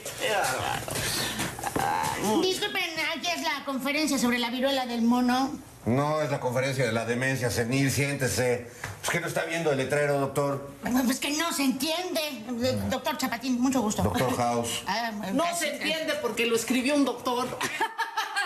Disculpen, 2.42 2.84
aquí 3.18 3.28
es 3.36 3.42
la 3.42 3.64
conferencia 3.66 4.18
sobre 4.18 4.38
la 4.40 4.50
viruela 4.50 4.86
del 4.86 5.02
mono. 5.02 5.52
No 5.86 6.22
es 6.22 6.32
la 6.32 6.40
conferencia 6.40 6.86
de 6.86 6.92
la 6.92 7.06
demencia 7.06 7.52
senil, 7.52 7.92
siéntese. 7.92 8.68
Es 9.04 9.10
que 9.10 9.20
no 9.20 9.28
está 9.28 9.46
viendo 9.46 9.72
el 9.72 9.78
letrero, 9.78 10.20
doctor. 10.20 10.72
Pues 11.06 11.20
que 11.20 11.30
no 11.38 11.54
se 11.54 11.64
entiende. 11.64 12.20
Eh, 12.64 12.80
Doctor 12.90 13.18
Chapatín, 13.18 13.62
mucho 13.62 13.82
gusto. 13.82 14.02
Doctor 14.02 14.36
House. 14.36 14.82
Ah, 14.88 15.12
No 15.32 15.44
casi- 15.44 15.66
se 15.66 15.76
entiende 15.76 16.16
porque 16.24 16.48
lo 16.48 16.56
escribió 16.56 16.96
un 16.96 17.06
doctor. 17.06 17.48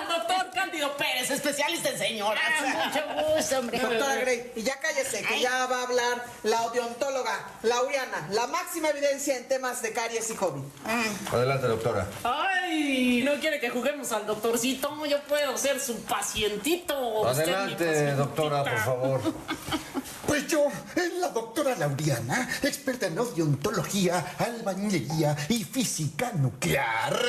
Doctor 0.10 0.49
Cándido 0.53 0.95
Pérez, 0.97 1.30
especialista 1.32 1.89
en 1.89 1.97
señoras. 1.97 2.43
Ah, 2.47 2.91
mucho 2.93 3.36
gusto, 3.36 3.60
hombre. 3.60 3.80
Doctora 3.80 4.16
Grey, 4.16 4.51
y 4.55 4.64
ya 4.64 4.80
cállese, 4.80 5.22
que 5.24 5.39
ya 5.39 5.66
va 5.68 5.80
a 5.80 5.84
hablar 5.84 6.26
la 6.43 6.62
odontóloga 6.64 7.47
Lauriana, 7.64 8.28
la 8.32 8.47
máxima 8.47 8.89
evidencia 8.89 9.38
en 9.38 9.47
temas 9.47 9.82
de 9.82 9.93
caries 9.93 10.30
y 10.30 10.36
COVID. 10.36 10.62
Adelante, 11.32 11.68
doctora. 11.68 12.07
Ay, 12.24 13.22
no 13.24 13.39
quiere 13.39 13.60
que 13.60 13.70
juguemos 13.70 14.12
al 14.12 14.26
doctorcito. 14.26 15.05
Yo 15.05 15.22
puedo 15.24 15.57
ser 15.57 15.80
su 15.80 16.01
pacientito. 16.03 16.97
Usted 17.22 17.45
mi 17.47 17.53
Adelante, 17.53 17.86
pacientita. 17.86 18.16
doctora, 18.16 18.64
por 18.64 18.78
favor. 18.80 19.22
Pues 20.30 20.45
yo, 20.45 20.67
la 21.19 21.30
doctora 21.30 21.75
Lauriana, 21.75 22.47
experta 22.61 23.07
en 23.07 23.17
odontología, 23.17 24.36
albañilería 24.38 25.36
y 25.49 25.63
física 25.63 26.32
nuclear, 26.34 27.19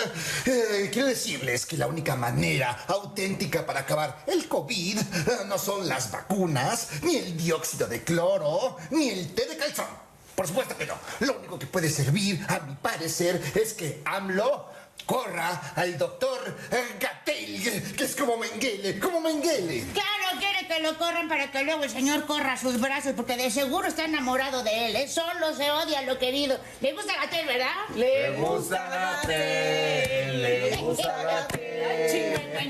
eh, 0.44 0.90
quiero 0.92 1.08
decirles 1.08 1.64
que 1.64 1.78
la 1.78 1.86
única 1.86 2.14
manera 2.14 2.84
auténtica 2.88 3.64
para 3.64 3.80
acabar 3.80 4.22
el 4.26 4.46
COVID 4.48 4.98
eh, 4.98 5.04
no 5.48 5.56
son 5.56 5.88
las 5.88 6.10
vacunas, 6.10 6.88
ni 7.02 7.16
el 7.16 7.38
dióxido 7.38 7.88
de 7.88 8.04
cloro, 8.04 8.76
ni 8.90 9.08
el 9.08 9.34
té 9.34 9.46
de 9.46 9.56
calzón. 9.56 9.86
Por 10.34 10.46
supuesto 10.46 10.76
que 10.76 10.84
no. 10.84 10.94
Lo 11.20 11.38
único 11.38 11.58
que 11.58 11.66
puede 11.68 11.88
servir, 11.88 12.44
a 12.48 12.58
mi 12.58 12.74
parecer, 12.74 13.40
es 13.54 13.72
que 13.72 14.02
AMLO 14.04 14.68
corra 15.06 15.72
al 15.74 15.96
doctor 15.96 16.38
eh, 16.70 16.98
Gatel, 17.00 17.94
que 17.96 18.04
es 18.04 18.14
como 18.14 18.36
Mengele, 18.36 18.98
como 18.98 19.22
Mengele. 19.22 19.86
Claro, 19.94 20.29
que 20.70 20.80
lo 20.80 20.96
corran 20.98 21.28
para 21.28 21.50
que 21.50 21.64
luego 21.64 21.82
el 21.82 21.90
señor 21.90 22.26
corra 22.26 22.56
sus 22.56 22.80
brazos, 22.80 23.14
porque 23.16 23.36
de 23.36 23.50
seguro 23.50 23.88
está 23.88 24.04
enamorado 24.04 24.62
de 24.62 24.86
él, 24.86 24.94
¿eh? 24.96 25.08
Solo 25.08 25.52
se 25.56 25.68
odia 25.68 26.02
lo 26.02 26.16
querido. 26.16 26.56
¿Le 26.80 26.92
gusta 26.92 27.12
Gatel, 27.16 27.46
verdad? 27.46 27.74
Le 27.96 28.36
gusta 28.36 28.88
Gatel, 28.88 30.42
le 30.42 30.76
gusta 30.80 31.22
Gatel. 31.22 31.70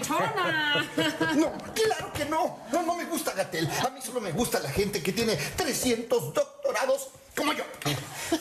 No, 1.36 1.52
claro 1.74 2.12
que 2.12 2.24
no. 2.24 2.58
No, 2.72 2.82
no 2.82 2.94
me 2.94 3.04
gusta 3.04 3.32
Gatel. 3.32 3.68
A 3.86 3.90
mí 3.90 4.00
solo 4.00 4.20
me 4.20 4.32
gusta 4.32 4.58
la 4.60 4.70
gente 4.70 5.02
que 5.02 5.12
tiene 5.12 5.36
300 5.36 6.34
doctorados 6.34 7.08
como 7.36 7.52
yo. 7.52 7.64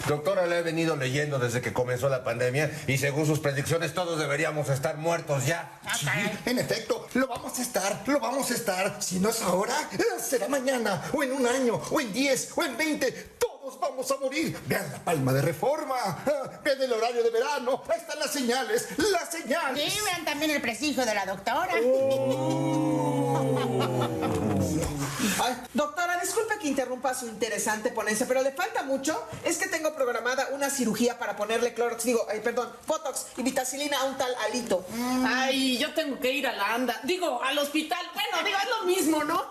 Doctora, 0.07 0.45
le 0.45 0.59
he 0.59 0.61
venido 0.61 0.95
leyendo 0.95 1.39
desde 1.39 1.61
que 1.61 1.73
comenzó 1.73 2.09
la 2.09 2.23
pandemia 2.23 2.69
y 2.87 2.97
según 2.97 3.25
sus 3.25 3.39
predicciones 3.39 3.93
todos 3.93 4.19
deberíamos 4.19 4.69
estar 4.69 4.97
muertos 4.97 5.45
ya. 5.45 5.79
Sí, 5.97 6.07
en 6.45 6.59
efecto, 6.59 7.07
lo 7.13 7.27
vamos 7.27 7.57
a 7.57 7.61
estar, 7.61 8.03
lo 8.05 8.19
vamos 8.19 8.51
a 8.51 8.53
estar. 8.53 9.01
Si 9.01 9.19
no 9.19 9.29
es 9.29 9.41
ahora, 9.41 9.75
será 10.21 10.47
mañana, 10.47 11.01
o 11.13 11.23
en 11.23 11.31
un 11.31 11.47
año, 11.47 11.81
o 11.89 12.01
en 12.01 12.11
10, 12.13 12.51
o 12.55 12.63
en 12.63 12.77
20. 12.77 13.11
Todos 13.39 13.79
vamos 13.79 14.09
a 14.11 14.17
morir. 14.17 14.57
Vean 14.67 14.91
la 14.91 14.99
palma 14.99 15.33
de 15.33 15.41
reforma. 15.41 15.95
Ah, 15.99 16.59
Vean 16.63 16.81
el 16.81 16.93
horario 16.93 17.23
de 17.23 17.29
verano. 17.31 17.81
Ahí 17.89 17.99
están 17.99 18.19
las 18.19 18.31
señales, 18.31 18.87
las 18.97 19.31
señales. 19.31 19.91
Sí, 19.93 19.99
vean 20.05 20.25
también 20.25 20.51
el 20.51 20.61
prestigio 20.61 21.05
de 21.05 21.15
la 21.15 21.25
doctora. 21.25 21.73
Ay, 25.41 25.55
doctora, 25.73 26.19
disculpe 26.19 26.57
que 26.59 26.67
interrumpa 26.67 27.13
su 27.13 27.27
interesante 27.27 27.91
ponencia, 27.91 28.27
pero 28.27 28.41
le 28.41 28.51
falta 28.51 28.83
mucho. 28.83 29.25
Es 29.43 29.57
que 29.57 29.67
tengo 29.67 29.93
programada 29.95 30.49
una 30.51 30.69
cirugía 30.69 31.17
para 31.17 31.35
ponerle 31.35 31.73
clorox, 31.73 32.03
digo, 32.03 32.25
ay, 32.29 32.39
perdón, 32.41 32.69
botox 32.87 33.27
y 33.37 33.43
vitacilina 33.43 33.99
a 33.99 34.03
un 34.05 34.17
tal 34.17 34.33
Alito. 34.47 34.85
Ay, 35.25 35.77
yo 35.77 35.93
tengo 35.93 36.19
que 36.19 36.31
ir 36.31 36.47
a 36.47 36.53
la 36.53 36.73
anda. 36.73 36.99
Digo, 37.03 37.41
al 37.43 37.57
hospital. 37.57 38.05
Bueno, 38.13 38.45
digo, 38.45 38.57
es 38.61 38.69
lo 38.69 38.85
mismo, 38.85 39.23
¿no? 39.23 39.45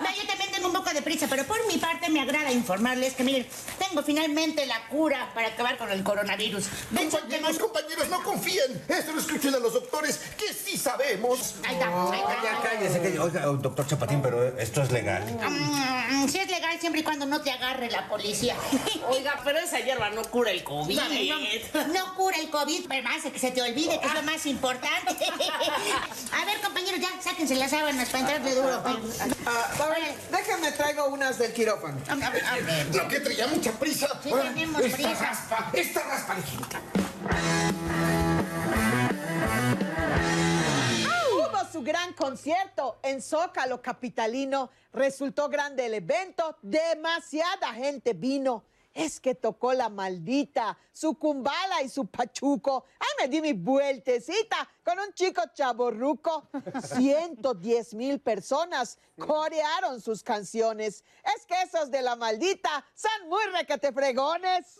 No, 0.00 0.10
yo 0.10 0.26
también 0.26 0.50
tengo 0.50 0.66
un 0.66 0.72
poco 0.72 0.90
de 0.90 1.02
prisa, 1.02 1.28
pero 1.30 1.44
por 1.44 1.64
mi 1.68 1.78
parte 1.78 2.10
me 2.10 2.20
agrada 2.20 2.50
informarles 2.50 3.14
que, 3.14 3.22
miren, 3.22 3.46
tengo 3.78 4.02
finalmente 4.02 4.66
la 4.66 4.88
cura 4.88 5.30
para 5.34 5.48
acabar 5.48 5.78
con 5.78 5.88
el 5.90 6.02
coronavirus. 6.02 6.64
De 6.90 7.02
hecho, 7.04 7.20
Compañeros, 7.20 7.58
compañeros, 7.58 8.08
no 8.08 8.22
confíen. 8.22 8.84
Esto 8.88 9.12
lo 9.12 9.20
escuchen 9.20 9.54
a 9.54 9.58
los 9.58 9.72
doctores, 9.72 10.18
que 10.36 10.52
sí 10.52 10.76
sabemos. 10.76 11.54
Ahí 11.64 11.74
está, 11.74 11.86
ahí 12.12 12.20
está. 12.20 12.42
Ya 12.42 12.60
cállese, 12.60 12.98
cállese. 12.98 13.18
Oiga, 13.20 13.40
doctor 13.42 13.86
Chapatín, 13.86 14.20
pero 14.20 14.53
esto 14.58 14.82
es 14.82 14.90
legal. 14.90 15.22
Mm, 15.24 16.28
sí 16.28 16.38
es 16.38 16.48
legal 16.48 16.78
siempre 16.80 17.00
y 17.00 17.04
cuando 17.04 17.26
no 17.26 17.40
te 17.40 17.50
agarre 17.50 17.90
la 17.90 18.08
policía. 18.08 18.56
Oiga, 19.08 19.40
pero 19.44 19.58
esa 19.58 19.80
hierba 19.80 20.10
no 20.10 20.22
cura 20.22 20.50
el 20.50 20.64
COVID. 20.64 20.98
No, 20.98 21.86
no 21.88 22.14
cura 22.14 22.38
el 22.38 22.50
COVID, 22.50 22.86
pero 22.88 23.08
hace 23.08 23.32
que 23.32 23.38
se 23.38 23.50
te 23.50 23.62
olvide 23.62 23.98
que 24.00 24.06
es 24.06 24.14
lo 24.14 24.22
más 24.22 24.44
importante. 24.46 25.24
A 26.32 26.44
ver, 26.44 26.60
compañeros, 26.62 27.00
ya 27.00 27.10
sáquense 27.22 27.54
las 27.54 27.70
sábanas 27.70 28.08
para 28.08 28.20
entrarle 28.20 28.54
duro. 28.54 28.82
Ah, 29.46 29.70
a 29.78 29.86
ver, 29.86 30.14
déjenme 30.30 30.72
traigo 30.72 31.06
unas 31.08 31.38
del 31.38 31.52
quirófano. 31.52 31.98
Lo 32.92 33.08
que 33.08 33.20
traía 33.20 33.46
mucha 33.46 33.72
prisa. 33.72 34.08
Sí, 34.22 34.30
tenemos 34.30 34.82
esta 34.82 34.96
prisa. 34.96 35.14
raspa, 35.14 35.70
esta 35.72 36.02
raspa 36.02 36.34
ligerita. 36.34 36.80
Hubo 36.80 37.03
gran 41.84 42.14
concierto 42.14 42.98
en 43.02 43.22
Zócalo 43.22 43.80
Capitalino. 43.80 44.70
Resultó 44.92 45.48
grande 45.48 45.86
el 45.86 45.94
evento. 45.94 46.56
Demasiada 46.62 47.72
gente 47.74 48.14
vino. 48.14 48.64
Es 48.94 49.18
que 49.18 49.34
tocó 49.34 49.72
la 49.72 49.88
maldita, 49.88 50.78
su 50.92 51.18
cumbala 51.18 51.82
y 51.82 51.88
su 51.88 52.06
pachuco. 52.06 52.84
Ay, 53.00 53.08
me 53.20 53.28
di 53.28 53.40
mi 53.40 53.52
vueltecita 53.52 54.68
con 54.84 55.00
un 55.00 55.12
chico 55.14 55.42
chaborruco. 55.52 56.48
110 56.96 57.94
mil 57.94 58.20
personas 58.20 58.98
corearon 59.18 60.00
sus 60.00 60.22
canciones. 60.22 61.04
Es 61.36 61.44
que 61.44 61.60
esos 61.62 61.90
de 61.90 62.02
la 62.02 62.14
maldita 62.14 62.84
son 62.94 63.28
muy 63.28 63.44
requete 63.52 63.92
fregones. 63.92 64.78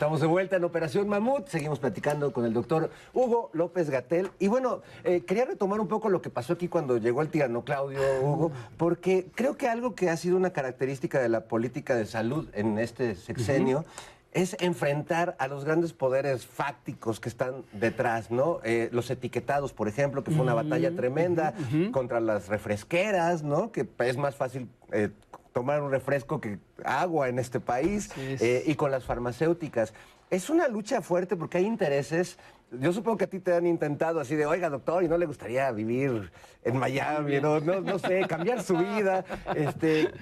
Estamos 0.00 0.22
de 0.22 0.26
vuelta 0.28 0.56
en 0.56 0.64
Operación 0.64 1.08
Mamut. 1.08 1.48
Seguimos 1.48 1.78
platicando 1.78 2.32
con 2.32 2.46
el 2.46 2.54
doctor 2.54 2.90
Hugo 3.12 3.50
López 3.52 3.90
Gatel. 3.90 4.30
Y 4.38 4.48
bueno, 4.48 4.80
eh, 5.04 5.24
quería 5.26 5.44
retomar 5.44 5.78
un 5.78 5.88
poco 5.88 6.08
lo 6.08 6.22
que 6.22 6.30
pasó 6.30 6.54
aquí 6.54 6.68
cuando 6.68 6.96
llegó 6.96 7.20
el 7.20 7.28
tirano 7.28 7.64
Claudio 7.66 8.00
Hugo, 8.22 8.50
porque 8.78 9.26
creo 9.34 9.58
que 9.58 9.68
algo 9.68 9.94
que 9.94 10.08
ha 10.08 10.16
sido 10.16 10.38
una 10.38 10.54
característica 10.54 11.20
de 11.20 11.28
la 11.28 11.42
política 11.42 11.96
de 11.96 12.06
salud 12.06 12.48
en 12.54 12.78
este 12.78 13.14
sexenio. 13.14 13.84
Es 14.32 14.56
enfrentar 14.60 15.36
a 15.38 15.48
los 15.48 15.66
grandes 15.66 15.92
poderes 15.92 16.46
fácticos 16.46 17.20
que 17.20 17.28
están 17.28 17.64
detrás, 17.72 18.30
¿no? 18.30 18.60
Eh, 18.64 18.88
los 18.92 19.10
etiquetados, 19.10 19.74
por 19.74 19.86
ejemplo, 19.86 20.24
que 20.24 20.30
fue 20.30 20.40
una 20.40 20.54
batalla 20.54 20.96
tremenda 20.96 21.52
contra 21.92 22.20
las 22.20 22.48
refresqueras, 22.48 23.42
¿no? 23.42 23.70
Que 23.70 23.86
es 23.98 24.16
más 24.16 24.34
fácil 24.34 24.66
eh, 24.92 25.10
tomar 25.52 25.82
un 25.82 25.90
refresco 25.90 26.40
que 26.40 26.58
agua 26.84 27.28
en 27.28 27.38
este 27.38 27.60
país 27.60 28.10
eh, 28.16 28.62
y 28.66 28.74
con 28.74 28.90
las 28.90 29.04
farmacéuticas. 29.04 29.92
Es 30.30 30.48
una 30.48 30.68
lucha 30.68 31.02
fuerte 31.02 31.36
porque 31.36 31.58
hay 31.58 31.66
intereses. 31.66 32.38
Yo 32.70 32.92
supongo 32.92 33.18
que 33.18 33.24
a 33.24 33.26
ti 33.26 33.40
te 33.40 33.52
han 33.52 33.66
intentado 33.66 34.20
así 34.20 34.36
de, 34.36 34.46
oiga, 34.46 34.70
doctor, 34.70 35.02
y 35.02 35.08
no 35.08 35.18
le 35.18 35.26
gustaría 35.26 35.70
vivir 35.72 36.30
en 36.62 36.76
Miami, 36.76 37.40
no, 37.40 37.58
no, 37.58 37.80
no 37.80 37.98
sé, 37.98 38.26
cambiar 38.28 38.62
su 38.62 38.76
vida. 38.76 39.24
Este, 39.56 40.12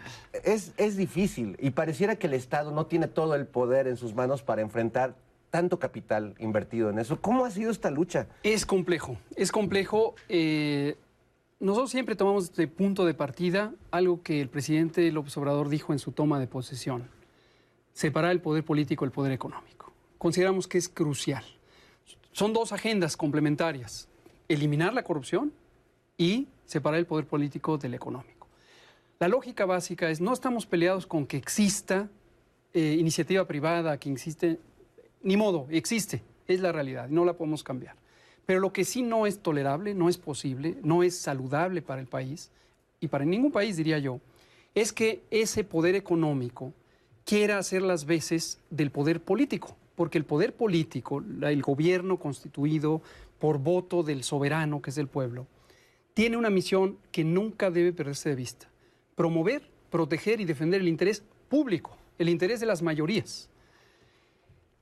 es, 0.45 0.73
es 0.79 0.97
difícil 0.97 1.57
y 1.61 1.71
pareciera 1.71 2.17
que 2.17 2.27
el 2.27 2.33
Estado 2.33 2.71
no 2.71 2.87
tiene 2.87 3.07
todo 3.07 3.35
el 3.35 3.47
poder 3.47 3.87
en 3.87 3.99
sus 3.99 4.15
manos 4.15 4.43
para 4.43 4.63
enfrentar 4.63 5.15
tanto 5.51 5.79
capital 5.79 6.35
invertido 6.39 6.89
en 6.89 6.99
eso. 6.99 7.21
¿Cómo 7.21 7.45
ha 7.45 7.51
sido 7.51 7.71
esta 7.71 7.91
lucha? 7.91 8.29
Es 8.43 8.65
complejo, 8.65 9.19
es 9.37 9.53
complejo. 9.53 10.15
eh, 10.31 10.97
nosotros 11.61 11.91
siempre 11.91 12.15
tomamos 12.15 12.55
de 12.55 12.69
punto 12.69 13.05
de 13.05 13.15
partida 13.15 13.75
algo 13.91 14.23
que 14.23 14.41
el 14.41 14.49
presidente 14.49 15.11
López 15.11 15.37
Obrador 15.37 15.69
dijo 15.69 15.93
en 15.93 15.99
su 15.99 16.13
toma 16.13 16.39
de 16.39 16.47
posesión, 16.47 17.09
separar 17.93 18.31
el 18.31 18.41
poder 18.41 18.65
político 18.65 19.05
del 19.05 19.13
poder 19.13 19.33
económico. 19.33 19.93
Consideramos 20.19 20.69
que 20.69 20.79
es 20.79 20.89
crucial. 20.89 21.45
Son 22.33 22.53
dos 22.53 22.73
agendas 22.73 23.17
complementarias, 23.17 24.09
eliminar 24.49 24.95
la 24.95 25.03
corrupción 25.03 25.53
y 26.17 26.47
separar 26.65 27.01
el 27.01 27.07
poder 27.07 27.27
político 27.27 27.77
del 27.77 27.95
económico. 27.95 28.47
La 29.19 29.27
lógica 29.27 29.67
básica 29.67 30.11
es, 30.11 30.21
no 30.21 30.33
estamos 30.33 30.65
peleados 30.65 31.07
con 31.07 31.27
que 31.27 31.37
exista 31.37 32.09
eh, 32.73 32.97
iniciativa 33.01 33.49
privada, 33.49 33.99
que 33.99 34.13
existe, 34.13 34.61
ni 35.23 35.37
modo, 35.37 35.67
existe, 35.71 36.23
es 36.47 36.61
la 36.61 36.71
realidad, 36.71 37.09
no 37.09 37.25
la 37.25 37.33
podemos 37.33 37.65
cambiar. 37.65 37.97
Pero 38.49 38.61
lo 38.61 38.73
que 38.73 38.87
sí 38.87 39.03
no 39.03 39.27
es 39.27 39.41
tolerable, 39.41 39.93
no 39.93 40.09
es 40.09 40.17
posible, 40.17 40.79
no 40.83 41.03
es 41.03 41.15
saludable 41.19 41.83
para 41.83 42.01
el 42.01 42.07
país, 42.07 42.51
y 42.99 43.09
para 43.09 43.27
ningún 43.27 43.53
país 43.53 43.77
diría 43.77 43.99
yo, 43.99 44.23
es 44.75 44.95
que 44.95 45.21
ese 45.31 45.65
poder 45.65 45.95
económico 45.95 46.73
quiera 47.27 47.59
hacer 47.59 47.83
las 47.83 48.07
veces 48.07 48.59
del 48.71 48.91
poder 48.91 49.21
político, 49.21 49.77
porque 49.95 50.17
el 50.17 50.25
poder 50.25 50.55
político, 50.55 51.23
el 51.43 51.61
gobierno 51.61 52.17
constituido 52.17 53.03
por 53.39 53.59
voto 53.59 54.03
del 54.03 54.25
soberano, 54.25 54.81
que 54.81 54.89
es 54.89 54.97
el 54.97 55.09
pueblo, 55.09 55.47
tiene 56.15 56.39
una 56.39 56.49
misión 56.49 56.97
que 57.13 57.25
nunca 57.25 57.71
debe 57.71 57.93
perderse 57.93 58.31
de 58.31 58.37
vista. 58.37 58.67
Promover, 59.15 59.61
proteger 59.91 60.41
y 60.41 60.47
defender 60.47 60.81
el 60.81 60.89
interés 60.89 61.23
público, 61.51 61.99
el 62.19 62.31
interés 62.31 62.61
de 62.61 62.67
las 62.67 62.81
mayorías. 62.81 63.51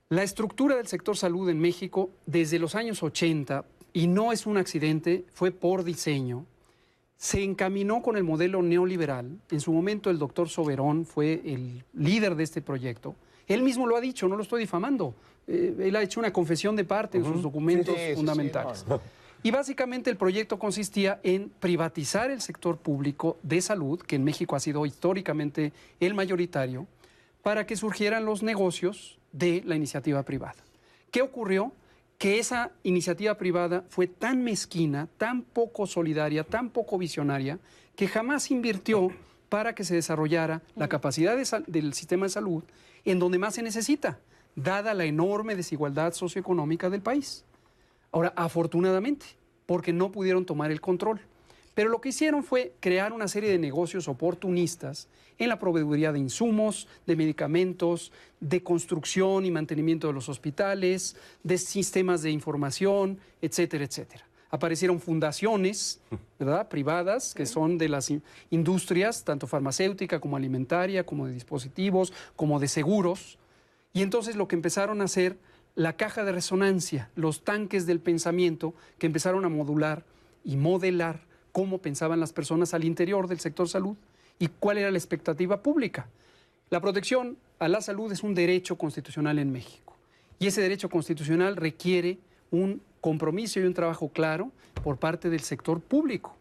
La 0.09 0.23
estructura 0.23 0.77
del 0.77 0.87
sector 0.87 1.17
salud 1.17 1.49
en 1.49 1.59
México 1.59 2.09
desde 2.25 2.59
los 2.59 2.75
años 2.75 3.03
80, 3.03 3.65
y 3.91 4.07
no 4.07 4.31
es 4.31 4.45
un 4.45 4.57
accidente, 4.57 5.25
fue 5.33 5.51
por 5.51 5.83
diseño, 5.83 6.45
se 7.17 7.43
encaminó 7.43 8.01
con 8.01 8.15
el 8.15 8.23
modelo 8.23 8.61
neoliberal. 8.61 9.37
En 9.51 9.59
su 9.59 9.73
momento 9.73 10.09
el 10.09 10.17
doctor 10.17 10.47
Soberón 10.47 11.05
fue 11.05 11.41
el 11.43 11.83
líder 11.93 12.35
de 12.35 12.43
este 12.43 12.61
proyecto. 12.61 13.15
Él 13.47 13.63
mismo 13.63 13.85
lo 13.85 13.97
ha 13.97 14.01
dicho, 14.01 14.29
no 14.29 14.37
lo 14.37 14.43
estoy 14.43 14.61
difamando. 14.61 15.13
Eh, 15.47 15.75
él 15.79 15.95
ha 15.95 16.03
hecho 16.03 16.19
una 16.21 16.31
confesión 16.31 16.75
de 16.77 16.85
parte 16.85 17.17
en 17.17 17.25
sus 17.25 17.41
documentos 17.41 17.95
Sí, 17.95 17.99
sí, 18.01 18.09
sí, 18.11 18.15
fundamentales. 18.15 18.85
no. 18.87 19.01
Y 19.43 19.51
básicamente 19.51 20.09
el 20.09 20.17
proyecto 20.17 20.57
consistía 20.57 21.19
en 21.23 21.49
privatizar 21.59 22.31
el 22.31 22.39
sector 22.41 22.77
público 22.77 23.37
de 23.43 23.61
salud, 23.61 23.99
que 23.99 24.15
en 24.15 24.23
México 24.23 24.55
ha 24.55 24.59
sido 24.59 24.85
históricamente 24.85 25.73
el 25.99 26.13
mayoritario, 26.13 26.87
para 27.43 27.65
que 27.65 27.75
surgieran 27.75 28.25
los 28.25 28.41
negocios 28.43 29.16
de 29.31 29.63
la 29.65 29.75
iniciativa 29.75 30.23
privada. 30.23 30.55
¿Qué 31.11 31.21
ocurrió? 31.21 31.73
Que 32.17 32.39
esa 32.39 32.71
iniciativa 32.83 33.37
privada 33.37 33.85
fue 33.89 34.07
tan 34.07 34.43
mezquina, 34.43 35.07
tan 35.17 35.43
poco 35.43 35.85
solidaria, 35.85 36.43
tan 36.43 36.69
poco 36.69 36.97
visionaria, 36.97 37.59
que 37.95 38.07
jamás 38.07 38.49
invirtió 38.51 39.11
para 39.49 39.73
que 39.75 39.83
se 39.83 39.95
desarrollara 39.95 40.61
la 40.75 40.87
capacidad 40.87 41.35
de 41.35 41.63
del 41.67 41.93
sistema 41.93 42.25
de 42.25 42.29
salud 42.29 42.63
en 43.05 43.19
donde 43.19 43.39
más 43.39 43.55
se 43.55 43.63
necesita, 43.63 44.19
dada 44.55 44.93
la 44.93 45.05
enorme 45.05 45.55
desigualdad 45.55 46.13
socioeconómica 46.13 46.89
del 46.89 47.01
país. 47.01 47.45
Ahora, 48.11 48.33
afortunadamente, 48.35 49.25
porque 49.65 49.93
no 49.93 50.11
pudieron 50.11 50.45
tomar 50.45 50.71
el 50.71 50.81
control. 50.81 51.21
Pero 51.77 51.91
lo 51.91 52.01
que 52.01 52.09
hicieron 52.09 52.43
fue 52.43 52.73
crear 52.79 53.13
una 53.13 53.27
serie 53.27 53.51
de 53.51 53.59
negocios 53.59 54.07
oportunistas 54.07 55.07
en 55.37 55.47
la 55.47 55.59
proveeduría 55.59 56.11
de 56.11 56.17
insumos, 56.17 56.87
de 57.05 57.15
medicamentos, 57.15 58.11
de 58.39 58.63
construcción 58.63 59.45
y 59.45 59.51
mantenimiento 59.51 60.07
de 60.07 60.13
los 60.13 60.27
hospitales, 60.27 61.15
de 61.43 61.59
sistemas 61.59 62.23
de 62.23 62.31
información, 62.31 63.19
etcétera, 63.43 63.83
etcétera. 63.83 64.25
Aparecieron 64.49 64.99
fundaciones, 64.99 66.01
¿verdad?, 66.39 66.67
privadas, 66.67 67.35
que 67.35 67.45
son 67.45 67.77
de 67.77 67.89
las 67.89 68.09
in- 68.09 68.23
industrias, 68.49 69.23
tanto 69.23 69.45
farmacéutica 69.45 70.19
como 70.19 70.35
alimentaria, 70.35 71.05
como 71.05 71.27
de 71.27 71.33
dispositivos, 71.33 72.11
como 72.35 72.59
de 72.59 72.69
seguros. 72.69 73.37
Y 73.93 74.01
entonces 74.01 74.35
lo 74.35 74.47
que 74.47 74.55
empezaron 74.55 74.99
a 75.01 75.03
hacer, 75.03 75.37
la 75.75 75.95
caja 75.95 76.23
de 76.23 76.31
resonancia, 76.31 77.11
los 77.13 77.43
tanques 77.43 77.85
del 77.85 77.99
pensamiento, 77.99 78.73
que 78.97 79.05
empezaron 79.05 79.45
a 79.45 79.49
modular 79.49 80.05
y 80.43 80.57
modelar 80.57 81.26
cómo 81.57 81.79
pensaban 81.79 82.19
las 82.19 82.33
personas 82.33 82.75
al 82.75 82.83
interior 82.83 83.27
del 83.27 83.39
sector 83.39 83.67
salud 83.67 83.95
y 84.37 84.47
cuál 84.47 84.77
era 84.77 84.91
la 84.91 84.97
expectativa 84.99 85.63
pública. 85.63 86.07
La 86.69 86.79
protección 86.81 87.35
a 87.57 87.67
la 87.67 87.81
salud 87.81 88.11
es 88.11 88.21
un 88.21 88.35
derecho 88.35 88.77
constitucional 88.77 89.39
en 89.39 89.51
México 89.51 89.95
y 90.37 90.45
ese 90.45 90.61
derecho 90.61 90.87
constitucional 90.87 91.55
requiere 91.55 92.19
un 92.51 92.79
compromiso 93.01 93.59
y 93.59 93.63
un 93.63 93.73
trabajo 93.73 94.09
claro 94.09 94.51
por 94.83 94.97
parte 94.97 95.31
del 95.31 95.39
sector 95.39 95.81
público, 95.81 96.35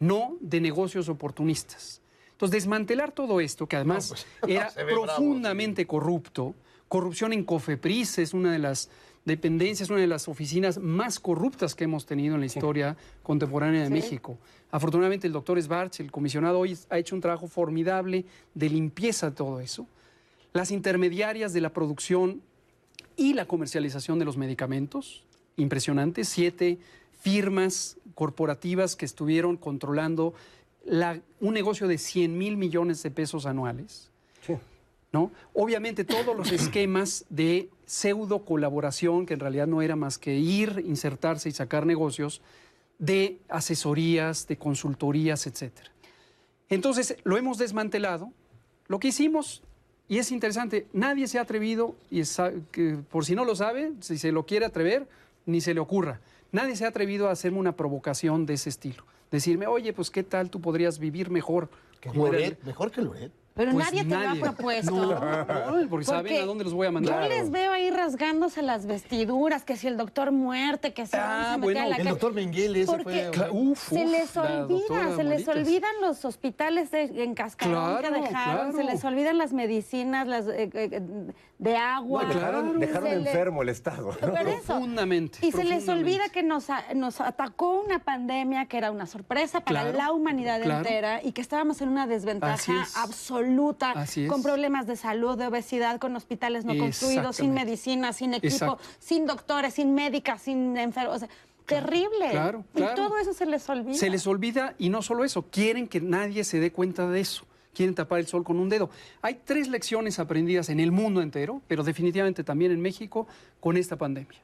no 0.00 0.36
de 0.40 0.60
negocios 0.60 1.08
oportunistas. 1.08 2.00
Entonces, 2.32 2.64
desmantelar 2.64 3.12
todo 3.12 3.38
esto, 3.38 3.68
que 3.68 3.76
además 3.76 4.08
pues, 4.08 4.26
era 4.48 4.72
bravo, 4.84 5.04
profundamente 5.04 5.86
corrupto, 5.86 6.56
corrupción 6.88 7.32
en 7.32 7.44
Cofepris 7.44 8.18
es 8.18 8.34
una 8.34 8.50
de 8.50 8.58
las 8.58 8.90
dependencias, 9.26 9.90
una 9.90 10.00
de 10.00 10.06
las 10.06 10.28
oficinas 10.28 10.78
más 10.78 11.20
corruptas 11.20 11.74
que 11.74 11.84
hemos 11.84 12.06
tenido 12.06 12.34
en 12.36 12.40
la 12.40 12.46
historia 12.46 12.96
contemporánea 13.22 13.82
de 13.82 13.88
Sí. 13.88 13.92
México. 13.92 14.38
Afortunadamente 14.70 15.26
el 15.26 15.32
doctor 15.34 15.60
Sbarch, 15.60 16.00
el 16.00 16.10
comisionado 16.10 16.58
hoy, 16.60 16.78
ha 16.88 16.98
hecho 16.98 17.14
un 17.14 17.20
trabajo 17.20 17.48
formidable 17.48 18.24
de 18.54 18.70
limpieza 18.70 19.30
de 19.30 19.36
todo 19.36 19.60
eso. 19.60 19.86
Las 20.54 20.70
intermediarias 20.70 21.52
de 21.52 21.60
la 21.60 21.70
producción 21.74 22.40
y 23.16 23.34
la 23.34 23.46
comercialización 23.46 24.18
de 24.18 24.24
los 24.24 24.36
medicamentos, 24.36 25.24
impresionante, 25.56 26.24
siete 26.24 26.78
firmas 27.20 27.96
corporativas 28.14 28.94
que 28.96 29.04
estuvieron 29.04 29.56
controlando 29.56 30.34
la- 30.84 31.20
un 31.40 31.52
negocio 31.54 31.88
de 31.88 31.98
100 31.98 32.38
mil 32.38 32.56
millones 32.56 33.02
de 33.02 33.10
pesos 33.10 33.44
anuales. 33.46 34.10
¿no? 35.12 35.30
Obviamente 35.54 36.04
todos 36.04 36.36
los 36.36 36.52
esquemas 36.52 37.24
de 37.30 37.70
pseudo 37.86 38.44
colaboración, 38.44 39.24
que 39.26 39.34
en 39.34 39.40
realidad 39.40 39.66
no 39.66 39.80
era 39.80 39.96
más 39.96 40.18
que 40.18 40.34
ir, 40.36 40.82
insertarse 40.86 41.48
y 41.48 41.52
sacar 41.52 41.86
negocios, 41.86 42.42
de 42.98 43.38
asesorías, 43.48 44.46
de 44.48 44.56
consultorías, 44.56 45.46
etcétera. 45.46 45.90
Entonces, 46.68 47.16
lo 47.24 47.36
hemos 47.36 47.58
desmantelado. 47.58 48.32
Lo 48.88 48.98
que 48.98 49.08
hicimos, 49.08 49.62
y 50.08 50.18
es 50.18 50.32
interesante, 50.32 50.86
nadie 50.92 51.28
se 51.28 51.38
ha 51.38 51.42
atrevido, 51.42 51.94
y 52.10 52.20
es- 52.20 52.36
que 52.72 52.98
por 53.10 53.24
si 53.24 53.34
no 53.34 53.44
lo 53.44 53.54
sabe, 53.54 53.92
si 54.00 54.18
se 54.18 54.32
lo 54.32 54.46
quiere 54.46 54.66
atrever, 54.66 55.08
ni 55.44 55.60
se 55.60 55.74
le 55.74 55.80
ocurra. 55.80 56.20
Nadie 56.52 56.74
se 56.76 56.84
ha 56.84 56.88
atrevido 56.88 57.28
a 57.28 57.32
hacerme 57.32 57.58
una 57.58 57.76
provocación 57.76 58.46
de 58.46 58.54
ese 58.54 58.70
estilo. 58.70 59.04
Decirme, 59.30 59.66
oye, 59.66 59.92
pues 59.92 60.10
qué 60.10 60.22
tal 60.22 60.50
tú 60.50 60.60
podrías 60.60 60.98
vivir 60.98 61.30
mejor. 61.30 61.68
el- 62.02 62.16
Loret, 62.16 62.62
mejor 62.64 62.90
que 62.92 63.02
Loret. 63.02 63.32
Pero 63.56 63.72
Pues 63.72 63.86
nadie 63.86 64.04
te 64.04 64.10
lo 64.14 64.28
ha 64.28 64.34
propuesto. 64.34 64.90
No, 64.94 65.80
no, 65.82 65.88
porque 65.88 66.04
saben 66.04 66.42
a 66.42 66.44
dónde 66.44 66.64
los 66.64 66.74
voy 66.74 66.88
a 66.88 66.90
mandar. 66.90 67.22
Yo 67.22 67.28
les 67.30 67.50
veo 67.50 67.72
ahí 67.72 67.90
rasgándose 67.90 68.60
las 68.60 68.84
vestiduras, 68.84 69.64
que 69.64 69.76
si 69.78 69.86
el 69.86 69.96
doctor 69.96 70.30
muerte, 70.30 70.92
que 70.92 71.06
si 71.06 71.16
vamos 71.16 71.46
a 71.46 71.56
meter 71.56 71.60
bueno, 71.62 71.80
a 71.80 71.86
la 71.88 71.96
el 71.96 72.08
doctor 72.08 72.34
Mengele, 72.34 72.82
ese 72.82 72.92
Porque 72.92 73.30
fue- 73.32 73.50
uf, 73.50 73.88
se 73.88 74.04
les 74.04 74.36
olvida, 74.36 75.16
se 75.16 75.24
les 75.24 75.48
olvidan 75.48 75.90
los 76.02 76.26
hospitales 76.26 76.90
de- 76.90 77.24
en 77.24 77.34
Cascarón 77.34 77.96
que 78.02 78.08
Claro, 78.08 78.22
dejaron, 78.22 78.72
se 78.74 78.84
les 78.84 79.02
olvidan 79.02 79.38
las 79.38 79.54
medicinas 79.54 80.26
las, 80.26 80.46
eh, 80.48 80.68
eh, 80.74 81.02
de 81.58 81.74
agua. 81.76 82.24
No, 82.24 82.28
dejaron 82.34 82.78
dejaron 82.80 83.08
le- 83.08 83.14
enfermo 83.16 83.62
el 83.62 83.70
Estado. 83.70 84.12
¿no? 84.20 84.28
Por 84.30 84.40
eso. 84.48 84.62
Profundamente. 84.66 85.38
Y 85.40 85.52
se 85.52 85.64
les 85.64 85.88
olvida 85.88 86.28
que 86.28 86.42
nos, 86.42 86.66
nos 86.94 87.20
atacó 87.22 87.80
una 87.80 87.98
pandemia 87.98 88.66
que 88.66 88.76
era 88.76 88.90
una 88.90 89.06
sorpresa 89.06 89.60
para 89.60 89.80
Claro, 89.80 89.96
la 89.96 90.12
humanidad 90.12 90.60
claro. 90.62 90.78
entera 90.86 91.22
y 91.22 91.32
que 91.32 91.40
estábamos 91.40 91.80
en 91.80 91.88
una 91.88 92.02
Así 92.02 92.10
desventaja 92.12 92.82
es. 92.82 92.96
absoluta, 92.96 93.92
Así 93.92 94.24
es. 94.24 94.30
con 94.30 94.42
problemas 94.42 94.86
de 94.86 94.96
salud, 94.96 95.38
de 95.38 95.46
obesidad, 95.46 95.98
con 95.98 96.14
hospitales 96.14 96.64
no 96.66 96.76
construidos, 96.76 97.36
sin 97.36 97.54
medicina, 97.54 98.12
sin 98.12 98.34
equipo, 98.34 98.52
Exacto. 98.54 98.78
sin 98.98 99.26
doctores, 99.26 99.74
sin 99.74 99.94
médicas, 99.94 100.42
sin 100.42 100.76
enfermos. 100.76 101.16
o 101.16 101.18
sea, 101.20 101.28
terrible. 101.64 102.30
claro, 102.30 102.64
Y 102.74 102.82
todo 102.94 103.16
eso 103.18 103.32
se 103.32 103.46
les 103.46 103.68
olvida. 103.68 103.94
Se 103.94 104.10
les 104.10 104.26
olvida 104.26 104.74
y 104.78 104.88
no 104.90 105.02
solo 105.02 105.24
eso, 105.24 105.42
quieren 105.50 105.88
que 105.88 106.00
nadie 106.00 106.44
se 106.44 106.60
dé 106.60 106.70
cuenta 106.70 107.08
de 107.08 107.20
eso. 107.20 107.44
Quieren 107.76 107.94
tapar 107.94 108.20
el 108.20 108.26
sol 108.26 108.42
con 108.42 108.58
un 108.58 108.70
dedo. 108.70 108.88
Hay 109.20 109.40
tres 109.44 109.68
lecciones 109.68 110.18
aprendidas 110.18 110.70
en 110.70 110.80
el 110.80 110.92
mundo 110.92 111.20
entero, 111.20 111.60
pero 111.68 111.84
definitivamente 111.84 112.42
también 112.42 112.72
en 112.72 112.80
México, 112.80 113.26
con 113.60 113.76
esta 113.76 113.96
pandemia. 113.96 114.40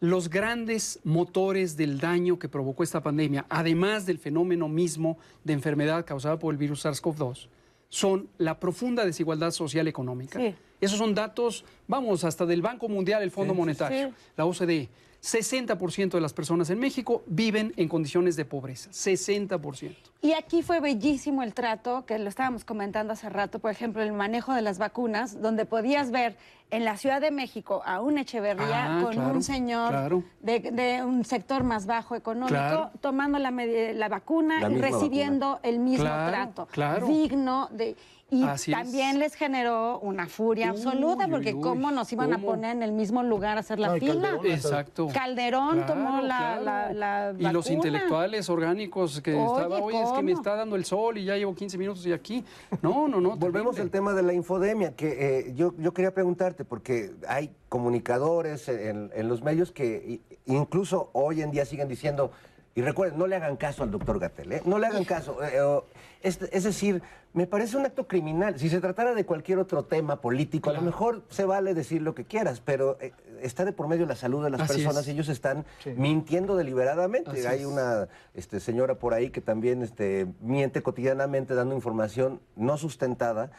Los 0.00 0.28
grandes 0.28 0.98
motores 1.04 1.76
del 1.76 2.00
daño 2.00 2.40
que 2.40 2.48
provocó 2.48 2.82
esta 2.82 3.02
pandemia, 3.02 3.46
además 3.48 4.04
del 4.04 4.18
fenómeno 4.18 4.66
mismo 4.66 5.16
de 5.44 5.52
enfermedad 5.52 6.04
causada 6.04 6.40
por 6.40 6.52
el 6.52 6.58
virus 6.58 6.84
SARS-CoV-2, 6.84 7.46
son 7.88 8.28
la 8.38 8.58
profunda 8.58 9.04
desigualdad 9.04 9.52
social 9.52 9.86
económica. 9.86 10.40
Sí. 10.40 10.54
Esos 10.80 10.98
son 10.98 11.14
datos, 11.14 11.64
vamos, 11.86 12.24
hasta 12.24 12.46
del 12.46 12.62
Banco 12.62 12.88
Mundial, 12.88 13.22
el 13.22 13.30
Fondo 13.30 13.54
sí, 13.54 13.60
Monetario, 13.60 14.08
sí. 14.08 14.14
la 14.36 14.46
OCDE. 14.46 14.88
60% 15.22 16.10
de 16.10 16.20
las 16.20 16.32
personas 16.32 16.70
en 16.70 16.78
México 16.78 17.22
viven 17.26 17.72
en 17.76 17.88
condiciones 17.88 18.36
de 18.36 18.44
pobreza. 18.44 18.90
60%. 18.90 19.94
Y 20.22 20.32
aquí 20.32 20.62
fue 20.62 20.80
bellísimo 20.80 21.42
el 21.42 21.54
trato, 21.54 22.04
que 22.06 22.18
lo 22.18 22.28
estábamos 22.28 22.64
comentando 22.64 23.12
hace 23.12 23.28
rato, 23.28 23.58
por 23.58 23.70
ejemplo, 23.70 24.02
el 24.02 24.12
manejo 24.12 24.54
de 24.54 24.62
las 24.62 24.78
vacunas, 24.78 25.40
donde 25.40 25.64
podías 25.66 26.10
ver 26.10 26.36
en 26.70 26.84
la 26.84 26.96
Ciudad 26.96 27.20
de 27.20 27.30
México 27.32 27.82
a 27.84 28.00
un 28.00 28.16
Echeverría 28.18 28.98
Ah, 28.98 29.02
con 29.02 29.12
claro, 29.14 29.34
un 29.34 29.42
señor 29.42 29.90
claro. 29.90 30.24
de, 30.40 30.60
de 30.60 31.02
un 31.04 31.24
sector 31.24 31.64
más 31.64 31.84
bajo 31.86 32.14
económico 32.14 32.48
Claro. 32.54 32.90
tomando 33.00 33.38
la, 33.38 33.50
la 33.50 34.08
vacuna 34.08 34.60
La 34.60 34.70
y 34.70 34.78
recibiendo 34.80 35.58
el 35.62 35.80
mismo 35.80 36.04
Claro, 36.04 36.30
trato. 36.30 36.66
claro. 36.70 37.06
Digno 37.06 37.68
de... 37.72 37.96
Y 38.30 38.44
Así 38.44 38.70
es. 38.72 38.78
también 38.78 39.18
les 39.18 39.34
generó 39.34 39.98
una 40.00 40.28
furia 40.28 40.70
absoluta, 40.70 41.24
Uy, 41.24 41.30
porque 41.30 41.54
uy, 41.54 41.60
cómo 41.60 41.90
nos 41.90 42.12
iban 42.12 42.30
¿cómo? 42.30 42.48
a 42.50 42.52
poner 42.52 42.76
en 42.76 42.82
el 42.82 42.92
mismo 42.92 43.22
lugar 43.22 43.56
a 43.56 43.60
hacer 43.60 43.78
la 43.80 43.94
fila. 43.94 44.14
Calderón, 44.30 44.46
Exacto. 44.46 45.08
Calderón 45.12 45.76
Claro, 45.78 45.92
tomó 45.92 46.20
la, 46.22 46.58
claro. 46.62 46.94
la, 46.94 47.32
la 47.32 47.50
Y 47.50 47.52
los 47.52 47.68
intelectuales 47.70 48.48
orgánicos 48.48 49.20
que 49.20 49.34
Oye, 49.34 49.44
estaba, 49.44 49.78
oye, 49.80 50.00
es 50.02 50.12
que 50.12 50.22
me 50.22 50.32
está 50.32 50.54
dando 50.54 50.76
el 50.76 50.84
sol 50.84 51.18
y 51.18 51.24
ya 51.24 51.36
llevo 51.36 51.54
15 51.54 51.76
minutos 51.78 52.06
y 52.06 52.12
aquí. 52.12 52.44
No, 52.82 53.08
no, 53.08 53.20
no. 53.20 53.36
Volvemos 53.36 53.78
al 53.80 53.90
tema 53.90 54.12
de 54.12 54.22
la 54.22 54.32
infodemia, 54.32 54.94
que 54.94 55.48
eh, 55.48 55.54
yo, 55.54 55.74
yo 55.78 55.92
quería 55.92 56.14
preguntarte, 56.14 56.64
porque 56.64 57.12
hay 57.28 57.50
comunicadores 57.68 58.68
en, 58.68 59.10
en 59.14 59.28
los 59.28 59.42
medios 59.42 59.72
que 59.72 60.20
incluso 60.46 61.10
hoy 61.12 61.42
en 61.42 61.50
día 61.50 61.64
siguen 61.64 61.88
diciendo, 61.88 62.30
y 62.74 62.82
recuerden, 62.82 63.18
no 63.18 63.26
le 63.26 63.36
hagan 63.36 63.56
caso 63.56 63.82
al 63.82 63.90
doctor 63.90 64.18
Gatel, 64.20 64.52
¿eh? 64.52 64.62
no 64.64 64.78
le 64.78 64.86
hagan 64.86 65.04
caso. 65.04 65.42
eh, 65.42 65.60
o- 65.60 65.84
es, 66.22 66.40
es 66.52 66.64
decir, 66.64 67.02
me 67.32 67.46
parece 67.46 67.76
un 67.76 67.86
acto 67.86 68.06
criminal. 68.06 68.58
Si 68.58 68.68
se 68.68 68.80
tratara 68.80 69.14
de 69.14 69.24
cualquier 69.24 69.58
otro 69.58 69.84
tema 69.84 70.20
político, 70.20 70.70
a 70.70 70.74
lo 70.74 70.82
mejor 70.82 71.22
se 71.30 71.44
vale 71.44 71.74
decir 71.74 72.02
lo 72.02 72.14
que 72.14 72.24
quieras, 72.24 72.60
pero 72.60 72.98
eh, 73.00 73.12
está 73.40 73.64
de 73.64 73.72
por 73.72 73.88
medio 73.88 74.04
la 74.06 74.14
salud 74.16 74.44
de 74.44 74.50
las 74.50 74.60
Así 74.60 74.74
personas 74.74 75.02
es. 75.02 75.08
y 75.08 75.10
ellos 75.12 75.28
están 75.28 75.64
mintiendo 75.96 76.56
deliberadamente. 76.56 77.30
Así 77.30 77.46
Hay 77.46 77.60
es. 77.60 77.66
una 77.66 78.08
este, 78.34 78.60
señora 78.60 78.96
por 78.96 79.14
ahí 79.14 79.30
que 79.30 79.40
también 79.40 79.82
este, 79.82 80.26
miente 80.40 80.82
cotidianamente 80.82 81.54
dando 81.54 81.74
información 81.74 82.40
no 82.54 82.76
sustentada 82.76 83.50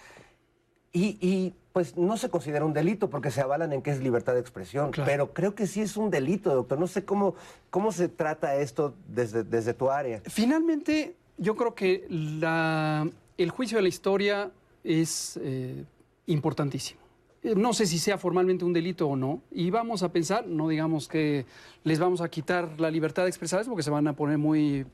y, 0.93 1.17
y, 1.25 1.55
pues 1.73 1.95
no 1.97 2.17
se 2.17 2.29
considera 2.29 2.65
un 2.65 2.73
delito 2.73 3.09
porque 3.09 3.31
se 3.31 3.41
avalan 3.41 3.71
en 3.73 3.81
que 3.81 3.91
es 3.91 4.01
libertad 4.01 4.33
de 4.33 4.41
expresión, 4.41 4.91
pero 5.05 5.33
creo 5.33 5.55
que 5.55 5.67
sí 5.67 5.81
es 5.81 5.95
un 5.97 6.09
delito, 6.09 6.53
doctor. 6.53 6.77
No 6.79 6.87
sé 6.87 7.05
cómo, 7.05 7.35
cómo 7.69 7.91
se 7.91 8.09
trata 8.09 8.55
esto 8.57 8.93
desde, 9.07 9.43
desde 9.43 9.73
tu 9.73 9.89
área. 9.89 10.21
Finalmente, 10.25 11.15
yo 11.37 11.55
creo 11.55 11.73
que 11.73 12.05
la- 12.09 13.09
el 13.37 13.49
juicio 13.51 13.77
de 13.77 13.83
la 13.83 13.87
historia 13.89 14.51
es 14.83 15.39
eh, 15.41 15.85
importantísimo. 16.27 16.99
Eh, 17.43 17.55
No 17.55 17.73
sé 17.73 17.85
si 17.85 17.97
sea 17.99 18.17
formalmente 18.17 18.65
un 18.65 18.73
delito 18.73 19.07
o 19.07 19.15
no, 19.15 19.41
y 19.49 19.69
vamos 19.71 20.03
a 20.03 20.09
pensar, 20.11 20.45
no 20.47 20.67
digamos 20.67 21.07
que 21.07 21.45
les 21.83 21.99
vamos 21.99 22.21
a 22.21 22.29
quitar 22.29 22.79
la 22.79 22.91
libertad 22.91 23.23
de 23.23 23.29
expresarse 23.29 23.69
porque 23.69 23.83
se 23.83 23.89
van 23.89 24.07
a 24.07 24.13
poner 24.13 24.37
muy 24.37 24.85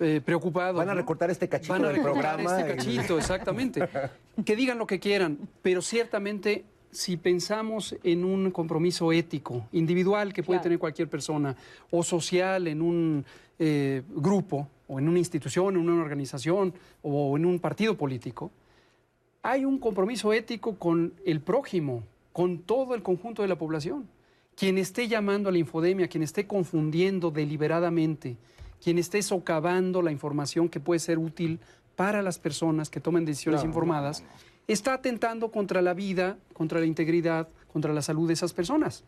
eh, 0.00 0.20
preocupados. 0.24 0.76
Van 0.76 0.88
a 0.88 0.94
¿no? 0.94 1.00
recortar 1.00 1.30
este 1.30 1.48
cachito 1.48 1.72
Van 1.72 1.84
a 1.84 1.88
del 1.88 2.02
programa 2.02 2.58
este 2.60 2.72
y- 2.72 2.76
cachito, 2.96 3.18
exactamente. 3.18 3.88
que 4.44 4.56
digan 4.56 4.78
lo 4.78 4.86
que 4.86 5.00
quieran, 5.00 5.38
pero 5.62 5.82
ciertamente 5.82 6.64
si 6.90 7.16
pensamos 7.16 7.94
en 8.02 8.24
un 8.24 8.50
compromiso 8.50 9.12
ético, 9.12 9.66
individual 9.72 10.32
que 10.32 10.42
puede 10.42 10.58
Claro. 10.58 10.62
tener 10.64 10.78
cualquier 10.78 11.08
persona, 11.08 11.54
o 11.90 12.02
social 12.02 12.66
en 12.66 12.80
un 12.80 13.24
eh, 13.58 14.02
grupo, 14.08 14.68
o 14.86 14.98
en 14.98 15.08
una 15.08 15.18
institución, 15.18 15.74
en 15.76 15.88
una 15.88 16.00
organización, 16.02 16.72
o 17.02 17.36
en 17.36 17.44
un 17.44 17.58
partido 17.58 17.96
político, 17.96 18.50
hay 19.42 19.64
un 19.64 19.78
compromiso 19.78 20.32
ético 20.32 20.76
con 20.76 21.12
el 21.26 21.40
prójimo, 21.40 22.04
con 22.32 22.58
todo 22.60 22.94
el 22.94 23.02
conjunto 23.02 23.42
de 23.42 23.48
la 23.48 23.56
población. 23.58 24.08
Quien 24.56 24.78
esté 24.78 25.08
llamando 25.08 25.48
a 25.48 25.52
la 25.52 25.58
infodemia, 25.58 26.08
quien 26.08 26.22
esté 26.22 26.46
confundiendo 26.46 27.30
deliberadamente, 27.30 28.36
quien 28.82 28.98
esté 28.98 29.22
socavando 29.22 30.02
la 30.02 30.12
información 30.12 30.68
que 30.68 30.80
puede 30.80 31.00
ser 31.00 31.18
útil 31.18 31.60
para 31.96 32.22
las 32.22 32.38
personas 32.38 32.90
que 32.90 33.00
tomen 33.00 33.24
decisiones 33.24 33.64
informadas, 33.64 34.22
está 34.68 34.94
atentando 34.94 35.50
contra 35.50 35.82
la 35.82 35.94
vida, 35.94 36.38
contra 36.52 36.78
la 36.78 36.86
integridad, 36.86 37.48
contra 37.72 37.92
la 37.92 38.02
salud 38.02 38.28
de 38.28 38.34
esas 38.34 38.52
personas. 38.52 39.04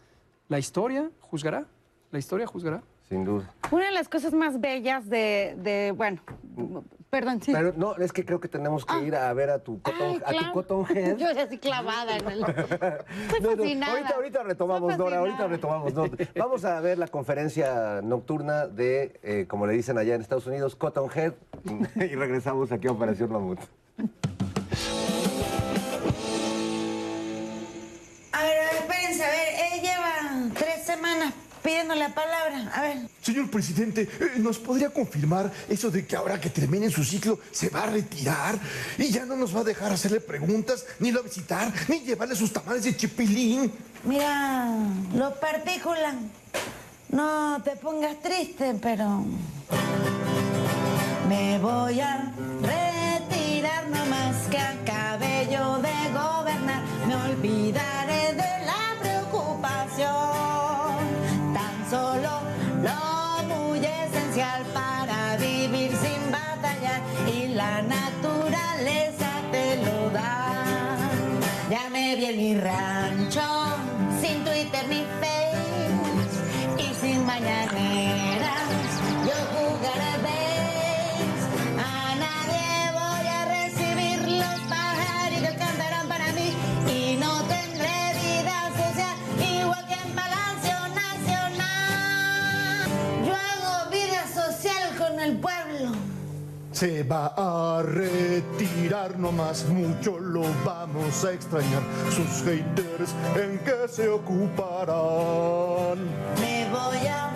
La 0.49 0.59
historia 0.59 1.11
juzgará, 1.21 1.67
la 2.11 2.19
historia 2.19 2.47
juzgará. 2.47 2.83
Sin 3.09 3.25
duda. 3.25 3.55
Una 3.71 3.87
de 3.87 3.93
las 3.93 4.09
cosas 4.09 4.33
más 4.33 4.61
bellas 4.61 5.09
de, 5.09 5.55
de 5.59 5.93
bueno, 5.97 6.21
perdón, 7.09 7.41
sí. 7.41 7.53
Pero 7.53 7.73
no, 7.77 7.95
es 7.97 8.13
que 8.13 8.25
creo 8.25 8.41
que 8.41 8.49
tenemos 8.49 8.85
que 8.85 8.99
ir 9.03 9.15
a 9.15 9.33
ver 9.33 9.51
a 9.51 9.61
tu 9.61 9.81
cotton, 9.81 10.21
Ay, 10.27 10.37
a 10.39 10.47
tu 10.47 10.53
cotton 10.53 10.87
head. 10.97 11.17
Yo 11.17 11.29
así 11.29 11.59
clavada 11.59 12.17
en 12.17 12.27
el... 12.29 12.45
Estoy 13.37 13.75
No, 13.77 13.87
ahorita, 13.87 14.15
ahorita 14.17 14.43
retomamos, 14.43 14.91
Estoy 14.91 15.05
Dora, 15.07 15.19
ahorita 15.19 15.47
retomamos. 15.47 15.95
no. 15.95 16.05
Vamos 16.37 16.65
a 16.65 16.81
ver 16.81 16.99
la 16.99 17.07
conferencia 17.09 18.01
nocturna 18.03 18.67
de, 18.67 19.21
eh, 19.23 19.47
como 19.49 19.67
le 19.67 19.75
dicen 19.75 19.99
allá 19.99 20.15
en 20.15 20.21
Estados 20.21 20.47
Unidos, 20.47 20.75
Cotton 20.75 21.09
Head, 21.15 21.35
y 21.97 22.15
regresamos 22.17 22.73
aquí 22.73 22.89
a 22.89 22.93
Operación 22.93 23.31
Mamut. 23.33 23.61
A 28.33 28.43
ver, 28.43 28.59
a 28.59 28.65
ver, 28.65 28.75
espérense, 28.81 29.25
a 29.25 29.29
ver, 29.29 29.49
él 29.75 29.81
lleva 29.83 30.55
tres 30.55 30.85
semanas 30.85 31.35
pidiendo 31.63 31.95
la 31.95 32.15
palabra. 32.15 32.71
A 32.75 32.83
ver. 32.83 32.99
Señor 33.23 33.51
presidente, 33.51 34.03
eh, 34.03 34.33
¿nos 34.39 34.59
podría 34.59 34.91
confirmar 34.91 35.51
eso 35.69 35.91
de 35.91 36.07
que 36.07 36.17
ahora 36.17 36.41
que 36.41 36.51
termine 36.51 36.91
su 36.91 37.05
ciclo 37.05 37.39
se 37.51 37.69
va 37.69 37.85
a 37.85 37.87
retirar 37.87 38.59
y 38.99 39.11
ya 39.11 39.25
no 39.25 39.37
nos 39.37 39.55
va 39.55 39.61
a 39.61 39.65
dejar 39.65 39.93
hacerle 39.93 40.21
preguntas, 40.21 40.87
ni 40.99 41.11
a 41.11 41.21
visitar, 41.21 41.73
ni 41.89 42.01
llevarle 42.01 42.35
sus 42.35 42.53
tamales 42.53 42.85
de 42.85 42.97
chipilín? 42.97 43.73
Mira, 44.05 44.75
lo 45.15 45.35
particular. 45.39 46.15
No 47.11 47.61
te 47.63 47.73
pongas 47.77 48.21
triste, 48.23 48.75
pero. 48.81 49.25
Me 51.29 51.59
voy 51.59 52.01
a 52.01 52.33
retirar 52.63 53.89
nomás 53.89 54.37
que 54.51 54.59
acabe 54.59 55.49
yo 55.51 55.79
de 55.79 55.95
gobernar. 56.13 56.83
Me 57.07 57.15
olvidaré 57.15 58.30
me 72.41 72.55
Se 96.81 97.03
va 97.03 97.35
a 97.37 97.83
retirar 97.83 99.19
nomás, 99.19 99.67
mucho 99.67 100.19
lo 100.19 100.41
vamos 100.65 101.27
a 101.27 101.33
extrañar. 101.33 101.83
Sus 102.09 102.43
haters, 102.43 103.15
¿en 103.37 103.59
qué 103.59 103.87
se 103.87 104.09
ocuparán? 104.09 105.99
Me 106.41 106.67
voy 106.71 107.07
a 107.07 107.30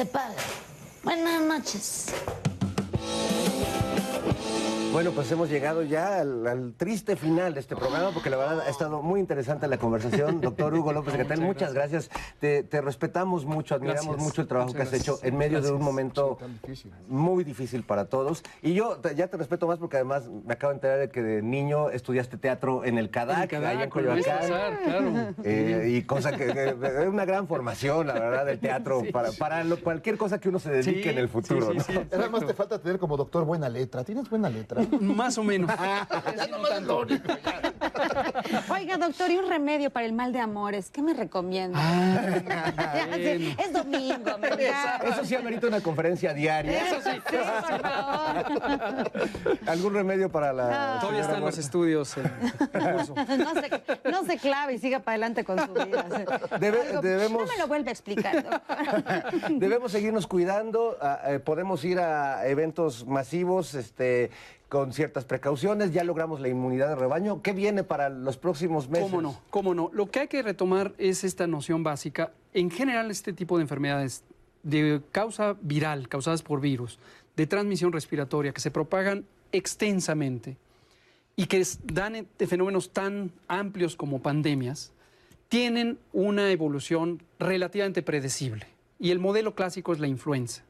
se 0.00 0.06
paga. 0.06 0.34
Buenas 1.02 1.42
noches. 1.42 2.06
Bueno, 4.92 5.12
pues 5.12 5.30
hemos 5.30 5.48
llegado 5.48 5.82
ya 5.84 6.18
al, 6.20 6.44
al 6.48 6.74
triste 6.76 7.14
final 7.14 7.54
de 7.54 7.60
este 7.60 7.76
programa, 7.76 8.10
porque 8.12 8.28
la 8.28 8.36
verdad 8.36 8.60
ha 8.60 8.68
estado 8.68 9.02
muy 9.02 9.20
interesante 9.20 9.68
la 9.68 9.78
conversación. 9.78 10.40
Doctor 10.40 10.74
Hugo 10.74 10.92
López 10.92 11.16
Gatel, 11.16 11.40
muchas 11.42 11.72
gracias. 11.72 12.10
Te, 12.40 12.64
te 12.64 12.80
respetamos 12.80 13.44
mucho, 13.44 13.76
admiramos 13.76 14.04
Gracias. 14.06 14.24
mucho 14.24 14.42
el 14.42 14.48
trabajo 14.48 14.72
Muchas 14.72 14.88
que 14.90 14.96
has 14.96 15.00
hecho 15.02 15.18
en 15.22 15.36
medio 15.38 15.60
de 15.62 15.70
un 15.70 15.82
momento 15.82 16.38
muy 17.08 17.44
difícil 17.44 17.84
para 17.84 18.06
todos. 18.06 18.42
Y 18.62 18.74
yo 18.74 18.96
te- 18.96 19.14
ya 19.14 19.28
te 19.28 19.36
respeto 19.36 19.68
más 19.68 19.78
porque 19.78 19.96
además 19.96 20.28
me 20.28 20.54
acabo 20.54 20.72
de 20.72 20.76
enterar 20.76 20.98
de 20.98 21.08
que 21.08 21.22
de 21.22 21.40
niño 21.42 21.90
estudiaste 21.90 22.36
teatro 22.36 22.84
en 22.84 22.98
el 22.98 23.10
CADAC, 23.10 23.44
el 23.44 23.48
CADAC, 23.48 23.70
allá 23.70 23.84
en 23.84 23.90
Coyoacán. 23.90 24.46
Claro. 24.84 25.34
Eh, 25.44 25.94
y 25.96 26.02
cosa 26.02 26.32
que 26.36 26.48
es 26.50 27.06
una 27.08 27.24
gran 27.24 27.46
formación, 27.46 28.08
la 28.08 28.14
verdad, 28.14 28.44
del 28.44 28.58
teatro, 28.58 29.02
Sí, 29.02 29.12
para, 29.12 29.30
sí. 29.30 29.38
para 29.38 29.62
lo- 29.62 29.78
cualquier 29.80 30.18
cosa 30.18 30.40
que 30.40 30.48
uno 30.48 30.58
se 30.58 30.70
dedique 30.70 31.02
Sí, 31.04 31.08
en 31.10 31.18
el 31.18 31.28
futuro. 31.28 31.72
¿no? 31.72 31.82
Nada 32.10 32.28
más 32.28 32.44
te 32.44 32.54
falta 32.54 32.78
tener 32.80 32.98
como 32.98 33.16
doctor 33.16 33.44
buena 33.44 33.68
letra. 33.68 34.02
¿Tienes 34.04 34.28
buena 34.28 34.50
letra? 34.50 34.79
Más 35.00 35.36
o 35.38 35.44
menos. 35.44 35.70
Oiga, 38.70 38.96
doctor, 38.98 39.30
y 39.30 39.36
un 39.38 39.48
remedio 39.48 39.90
para 39.90 40.06
el 40.06 40.12
mal 40.12 40.32
de 40.32 40.40
amores, 40.40 40.90
¿qué 40.90 41.02
me 41.02 41.14
recomienda? 41.14 41.78
Ah, 41.80 43.06
es 43.16 43.72
domingo, 43.72 44.38
me. 44.38 44.48
Eso 45.08 45.24
sí 45.24 45.34
amerita 45.34 45.66
una 45.66 45.80
conferencia 45.80 46.32
diaria. 46.32 46.86
Eso 46.86 46.96
sí, 47.02 47.10
sí, 47.28 47.36
por 47.36 47.80
favor. 47.82 49.10
¿Algún 49.66 49.94
remedio 49.94 50.30
para 50.30 50.52
la 50.52 50.98
Todavía 51.00 51.00
señora 51.08 51.20
están 51.22 51.40
los 51.40 51.58
estudios 51.58 52.16
en 52.16 52.92
curso. 52.96 53.14
No 53.14 53.54
se, 53.54 54.10
no 54.10 54.24
se 54.24 54.38
clave 54.38 54.74
y 54.74 54.78
siga 54.78 55.00
para 55.00 55.14
adelante 55.14 55.44
con 55.44 55.58
su 55.58 55.72
vida. 55.72 56.06
Debe- 56.58 56.80
Algo- 56.90 57.00
debemos- 57.02 57.42
No 57.42 57.48
me 57.52 57.58
lo 57.58 57.66
vuelve 57.68 57.90
a 57.90 57.92
explicar. 57.92 58.42
doctor. 58.42 59.50
Debemos 59.58 59.92
seguirnos 59.92 60.26
cuidando, 60.26 60.96
ah, 61.00 61.20
eh, 61.26 61.38
podemos 61.38 61.84
ir 61.84 61.98
a 62.00 62.46
eventos 62.46 63.06
masivos 63.06 63.74
este, 63.74 64.30
con 64.70 64.92
ciertas 64.92 65.24
precauciones, 65.24 65.92
ya 65.92 66.04
logramos 66.04 66.40
la 66.40 66.48
inmunidad 66.48 66.88
de 66.90 66.94
rebaño. 66.94 67.42
¿Qué 67.42 67.52
viene 67.52 67.82
para 67.82 68.08
los 68.08 68.36
próximos 68.36 68.88
meses? 68.88 69.10
¿Cómo 69.10 69.20
no? 69.20 69.40
¿Cómo 69.50 69.74
no? 69.74 69.90
Lo 69.92 70.08
que 70.10 70.20
hay 70.20 70.28
que 70.28 70.42
retomar 70.42 70.94
es 70.96 71.24
esta 71.24 71.48
noción 71.48 71.82
básica. 71.82 72.32
En 72.54 72.70
general, 72.70 73.10
este 73.10 73.32
tipo 73.32 73.58
de 73.58 73.62
enfermedades 73.62 74.22
de 74.62 75.02
causa 75.10 75.56
viral, 75.60 76.08
causadas 76.08 76.42
por 76.42 76.60
virus, 76.60 77.00
de 77.36 77.48
transmisión 77.48 77.90
respiratoria, 77.90 78.52
que 78.52 78.60
se 78.60 78.70
propagan 78.70 79.24
extensamente 79.50 80.56
y 81.34 81.46
que 81.46 81.66
dan 81.82 82.14
en- 82.14 82.28
de 82.38 82.46
fenómenos 82.46 82.90
tan 82.90 83.32
amplios 83.48 83.96
como 83.96 84.22
pandemias, 84.22 84.92
tienen 85.48 85.98
una 86.12 86.48
evolución 86.52 87.20
relativamente 87.40 88.02
predecible. 88.02 88.68
Y 89.00 89.10
el 89.10 89.18
modelo 89.18 89.56
clásico 89.56 89.92
es 89.92 89.98
la 89.98 90.06
influenza. 90.06 90.62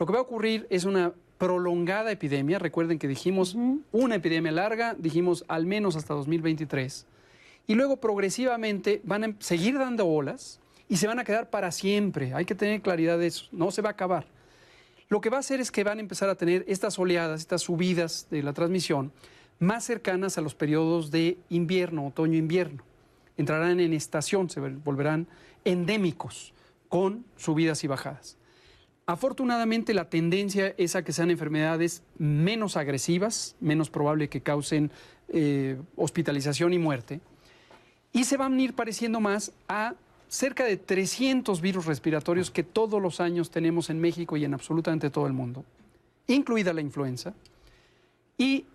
Lo 0.00 0.06
que 0.06 0.12
va 0.12 0.18
a 0.18 0.22
ocurrir 0.22 0.66
es 0.70 0.84
una 0.84 1.12
prolongada 1.46 2.12
epidemia. 2.12 2.60
Recuerden 2.60 3.00
que 3.00 3.08
dijimos 3.08 3.56
una 3.90 4.14
epidemia 4.14 4.52
larga, 4.52 4.94
dijimos 4.96 5.44
al 5.48 5.66
menos 5.66 5.96
hasta 5.96 6.14
2023. 6.14 7.04
Y 7.66 7.74
luego 7.74 7.96
progresivamente 7.96 9.00
van 9.02 9.24
a 9.24 9.26
em- 9.26 9.34
seguir 9.40 9.76
dando 9.76 10.06
olas 10.06 10.60
y 10.88 10.98
se 10.98 11.08
van 11.08 11.18
a 11.18 11.24
quedar 11.24 11.50
para 11.50 11.72
siempre. 11.72 12.32
Hay 12.32 12.44
que 12.44 12.54
tener 12.54 12.80
claridad 12.80 13.18
de 13.18 13.26
eso. 13.26 13.46
No 13.50 13.72
se 13.72 13.82
va 13.82 13.88
a 13.88 13.92
acabar. 13.92 14.26
Lo 15.08 15.20
que 15.20 15.30
va 15.30 15.38
a 15.38 15.40
hacer 15.40 15.58
es 15.58 15.72
que 15.72 15.82
van 15.82 15.98
a 15.98 16.00
empezar 16.00 16.28
a 16.28 16.36
tener 16.36 16.64
estas 16.68 16.96
oleadas, 16.96 17.40
estas 17.40 17.62
subidas 17.62 18.28
de 18.30 18.44
la 18.44 18.52
transmisión 18.52 19.10
más 19.58 19.82
cercanas 19.82 20.38
a 20.38 20.42
los 20.42 20.54
periodos 20.54 21.10
de 21.10 21.38
invierno, 21.50 22.06
otoño-invierno. 22.06 22.84
Entrarán 23.36 23.80
en 23.80 23.92
estación, 23.94 24.48
se 24.48 24.60
vol- 24.60 24.80
volverán 24.84 25.26
endémicos 25.64 26.54
con 26.88 27.24
subidas 27.36 27.82
y 27.82 27.88
bajadas. 27.88 28.36
Afortunadamente 29.06 29.94
la 29.94 30.08
tendencia 30.08 30.74
es 30.78 30.94
a 30.94 31.02
que 31.02 31.12
sean 31.12 31.30
enfermedades 31.30 32.02
menos 32.18 32.76
agresivas, 32.76 33.56
menos 33.60 33.90
probable 33.90 34.28
que 34.28 34.42
causen 34.42 34.92
eh, 35.28 35.76
hospitalización 35.96 36.72
y 36.72 36.78
muerte, 36.78 37.20
y 38.12 38.24
se 38.24 38.36
van 38.36 38.58
a 38.58 38.62
ir 38.62 38.74
pareciendo 38.74 39.20
más 39.20 39.52
a 39.68 39.94
cerca 40.28 40.64
de 40.64 40.76
300 40.76 41.60
virus 41.60 41.86
respiratorios 41.86 42.50
que 42.50 42.62
todos 42.62 43.02
los 43.02 43.20
años 43.20 43.50
tenemos 43.50 43.90
en 43.90 44.00
México 44.00 44.36
y 44.36 44.44
en 44.44 44.54
absolutamente 44.54 45.10
todo 45.10 45.26
el 45.26 45.32
mundo, 45.32 45.64
incluida 46.28 46.72
la 46.72 46.80
influenza, 46.80 47.34
y 48.38 48.66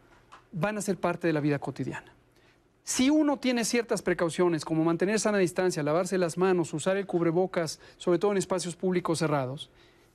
van 0.51 0.77
a 0.77 0.81
ser 0.81 0.97
parte 0.97 1.27
de 1.27 1.33
la 1.33 1.39
vida 1.39 1.59
cotidiana. 1.59 2.13
Si 2.83 3.09
uno 3.09 3.37
tiene 3.37 3.65
ciertas 3.65 4.01
precauciones, 4.01 4.63
como 4.63 4.83
mantener 4.83 5.19
sana 5.19 5.37
distancia, 5.39 5.83
lavarse 5.83 6.17
las 6.17 6.37
manos, 6.37 6.73
usar 6.73 6.95
el 6.95 7.05
cubrebocas, 7.05 7.79
sobre 7.97 8.17
todo 8.17 8.31
en 8.31 8.37
espacios 8.37 8.75
públicos 8.75 9.19
cerrados, 9.19 9.69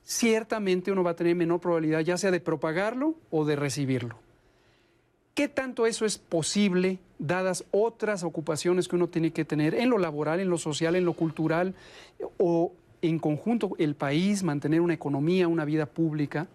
ciertamente 0.04 0.92
uno 0.92 1.02
va 1.02 1.12
a 1.12 1.16
tener 1.16 1.34
menor 1.34 1.60
probabilidad 1.60 2.00
ya 2.00 2.16
sea 2.16 2.30
de 2.30 2.40
propagarlo 2.40 3.14
o 3.30 3.44
de 3.44 3.56
recibirlo. 3.56 4.16
¿Qué 5.34 5.48
tanto 5.48 5.86
eso 5.86 6.04
es 6.04 6.18
posible 6.18 6.98
dadas 7.18 7.64
otras 7.70 8.22
ocupaciones 8.22 8.86
que 8.86 8.96
uno 8.96 9.08
tiene 9.08 9.32
que 9.32 9.46
tener 9.46 9.74
en 9.74 9.88
lo 9.88 9.96
laboral, 9.96 10.40
en 10.40 10.50
lo 10.50 10.58
social, 10.58 10.94
en 10.94 11.06
lo 11.06 11.14
cultural 11.14 11.74
o 12.38 12.72
en 13.00 13.18
conjunto 13.18 13.72
el 13.78 13.94
país, 13.94 14.42
mantener 14.42 14.82
una 14.82 14.94
economía, 14.94 15.48
una 15.48 15.64
vida 15.64 15.86
pública? 15.86 16.48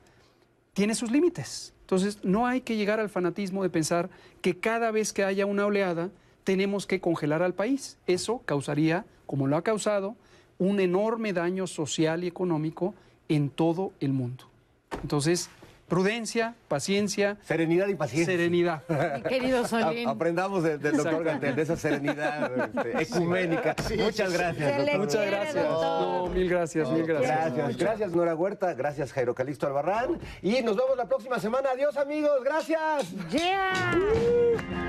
Tiene 0.74 0.94
sus 0.94 1.10
límites. 1.10 1.74
Entonces, 1.82 2.20
no 2.24 2.46
hay 2.46 2.62
que 2.62 2.76
llegar 2.76 3.00
al 3.00 3.10
fanatismo 3.10 3.64
de 3.64 3.70
pensar 3.70 4.10
que 4.42 4.60
cada 4.60 4.92
vez 4.92 5.12
que 5.12 5.24
haya 5.24 5.46
una 5.46 5.66
oleada 5.66 6.12
tenemos 6.44 6.86
que 6.86 7.02
congelar 7.02 7.42
al 7.42 7.56
país. 7.56 7.98
Eso 8.06 8.42
causaría, 8.46 9.06
como 9.26 9.48
lo 9.48 9.58
ha 9.58 9.64
causado, 9.64 10.16
un 10.60 10.80
enorme 10.80 11.34
daño 11.34 11.66
social 11.66 12.24
y 12.24 12.28
económico 12.28 12.94
en 13.30 13.50
todo 13.50 13.92
el 14.00 14.14
mundo. 14.14 14.46
Entonces, 15.02 15.50
prudencia, 15.88 16.56
paciencia. 16.68 17.38
Serenidad 17.44 17.88
y 17.88 17.96
paciencia. 17.96 18.34
Serenidad. 18.34 18.84
Mi 18.90 19.22
querido 19.24 19.66
Solín. 19.68 20.08
A- 20.08 20.12
Aprendamos 20.12 20.64
de- 20.64 20.78
del 20.78 20.94
doctor 20.98 21.14
Exacto. 21.14 21.24
Gantel, 21.24 21.56
de 21.56 21.62
esa 21.62 21.78
serenidad 21.78 22.52
este, 22.76 23.04
ecuménica. 23.04 23.76
Muchas 23.98 24.34
gracias, 24.34 24.70
Se 24.72 24.78
le 24.80 24.92
doctor. 24.94 25.00
Muchas 25.00 25.26
gracias. 25.26 25.56
doctor. 25.56 26.02
No, 26.02 26.28
mil 26.34 26.50
gracias, 26.50 26.90
mil 26.92 27.04
gracias. 27.06 27.54
Gracias, 27.54 27.78
gracias 27.78 28.12
Nora 28.12 28.36
Huerta, 28.36 28.74
gracias 28.74 29.14
Jairo 29.14 29.34
Calixto 29.34 29.66
Albarrán 29.68 30.20
y 30.42 30.62
nos 30.62 30.76
vemos 30.76 30.98
la 30.98 31.06
próxima 31.08 31.40
semana. 31.40 31.70
Adiós 31.74 31.96
amigos, 31.98 32.44
gracias. 32.44 33.10
Yeah. 33.32 34.87